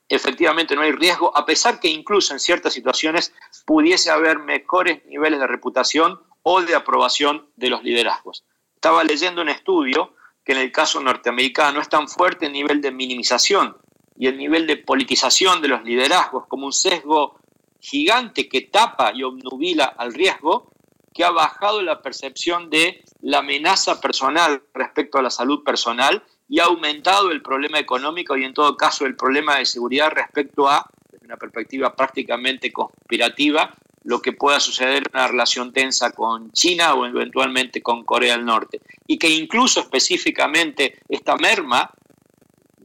efectivamente 0.09 0.75
no 0.75 0.83
hay 0.83 0.93
riesgo, 0.93 1.37
a 1.37 1.45
pesar 1.45 1.79
que 1.79 1.89
incluso 1.89 2.33
en 2.33 2.41
ciertas 2.41 2.73
situaciones 2.73 3.33
pudiese 3.65 4.11
haber 4.11 4.39
mejores 4.39 5.05
niveles 5.07 5.41
de 5.41 5.47
reputación 5.47 6.21
o 6.43 6.63
de 6.63 6.75
aprobación 6.75 7.47
de 7.57 7.69
los 7.69 7.85
liderazgos. 7.85 8.45
Estaba 8.75 9.05
leyendo 9.05 9.43
un 9.43 9.51
estudio 9.51 10.15
que 10.43 10.53
en 10.53 10.59
el 10.59 10.73
caso 10.73 11.01
norteamericano 11.01 11.81
es 11.81 11.89
tan 11.89 12.09
fuerte 12.09 12.47
el 12.47 12.53
nivel 12.53 12.81
de 12.81 12.91
minimización 12.91 13.77
y 14.21 14.27
el 14.27 14.37
nivel 14.37 14.67
de 14.67 14.77
politización 14.77 15.63
de 15.63 15.69
los 15.69 15.83
liderazgos 15.83 16.47
como 16.47 16.67
un 16.67 16.75
sesgo 16.75 17.41
gigante 17.81 18.51
que 18.51 18.61
tapa 18.61 19.13
y 19.15 19.23
obnubila 19.23 19.87
al 19.87 20.13
riesgo, 20.13 20.71
que 21.15 21.25
ha 21.25 21.31
bajado 21.31 21.81
la 21.81 22.03
percepción 22.03 22.69
de 22.69 23.03
la 23.23 23.39
amenaza 23.39 23.99
personal 23.99 24.63
respecto 24.75 25.17
a 25.17 25.23
la 25.23 25.31
salud 25.31 25.65
personal 25.65 26.23
y 26.51 26.61
ha 26.61 26.65
aumentado 26.65 27.31
el 27.31 27.41
problema 27.41 27.79
económico 27.79 28.37
y 28.37 28.45
en 28.45 28.53
todo 28.53 28.77
caso 28.77 29.07
el 29.07 29.17
problema 29.17 29.57
de 29.57 29.65
seguridad 29.65 30.11
respecto 30.11 30.69
a, 30.69 30.87
desde 31.11 31.25
una 31.25 31.39
perspectiva 31.39 31.97
prácticamente 31.97 32.71
conspirativa, 32.71 33.75
lo 34.03 34.21
que 34.21 34.33
pueda 34.33 34.61
suceder 34.61 34.99
en 34.99 35.15
una 35.15 35.29
relación 35.29 35.73
tensa 35.73 36.13
con 36.13 36.53
China 36.53 36.93
o 36.93 37.07
eventualmente 37.07 37.81
con 37.81 38.05
Corea 38.05 38.37
del 38.37 38.45
Norte. 38.45 38.83
Y 39.07 39.17
que 39.17 39.31
incluso 39.31 39.81
específicamente 39.81 40.99
esta 41.09 41.37
merma 41.37 41.91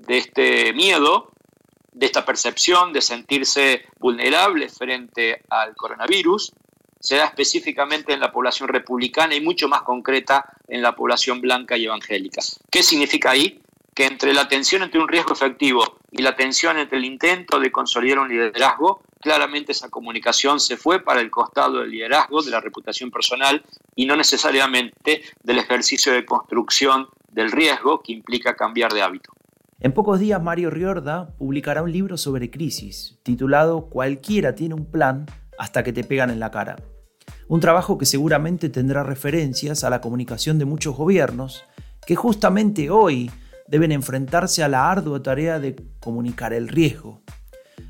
de 0.06 0.18
este 0.18 0.74
miedo, 0.74 1.32
de 1.92 2.06
esta 2.06 2.26
percepción 2.26 2.94
de 2.94 3.02
sentirse 3.02 3.86
vulnerable 4.00 4.70
frente 4.70 5.42
al 5.50 5.76
coronavirus, 5.76 6.54
se 7.00 7.18
da 7.18 7.26
específicamente 7.26 8.14
en 8.14 8.20
la 8.20 8.32
población 8.32 8.68
republicana 8.68 9.36
y 9.36 9.42
mucho 9.42 9.68
más 9.68 9.84
concreta 9.84 10.46
en 10.68 10.82
la 10.82 10.96
población 10.96 11.40
blanca 11.40 11.78
y 11.78 11.86
evangélica. 11.86 12.42
¿Qué 12.72 12.82
significa 12.82 13.32
ahí? 13.32 13.62
Que 13.94 14.06
entre 14.06 14.34
la 14.34 14.48
tensión 14.48 14.82
entre 14.82 15.00
un 15.00 15.08
riesgo 15.08 15.34
efectivo 15.34 16.00
y 16.12 16.22
la 16.22 16.36
tensión 16.36 16.78
entre 16.78 16.98
el 16.98 17.06
intento 17.06 17.60
de 17.60 17.72
consolidar 17.72 18.20
un 18.20 18.30
liderazgo, 18.30 19.02
claramente 19.22 19.72
esa 19.72 19.90
comunicación 19.90 20.60
se 20.60 20.78
fue 20.78 21.04
para 21.04 21.22
el 21.22 21.30
costado 21.30 21.80
del 21.80 21.92
liderazgo, 21.92 22.42
de 22.42 22.52
la 22.52 22.60
reputación 22.60 23.12
personal 23.12 23.64
y 23.96 24.06
no 24.06 24.16
necesariamente 24.16 25.24
del 25.44 25.60
ejercicio 25.60 26.12
de 26.12 26.26
construcción 26.26 27.08
del 27.30 27.52
riesgo 27.52 28.02
que 28.02 28.14
implica 28.14 28.56
cambiar 28.56 28.92
de 28.94 29.02
hábito. 29.02 29.35
En 29.82 29.92
pocos 29.92 30.22
días 30.22 30.42
Mario 30.42 30.70
Riorda 30.70 31.36
publicará 31.38 31.84
un 31.84 31.92
libro 31.92 32.16
sobre 32.16 32.50
crisis, 32.50 33.20
titulado 33.24 33.90
Cualquiera 33.90 34.56
tiene 34.56 34.74
un 34.74 34.86
plan 34.86 35.26
hasta 35.60 35.84
que 35.84 35.92
te 35.92 36.06
pegan 36.06 36.30
en 36.30 36.40
la 36.40 36.50
cara. 36.50 36.78
Un 37.50 37.60
trabajo 37.60 37.98
que 37.98 38.06
seguramente 38.06 38.70
tendrá 38.70 39.04
referencias 39.04 39.84
a 39.84 39.90
la 39.90 40.00
comunicación 40.00 40.60
de 40.60 40.66
muchos 40.66 40.96
gobiernos 40.96 41.66
que 42.08 42.16
justamente 42.16 42.90
hoy 42.90 43.30
deben 43.68 43.92
enfrentarse 43.92 44.64
a 44.64 44.70
la 44.70 44.90
ardua 44.90 45.22
tarea 45.22 45.60
de 45.60 45.76
comunicar 46.00 46.54
el 46.54 46.70
riesgo. 46.70 47.22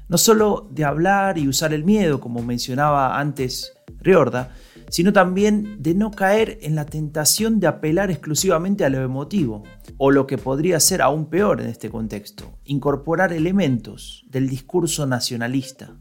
No 0.10 0.18
solo 0.18 0.68
de 0.72 0.86
hablar 0.86 1.38
y 1.38 1.48
usar 1.48 1.72
el 1.72 1.84
miedo, 1.84 2.20
como 2.20 2.42
mencionaba 2.42 3.20
antes 3.20 3.74
Riorda, 4.00 4.56
sino 4.90 5.14
también 5.14 5.82
de 5.82 5.94
no 5.94 6.12
caer 6.12 6.60
en 6.62 6.76
la 6.76 6.86
tentación 6.86 7.60
de 7.60 7.68
apelar 7.68 8.12
exclusivamente 8.12 8.86
a 8.86 8.90
lo 8.90 9.02
emotivo, 9.02 9.64
o 9.98 10.12
lo 10.12 10.28
que 10.28 10.38
podría 10.38 10.80
ser 10.80 11.02
aún 11.02 11.30
peor 11.30 11.62
en 11.62 11.68
este 11.68 11.90
contexto, 11.90 12.60
incorporar 12.66 13.34
elementos 13.34 14.24
del 14.28 14.50
discurso 14.50 15.06
nacionalista. 15.06 15.96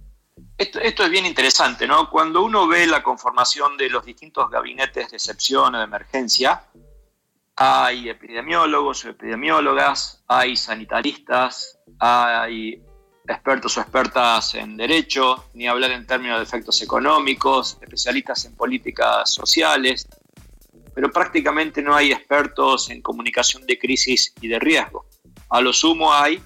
Esto, 0.57 0.79
es 0.81 1.11
bien 1.11 1.27
interesante, 1.27 1.87
¿no? 1.87 2.09
Cuando 2.09 2.43
uno 2.45 2.69
ve 2.69 2.87
la 2.87 3.03
conformación 3.03 3.77
de 3.77 3.91
los 3.91 4.05
distintos 4.05 4.49
gabinetes 4.51 5.11
de 5.11 5.17
excepción 5.17 5.75
o 5.75 5.79
de 5.79 5.85
emergencia, 5.85 6.63
hay 7.57 8.09
epidemiólogos 8.09 9.05
o 9.05 9.11
epidemiólogas, 9.11 10.25
hay 10.29 10.57
sanitaristas, 10.57 11.81
hay 11.99 12.83
expertos 13.27 13.77
o 13.79 13.81
expertas 13.81 14.55
en 14.55 14.77
derecho, 14.77 15.47
ni 15.55 15.67
hablar 15.67 15.93
en 15.93 16.07
términos 16.07 16.39
de 16.39 16.45
efectos 16.45 16.83
económicos, 16.83 17.79
especialistas 17.81 18.45
en 18.45 18.55
políticas 18.55 19.31
sociales, 19.33 20.07
pero 20.95 21.11
prácticamente 21.11 21.83
no 21.83 21.95
hay 21.95 22.13
expertos 22.13 22.91
en 22.91 23.03
comunicación 23.03 23.67
de 23.67 23.79
crisis 23.79 24.35
y 24.41 24.49
de 24.49 24.59
riesgo. 24.59 25.07
A 25.49 25.61
lo 25.61 25.73
sumo 25.73 26.13
hay 26.13 26.43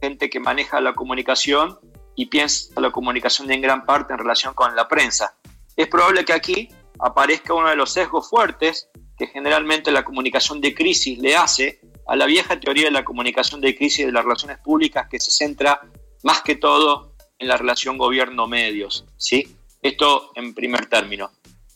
gente 0.00 0.30
que 0.30 0.40
maneja 0.40 0.80
la 0.80 0.94
comunicación 0.94 1.78
y 2.16 2.26
piensa 2.26 2.80
la 2.80 2.90
comunicación 2.90 3.50
en 3.50 3.60
gran 3.60 3.84
parte 3.84 4.12
en 4.12 4.18
relación 4.18 4.54
con 4.54 4.74
la 4.74 4.88
prensa. 4.88 5.36
Es 5.76 5.86
probable 5.86 6.24
que 6.24 6.32
aquí 6.32 6.68
aparezca 6.98 7.54
uno 7.54 7.68
de 7.68 7.76
los 7.76 7.92
sesgos 7.92 8.28
fuertes 8.28 8.88
que 9.16 9.26
generalmente 9.26 9.92
la 9.92 10.04
comunicación 10.04 10.60
de 10.60 10.74
crisis 10.74 11.18
le 11.18 11.36
hace 11.36 11.80
a 12.06 12.16
la 12.16 12.26
vieja 12.26 12.58
teoría 12.58 12.86
de 12.86 12.90
la 12.90 13.04
comunicación 13.04 13.60
de 13.60 13.76
crisis 13.76 14.06
de 14.06 14.12
las 14.12 14.24
relaciones 14.24 14.58
públicas 14.58 15.06
que 15.08 15.20
se 15.20 15.30
centra 15.30 15.80
más 16.22 16.42
que 16.42 16.56
todo 16.56 17.14
en 17.38 17.48
la 17.48 17.56
relación 17.56 17.98
gobierno-medios. 17.98 19.04
¿sí? 19.16 19.56
Esto 19.80 20.32
en 20.34 20.54
primer 20.54 20.86
término. 20.86 21.30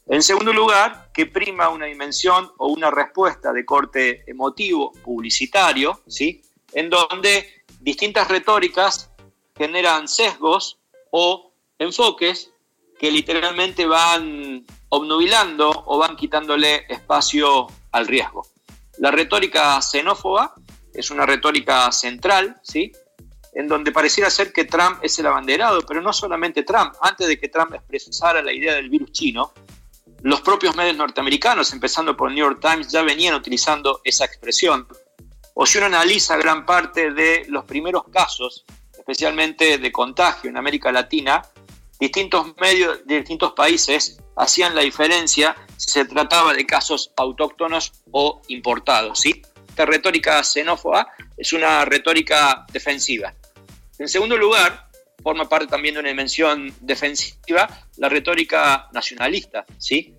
En 0.08 0.22
segundo 0.22 0.52
lugar, 0.52 1.10
que 1.12 1.26
prima 1.26 1.68
una 1.68 1.86
dimensión 1.86 2.52
o 2.58 2.68
una 2.68 2.90
respuesta 2.90 3.52
de 3.52 3.64
corte 3.64 4.22
emotivo, 4.30 4.92
publicitario, 4.92 6.00
¿sí? 6.06 6.42
en 6.72 6.90
donde 6.90 7.64
distintas 7.80 8.28
retóricas 8.28 9.10
generan 9.56 10.06
sesgos 10.06 10.78
o 11.10 11.52
enfoques 11.78 12.52
que 12.98 13.10
literalmente 13.10 13.86
van 13.86 14.64
obnubilando 14.88 15.70
o 15.86 15.98
van 15.98 16.16
quitándole 16.16 16.86
espacio 16.88 17.66
al 17.92 18.06
riesgo. 18.06 18.46
La 18.98 19.10
retórica 19.10 19.80
xenófoba 19.82 20.54
es 20.94 21.10
una 21.10 21.26
retórica 21.26 21.92
central, 21.92 22.58
¿sí? 22.62 22.92
En 23.56 23.68
donde 23.68 23.90
pareciera 23.90 24.28
ser 24.28 24.52
que 24.52 24.66
Trump 24.66 24.98
es 25.02 25.18
el 25.18 25.26
abanderado, 25.26 25.80
pero 25.80 26.02
no 26.02 26.12
solamente 26.12 26.62
Trump. 26.62 26.92
Antes 27.00 27.26
de 27.26 27.40
que 27.40 27.48
Trump 27.48 27.72
expresara 27.72 28.42
la 28.42 28.52
idea 28.52 28.74
del 28.74 28.90
virus 28.90 29.12
chino, 29.12 29.54
los 30.20 30.42
propios 30.42 30.76
medios 30.76 30.94
norteamericanos, 30.96 31.72
empezando 31.72 32.14
por 32.14 32.30
New 32.30 32.44
York 32.44 32.60
Times, 32.60 32.88
ya 32.92 33.02
venían 33.02 33.34
utilizando 33.34 34.02
esa 34.04 34.26
expresión. 34.26 34.86
O 35.54 35.64
si 35.64 35.78
uno 35.78 35.86
analiza 35.86 36.36
gran 36.36 36.66
parte 36.66 37.12
de 37.12 37.46
los 37.48 37.64
primeros 37.64 38.04
casos 38.12 38.66
especialmente 38.92 39.78
de 39.78 39.90
contagio 39.90 40.50
en 40.50 40.58
América 40.58 40.92
Latina, 40.92 41.40
distintos 41.98 42.54
medios 42.60 43.06
de 43.06 43.18
distintos 43.18 43.52
países 43.54 44.18
hacían 44.36 44.74
la 44.74 44.82
diferencia 44.82 45.56
si 45.78 45.92
se 45.92 46.04
trataba 46.04 46.52
de 46.52 46.66
casos 46.66 47.10
autóctonos 47.16 47.92
o 48.10 48.42
importados. 48.48 49.20
¿sí? 49.20 49.40
Esta 49.66 49.86
retórica 49.86 50.44
xenófoba 50.44 51.06
es 51.38 51.54
una 51.54 51.86
retórica 51.86 52.66
defensiva. 52.70 53.32
En 53.98 54.08
segundo 54.08 54.36
lugar, 54.36 54.88
forma 55.22 55.48
parte 55.48 55.66
también 55.66 55.94
de 55.94 56.00
una 56.00 56.08
dimensión 56.08 56.72
defensiva 56.80 57.68
la 57.96 58.08
retórica 58.08 58.88
nacionalista. 58.92 59.64
¿sí? 59.78 60.14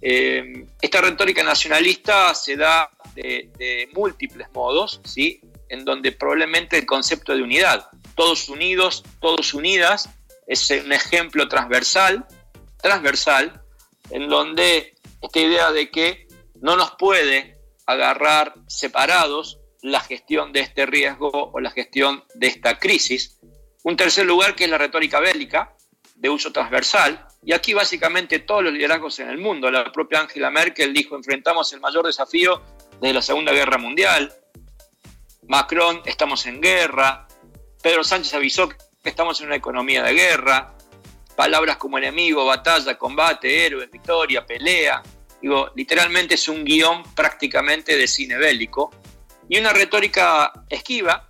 Eh, 0.00 0.66
esta 0.80 1.00
retórica 1.00 1.42
nacionalista 1.42 2.34
se 2.34 2.56
da 2.56 2.90
de, 3.14 3.50
de, 3.58 3.88
múltiples 3.92 4.48
modos, 4.52 5.00
¿sí? 5.04 5.40
en 5.68 5.84
donde 5.84 6.12
probablemente 6.12 6.78
el 6.78 6.86
concepto 6.86 7.34
de 7.34 7.42
unidad, 7.42 7.88
todos 8.14 8.48
unidos, 8.48 9.02
todos 9.20 9.54
unidas, 9.54 10.08
es 10.46 10.70
un 10.70 10.92
ejemplo 10.92 11.48
transversal, 11.48 12.26
transversal, 12.80 13.62
en 14.10 14.28
donde 14.28 14.94
esta 15.20 15.40
idea 15.40 15.72
de 15.72 15.90
que 15.90 16.26
no 16.60 16.76
nos 16.76 16.92
puede 16.92 17.58
agarrar 17.86 18.54
separados 18.66 19.58
la 19.82 20.00
gestión 20.00 20.52
de 20.52 20.60
este 20.60 20.86
riesgo 20.86 21.30
o 21.32 21.60
la 21.60 21.70
gestión 21.70 22.24
de 22.34 22.46
esta 22.46 22.78
crisis. 22.78 23.38
Un 23.82 23.96
tercer 23.96 24.24
lugar 24.24 24.54
que 24.54 24.64
es 24.64 24.70
la 24.70 24.78
retórica 24.78 25.20
bélica, 25.20 25.74
de 26.14 26.30
uso 26.30 26.52
transversal, 26.52 27.26
y 27.44 27.52
aquí 27.52 27.74
básicamente 27.74 28.38
todos 28.38 28.62
los 28.62 28.72
liderazgos 28.72 29.18
en 29.18 29.28
el 29.28 29.38
mundo, 29.38 29.68
la 29.72 29.90
propia 29.90 30.20
Angela 30.20 30.50
Merkel 30.50 30.94
dijo, 30.94 31.16
enfrentamos 31.16 31.72
el 31.72 31.80
mayor 31.80 32.06
desafío 32.06 32.62
desde 33.00 33.12
la 33.12 33.22
Segunda 33.22 33.52
Guerra 33.52 33.76
Mundial, 33.76 34.32
Macron, 35.48 36.00
estamos 36.04 36.46
en 36.46 36.60
guerra, 36.60 37.26
Pedro 37.82 38.04
Sánchez 38.04 38.34
avisó 38.34 38.68
que 38.68 38.76
estamos 39.02 39.40
en 39.40 39.46
una 39.46 39.56
economía 39.56 40.04
de 40.04 40.14
guerra, 40.14 40.76
palabras 41.34 41.76
como 41.76 41.98
enemigo, 41.98 42.44
batalla, 42.44 42.96
combate, 42.96 43.66
héroe, 43.66 43.86
victoria, 43.86 44.46
pelea. 44.46 45.02
Digo, 45.40 45.72
literalmente 45.74 46.34
es 46.34 46.48
un 46.48 46.64
guion 46.64 47.02
prácticamente 47.14 47.96
de 47.96 48.06
cine 48.06 48.36
bélico 48.36 48.92
y 49.48 49.58
una 49.58 49.72
retórica 49.72 50.52
esquiva 50.68 51.26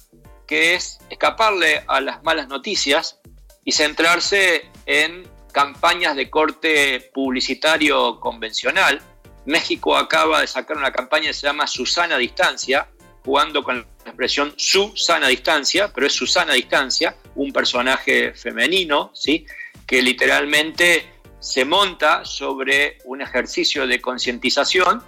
que 0.46 0.74
es 0.74 0.98
escaparle 1.08 1.84
a 1.86 2.00
las 2.00 2.22
malas 2.22 2.48
noticias 2.48 3.20
y 3.64 3.72
centrarse 3.72 4.70
en 4.86 5.28
campañas 5.52 6.16
de 6.16 6.30
corte 6.30 7.10
publicitario 7.14 8.18
convencional. 8.20 9.00
México 9.46 9.96
acaba 9.96 10.40
de 10.40 10.46
sacar 10.46 10.76
una 10.76 10.92
campaña 10.92 11.28
que 11.28 11.34
se 11.34 11.46
llama 11.46 11.66
Susana 11.66 12.16
Distancia, 12.16 12.88
jugando 13.24 13.62
con 13.62 13.78
la 13.78 14.10
expresión 14.10 14.52
su 14.56 14.96
sana 14.96 15.28
distancia, 15.28 15.92
pero 15.94 16.06
es 16.06 16.12
Susana 16.12 16.54
Distancia, 16.54 17.16
un 17.34 17.52
personaje 17.52 18.34
femenino, 18.34 19.10
¿sí? 19.14 19.46
que 19.86 20.02
literalmente 20.02 21.20
se 21.38 21.64
monta 21.64 22.24
sobre 22.24 22.98
un 23.04 23.20
ejercicio 23.20 23.86
de 23.86 24.00
concientización, 24.00 25.02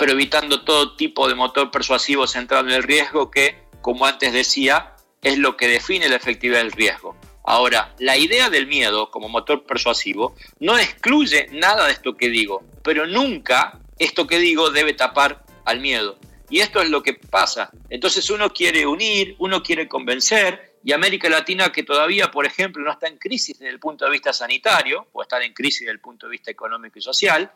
pero 0.00 0.12
evitando 0.12 0.62
todo 0.62 0.96
tipo 0.96 1.28
de 1.28 1.34
motor 1.34 1.70
persuasivo 1.70 2.26
centrado 2.26 2.66
en 2.66 2.72
el 2.72 2.82
riesgo 2.82 3.30
que, 3.30 3.64
como 3.82 4.06
antes 4.06 4.32
decía, 4.32 4.96
es 5.20 5.36
lo 5.36 5.58
que 5.58 5.68
define 5.68 6.08
la 6.08 6.16
efectividad 6.16 6.60
del 6.60 6.72
riesgo. 6.72 7.14
Ahora, 7.44 7.94
la 7.98 8.16
idea 8.16 8.48
del 8.48 8.66
miedo 8.66 9.10
como 9.10 9.28
motor 9.28 9.66
persuasivo 9.66 10.34
no 10.58 10.78
excluye 10.78 11.48
nada 11.52 11.84
de 11.84 11.92
esto 11.92 12.16
que 12.16 12.30
digo, 12.30 12.64
pero 12.82 13.06
nunca 13.06 13.78
esto 13.98 14.26
que 14.26 14.38
digo 14.38 14.70
debe 14.70 14.94
tapar 14.94 15.44
al 15.66 15.80
miedo. 15.80 16.18
Y 16.48 16.60
esto 16.60 16.80
es 16.80 16.88
lo 16.88 17.02
que 17.02 17.12
pasa. 17.12 17.70
Entonces 17.90 18.30
uno 18.30 18.54
quiere 18.54 18.86
unir, 18.86 19.36
uno 19.38 19.62
quiere 19.62 19.86
convencer, 19.86 20.76
y 20.82 20.92
América 20.92 21.28
Latina, 21.28 21.70
que 21.70 21.82
todavía, 21.82 22.30
por 22.30 22.46
ejemplo, 22.46 22.82
no 22.82 22.90
está 22.90 23.06
en 23.06 23.18
crisis 23.18 23.58
desde 23.58 23.70
el 23.70 23.78
punto 23.78 24.06
de 24.06 24.12
vista 24.12 24.32
sanitario, 24.32 25.08
o 25.12 25.20
está 25.20 25.44
en 25.44 25.52
crisis 25.52 25.80
desde 25.80 25.92
el 25.92 26.00
punto 26.00 26.26
de 26.26 26.32
vista 26.32 26.50
económico 26.50 26.98
y 26.98 27.02
social, 27.02 27.52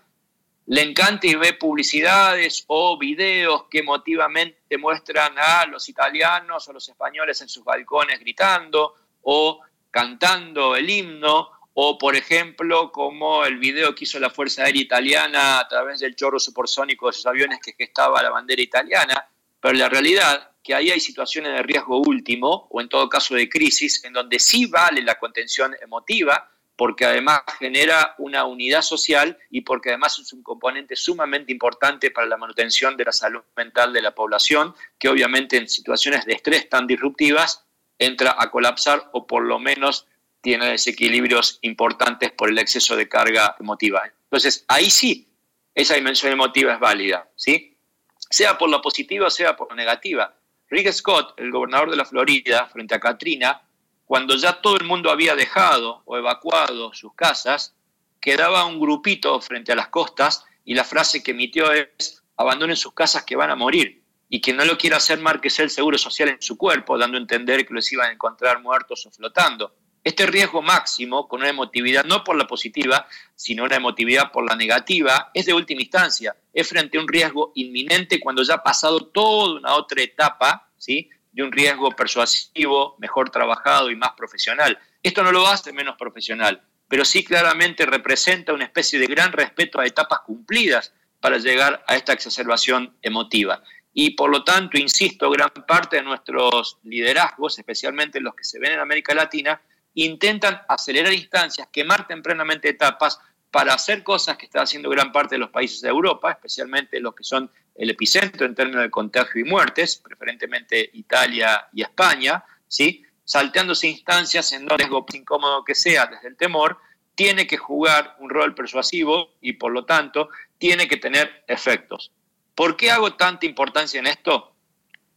le 0.66 0.80
encanta 0.82 1.26
y 1.26 1.34
ve 1.34 1.52
publicidades 1.54 2.64
o 2.68 2.98
videos 2.98 3.64
que 3.70 3.80
emotivamente 3.80 4.78
muestran 4.78 5.34
a 5.36 5.66
los 5.66 5.88
italianos 5.88 6.66
o 6.68 6.72
los 6.72 6.88
españoles 6.88 7.40
en 7.42 7.48
sus 7.48 7.64
balcones 7.64 8.18
gritando 8.20 8.94
o 9.22 9.60
cantando 9.90 10.74
el 10.74 10.88
himno, 10.88 11.50
o 11.74 11.98
por 11.98 12.16
ejemplo 12.16 12.90
como 12.90 13.44
el 13.44 13.58
video 13.58 13.94
que 13.94 14.04
hizo 14.04 14.18
la 14.18 14.30
Fuerza 14.30 14.64
Aérea 14.64 14.82
Italiana 14.82 15.60
a 15.60 15.68
través 15.68 16.00
del 16.00 16.16
chorro 16.16 16.38
supersónico 16.38 17.08
de 17.08 17.12
sus 17.12 17.26
aviones 17.26 17.58
que 17.60 17.74
gestaba 17.76 18.22
la 18.22 18.30
bandera 18.30 18.62
italiana, 18.62 19.28
pero 19.60 19.74
la 19.74 19.88
realidad 19.88 20.52
que 20.62 20.74
ahí 20.74 20.90
hay 20.90 21.00
situaciones 21.00 21.52
de 21.52 21.62
riesgo 21.62 21.98
último 21.98 22.68
o 22.70 22.80
en 22.80 22.88
todo 22.88 23.08
caso 23.08 23.34
de 23.34 23.48
crisis 23.48 24.02
en 24.04 24.14
donde 24.14 24.38
sí 24.38 24.66
vale 24.66 25.02
la 25.02 25.16
contención 25.16 25.74
emotiva 25.82 26.50
porque 26.76 27.04
además 27.04 27.42
genera 27.58 28.14
una 28.18 28.44
unidad 28.44 28.82
social 28.82 29.38
y 29.50 29.60
porque 29.60 29.90
además 29.90 30.18
es 30.18 30.32
un 30.32 30.42
componente 30.42 30.96
sumamente 30.96 31.52
importante 31.52 32.10
para 32.10 32.26
la 32.26 32.36
manutención 32.36 32.96
de 32.96 33.04
la 33.04 33.12
salud 33.12 33.42
mental 33.56 33.92
de 33.92 34.02
la 34.02 34.14
población, 34.14 34.74
que 34.98 35.08
obviamente 35.08 35.56
en 35.56 35.68
situaciones 35.68 36.24
de 36.24 36.32
estrés 36.32 36.68
tan 36.68 36.86
disruptivas 36.86 37.64
entra 37.98 38.36
a 38.38 38.50
colapsar 38.50 39.08
o 39.12 39.26
por 39.26 39.44
lo 39.44 39.58
menos 39.58 40.06
tiene 40.40 40.66
desequilibrios 40.66 41.58
importantes 41.62 42.32
por 42.32 42.50
el 42.50 42.58
exceso 42.58 42.96
de 42.96 43.08
carga 43.08 43.56
emotiva. 43.58 44.02
Entonces, 44.24 44.64
ahí 44.68 44.90
sí, 44.90 45.28
esa 45.74 45.94
dimensión 45.94 46.32
emotiva 46.32 46.74
es 46.74 46.80
válida, 46.80 47.28
¿sí? 47.36 47.76
Sea 48.18 48.58
por 48.58 48.68
la 48.68 48.82
positiva, 48.82 49.30
sea 49.30 49.56
por 49.56 49.70
la 49.70 49.76
negativa. 49.76 50.34
Rick 50.68 50.92
Scott, 50.92 51.34
el 51.38 51.50
gobernador 51.50 51.90
de 51.90 51.96
la 51.96 52.04
Florida, 52.04 52.66
frente 52.66 52.94
a 52.94 53.00
Katrina, 53.00 53.62
cuando 54.06 54.36
ya 54.36 54.60
todo 54.60 54.76
el 54.76 54.84
mundo 54.84 55.10
había 55.10 55.34
dejado 55.34 56.02
o 56.04 56.16
evacuado 56.16 56.92
sus 56.92 57.14
casas, 57.14 57.74
quedaba 58.20 58.64
un 58.64 58.80
grupito 58.80 59.40
frente 59.40 59.72
a 59.72 59.76
las 59.76 59.88
costas 59.88 60.44
y 60.64 60.74
la 60.74 60.84
frase 60.84 61.22
que 61.22 61.32
emitió 61.32 61.72
es, 61.72 62.22
abandonen 62.36 62.76
sus 62.76 62.94
casas 62.94 63.24
que 63.24 63.36
van 63.36 63.50
a 63.50 63.56
morir 63.56 64.02
y 64.28 64.40
que 64.40 64.52
no 64.52 64.64
lo 64.64 64.76
quiera 64.76 64.96
hacer 64.96 65.20
marques 65.20 65.58
el 65.60 65.70
seguro 65.70 65.98
social 65.98 66.28
en 66.30 66.42
su 66.42 66.56
cuerpo, 66.56 66.98
dando 66.98 67.16
a 67.16 67.20
entender 67.20 67.66
que 67.66 67.74
los 67.74 67.90
iban 67.92 68.08
a 68.08 68.12
encontrar 68.12 68.60
muertos 68.62 69.06
o 69.06 69.10
flotando. 69.10 69.74
Este 70.02 70.26
riesgo 70.26 70.60
máximo, 70.60 71.28
con 71.28 71.40
una 71.40 71.48
emotividad 71.48 72.04
no 72.04 72.24
por 72.24 72.36
la 72.36 72.46
positiva, 72.46 73.06
sino 73.34 73.64
una 73.64 73.76
emotividad 73.76 74.32
por 74.32 74.46
la 74.46 74.54
negativa, 74.54 75.30
es 75.32 75.46
de 75.46 75.54
última 75.54 75.80
instancia. 75.80 76.36
Es 76.52 76.68
frente 76.68 76.98
a 76.98 77.00
un 77.00 77.08
riesgo 77.08 77.52
inminente 77.54 78.20
cuando 78.20 78.42
ya 78.42 78.54
ha 78.54 78.62
pasado 78.62 79.06
toda 79.06 79.54
una 79.54 79.74
otra 79.74 80.02
etapa, 80.02 80.68
¿sí? 80.76 81.08
De 81.34 81.42
un 81.42 81.52
riesgo 81.52 81.90
persuasivo, 81.90 82.96
mejor 82.98 83.28
trabajado 83.28 83.90
y 83.90 83.96
más 83.96 84.12
profesional. 84.12 84.78
Esto 85.02 85.22
no 85.22 85.32
lo 85.32 85.46
hace 85.46 85.72
menos 85.72 85.96
profesional, 85.96 86.62
pero 86.88 87.04
sí 87.04 87.24
claramente 87.24 87.84
representa 87.84 88.52
una 88.52 88.64
especie 88.64 89.00
de 89.00 89.06
gran 89.06 89.32
respeto 89.32 89.80
a 89.80 89.86
etapas 89.86 90.20
cumplidas 90.20 90.94
para 91.20 91.38
llegar 91.38 91.84
a 91.88 91.96
esta 91.96 92.12
exacerbación 92.12 92.96
emotiva. 93.02 93.62
Y 93.92 94.10
por 94.10 94.30
lo 94.30 94.44
tanto, 94.44 94.78
insisto, 94.78 95.28
gran 95.30 95.50
parte 95.66 95.96
de 95.96 96.02
nuestros 96.02 96.78
liderazgos, 96.84 97.58
especialmente 97.58 98.20
los 98.20 98.34
que 98.34 98.44
se 98.44 98.60
ven 98.60 98.72
en 98.72 98.80
América 98.80 99.14
Latina, 99.14 99.60
intentan 99.94 100.62
acelerar 100.68 101.12
instancias, 101.12 101.68
quemar 101.72 102.06
tempranamente 102.06 102.68
etapas 102.68 103.18
para 103.54 103.72
hacer 103.72 104.02
cosas 104.02 104.36
que 104.36 104.46
está 104.46 104.62
haciendo 104.62 104.90
gran 104.90 105.12
parte 105.12 105.36
de 105.36 105.38
los 105.38 105.50
países 105.50 105.80
de 105.80 105.88
Europa, 105.88 106.28
especialmente 106.32 106.98
los 106.98 107.14
que 107.14 107.22
son 107.22 107.48
el 107.76 107.88
epicentro 107.88 108.46
en 108.46 108.54
términos 108.56 108.82
de 108.82 108.90
contagio 108.90 109.40
y 109.40 109.48
muertes, 109.48 109.96
preferentemente 109.98 110.90
Italia 110.94 111.68
y 111.72 111.82
España, 111.82 112.44
¿sí? 112.66 113.04
salteándose 113.24 113.86
instancias 113.86 114.52
en 114.54 114.66
donde 114.66 114.78
riesgo 114.78 115.06
incómodo 115.12 115.64
que 115.64 115.76
sea 115.76 116.06
desde 116.06 116.26
el 116.26 116.36
temor, 116.36 116.78
tiene 117.14 117.46
que 117.46 117.56
jugar 117.56 118.16
un 118.18 118.28
rol 118.28 118.56
persuasivo 118.56 119.34
y 119.40 119.52
por 119.52 119.70
lo 119.70 119.84
tanto 119.84 120.30
tiene 120.58 120.88
que 120.88 120.96
tener 120.96 121.44
efectos. 121.46 122.10
¿Por 122.56 122.76
qué 122.76 122.90
hago 122.90 123.14
tanta 123.14 123.46
importancia 123.46 124.00
en 124.00 124.08
esto? 124.08 124.50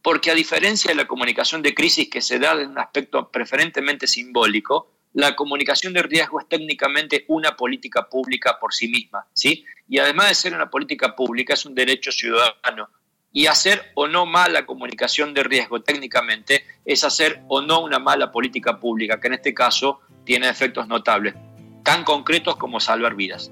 porque 0.00 0.30
a 0.30 0.34
diferencia 0.34 0.90
de 0.90 0.94
la 0.94 1.08
comunicación 1.08 1.60
de 1.60 1.74
crisis 1.74 2.08
que 2.08 2.22
se 2.22 2.38
da 2.38 2.52
en 2.52 2.70
un 2.70 2.78
aspecto 2.78 3.30
preferentemente 3.30 4.06
simbólico, 4.06 4.92
la 5.18 5.34
comunicación 5.34 5.92
de 5.94 6.02
riesgo 6.04 6.38
es 6.38 6.48
técnicamente 6.48 7.24
una 7.26 7.56
política 7.56 8.08
pública 8.08 8.56
por 8.60 8.72
sí 8.72 8.86
misma, 8.86 9.26
¿sí? 9.32 9.64
Y 9.88 9.98
además 9.98 10.28
de 10.28 10.34
ser 10.36 10.54
una 10.54 10.70
política 10.70 11.16
pública, 11.16 11.54
es 11.54 11.66
un 11.66 11.74
derecho 11.74 12.12
ciudadano. 12.12 12.88
Y 13.32 13.46
hacer 13.46 13.90
o 13.96 14.06
no 14.06 14.26
mala 14.26 14.64
comunicación 14.64 15.34
de 15.34 15.42
riesgo 15.42 15.82
técnicamente 15.82 16.64
es 16.84 17.02
hacer 17.02 17.42
o 17.48 17.60
no 17.60 17.80
una 17.80 17.98
mala 17.98 18.30
política 18.30 18.78
pública, 18.78 19.18
que 19.18 19.26
en 19.26 19.34
este 19.34 19.52
caso 19.52 19.98
tiene 20.22 20.48
efectos 20.48 20.86
notables, 20.86 21.34
tan 21.82 22.04
concretos 22.04 22.54
como 22.54 22.78
salvar 22.78 23.16
vidas. 23.16 23.50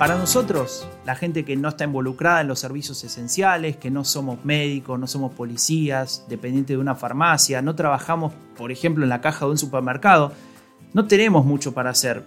Para 0.00 0.16
nosotros, 0.16 0.88
la 1.04 1.14
gente 1.14 1.44
que 1.44 1.56
no 1.56 1.68
está 1.68 1.84
involucrada 1.84 2.40
en 2.40 2.48
los 2.48 2.58
servicios 2.58 3.04
esenciales, 3.04 3.76
que 3.76 3.90
no 3.90 4.02
somos 4.02 4.42
médicos, 4.46 4.98
no 4.98 5.06
somos 5.06 5.34
policías, 5.34 6.24
dependientes 6.26 6.74
de 6.74 6.80
una 6.80 6.94
farmacia, 6.94 7.60
no 7.60 7.74
trabajamos, 7.74 8.32
por 8.56 8.72
ejemplo, 8.72 9.04
en 9.04 9.10
la 9.10 9.20
caja 9.20 9.44
de 9.44 9.50
un 9.50 9.58
supermercado, 9.58 10.32
no 10.94 11.06
tenemos 11.06 11.44
mucho 11.44 11.74
para 11.74 11.90
hacer. 11.90 12.22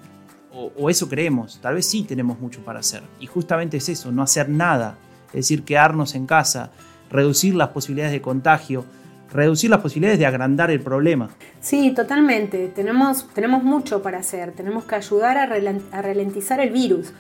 O, 0.54 0.88
eso 0.92 1.10
creemos, 1.10 1.60
tal 1.64 1.74
vez 1.74 1.88
sí 1.88 2.04
tenemos 2.04 2.40
mucho 2.40 2.64
para 2.64 2.82
hacer. 2.82 3.02
Y 3.20 3.26
justamente 3.26 3.78
es 3.78 3.90
eso, 3.90 4.12
no 4.12 4.22
hacer 4.22 4.50
nada. 4.50 5.00
Es 5.30 5.48
decir, 5.48 5.64
quedarnos 5.64 6.14
en 6.14 6.28
casa, 6.28 6.70
reducir 7.10 7.56
las 7.56 7.70
posibilidades 7.70 8.14
de 8.14 8.22
contagio, 8.22 8.86
reducir 9.32 9.72
las 9.72 9.82
posibilidades 9.82 10.20
de 10.20 10.28
agrandar 10.28 10.70
el 10.70 10.80
problema. 10.80 11.30
Sí, 11.60 11.90
totalmente. 11.96 12.68
Tenemos, 12.68 13.28
tenemos 13.34 13.64
mucho 13.64 14.04
para 14.04 14.20
hacer. 14.20 14.52
Tenemos 14.52 14.84
que 14.84 14.94
ayudar 14.94 15.38
a, 15.38 15.50
a 15.92 16.02
ralentizar 16.04 16.60
el 16.60 16.70
virus. 16.70 17.12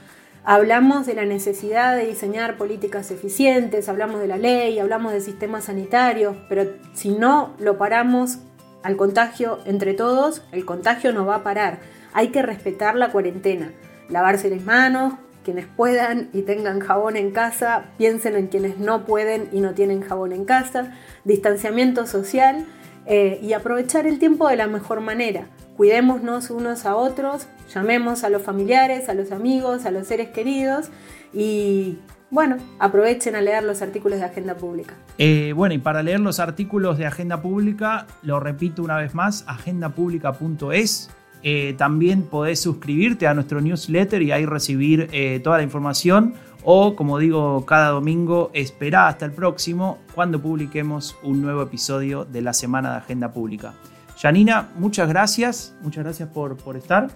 Hablamos 0.45 1.05
de 1.05 1.13
la 1.13 1.23
necesidad 1.23 1.95
de 1.95 2.05
diseñar 2.05 2.57
políticas 2.57 3.11
eficientes, 3.11 3.87
hablamos 3.87 4.19
de 4.19 4.27
la 4.27 4.35
ley, 4.35 4.77
hablamos 4.77 5.13
de 5.13 5.21
sistemas 5.21 5.65
sanitarios, 5.65 6.35
pero 6.49 6.69
si 6.93 7.11
no 7.11 7.53
lo 7.59 7.77
paramos 7.77 8.39
al 8.83 8.97
contagio 8.97 9.59
entre 9.65 9.93
todos, 9.93 10.41
el 10.51 10.65
contagio 10.65 11.13
no 11.13 11.25
va 11.25 11.35
a 11.35 11.43
parar. 11.43 11.79
Hay 12.11 12.27
que 12.27 12.41
respetar 12.41 12.95
la 12.95 13.09
cuarentena, 13.09 13.71
lavarse 14.09 14.49
las 14.49 14.65
manos, 14.65 15.13
quienes 15.45 15.65
puedan 15.65 16.29
y 16.33 16.41
tengan 16.41 16.81
jabón 16.81 17.15
en 17.15 17.31
casa, 17.31 17.85
piensen 17.97 18.35
en 18.35 18.47
quienes 18.47 18.79
no 18.79 19.05
pueden 19.05 19.47
y 19.53 19.61
no 19.61 19.73
tienen 19.73 20.01
jabón 20.01 20.33
en 20.33 20.43
casa, 20.43 20.93
distanciamiento 21.23 22.05
social 22.05 22.65
eh, 23.05 23.39
y 23.41 23.53
aprovechar 23.53 24.07
el 24.07 24.19
tiempo 24.19 24.49
de 24.49 24.57
la 24.57 24.67
mejor 24.67 24.99
manera. 24.99 25.47
Cuidémonos 25.77 26.49
unos 26.49 26.85
a 26.85 26.95
otros, 26.95 27.47
llamemos 27.73 28.23
a 28.23 28.29
los 28.29 28.41
familiares, 28.41 29.09
a 29.09 29.13
los 29.13 29.31
amigos, 29.31 29.85
a 29.85 29.91
los 29.91 30.07
seres 30.07 30.29
queridos 30.29 30.89
y 31.33 31.97
bueno, 32.33 32.57
aprovechen 32.79 33.35
a 33.35 33.41
leer 33.41 33.63
los 33.63 33.83
artículos 33.83 34.17
de 34.17 34.25
Agenda 34.25 34.55
Pública. 34.55 34.95
Eh, 35.19 35.53
bueno, 35.55 35.75
y 35.75 35.77
para 35.77 36.01
leer 36.01 36.19
los 36.19 36.39
artículos 36.39 36.97
de 36.97 37.05
Agenda 37.05 37.43
Pública, 37.43 38.07
lo 38.23 38.39
repito 38.39 38.81
una 38.81 38.97
vez 38.97 39.13
más, 39.13 39.45
agendapublica.es. 39.47 41.11
Eh, 41.43 41.75
también 41.77 42.23
podés 42.23 42.59
suscribirte 42.59 43.27
a 43.27 43.35
nuestro 43.35 43.61
newsletter 43.61 44.23
y 44.23 44.31
ahí 44.31 44.47
recibir 44.47 45.09
eh, 45.11 45.41
toda 45.43 45.57
la 45.57 45.63
información. 45.63 46.33
O, 46.63 46.95
como 46.95 47.19
digo 47.19 47.65
cada 47.67 47.89
domingo, 47.89 48.49
espera 48.53 49.07
hasta 49.07 49.25
el 49.25 49.31
próximo 49.33 49.99
cuando 50.15 50.41
publiquemos 50.41 51.15
un 51.21 51.39
nuevo 51.39 51.61
episodio 51.61 52.25
de 52.25 52.41
la 52.41 52.53
Semana 52.53 52.93
de 52.93 52.97
Agenda 52.97 53.31
Pública. 53.31 53.75
Janina, 54.23 54.69
muchas 54.77 55.09
gracias, 55.09 55.75
muchas 55.81 56.05
gracias 56.05 56.29
por, 56.29 56.55
por 56.55 56.77
estar. 56.77 57.09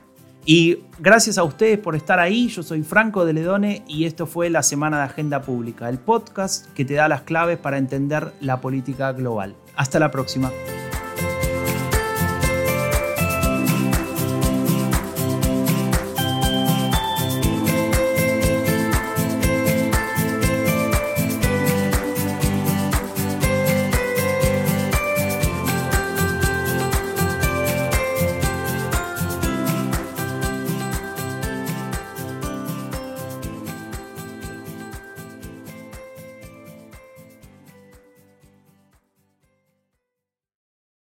Y 0.43 0.79
gracias 0.99 1.37
a 1.37 1.43
ustedes 1.43 1.79
por 1.79 1.95
estar 1.95 2.19
ahí. 2.19 2.49
Yo 2.49 2.63
soy 2.63 2.83
Franco 2.83 3.23
de 3.23 3.31
Ledone 3.31 3.85
y 3.87 4.03
esto 4.03 4.27
fue 4.27 4.49
la 4.49 4.61
Semana 4.61 4.97
de 4.97 5.03
Agenda 5.03 5.41
Pública, 5.41 5.87
el 5.87 5.99
podcast 5.99 6.65
que 6.73 6.83
te 6.83 6.95
da 6.95 7.07
las 7.07 7.21
claves 7.21 7.59
para 7.59 7.77
entender 7.77 8.33
la 8.41 8.59
política 8.59 9.13
global. 9.13 9.55
Hasta 9.77 9.99
la 9.99 10.11
próxima. 10.11 10.51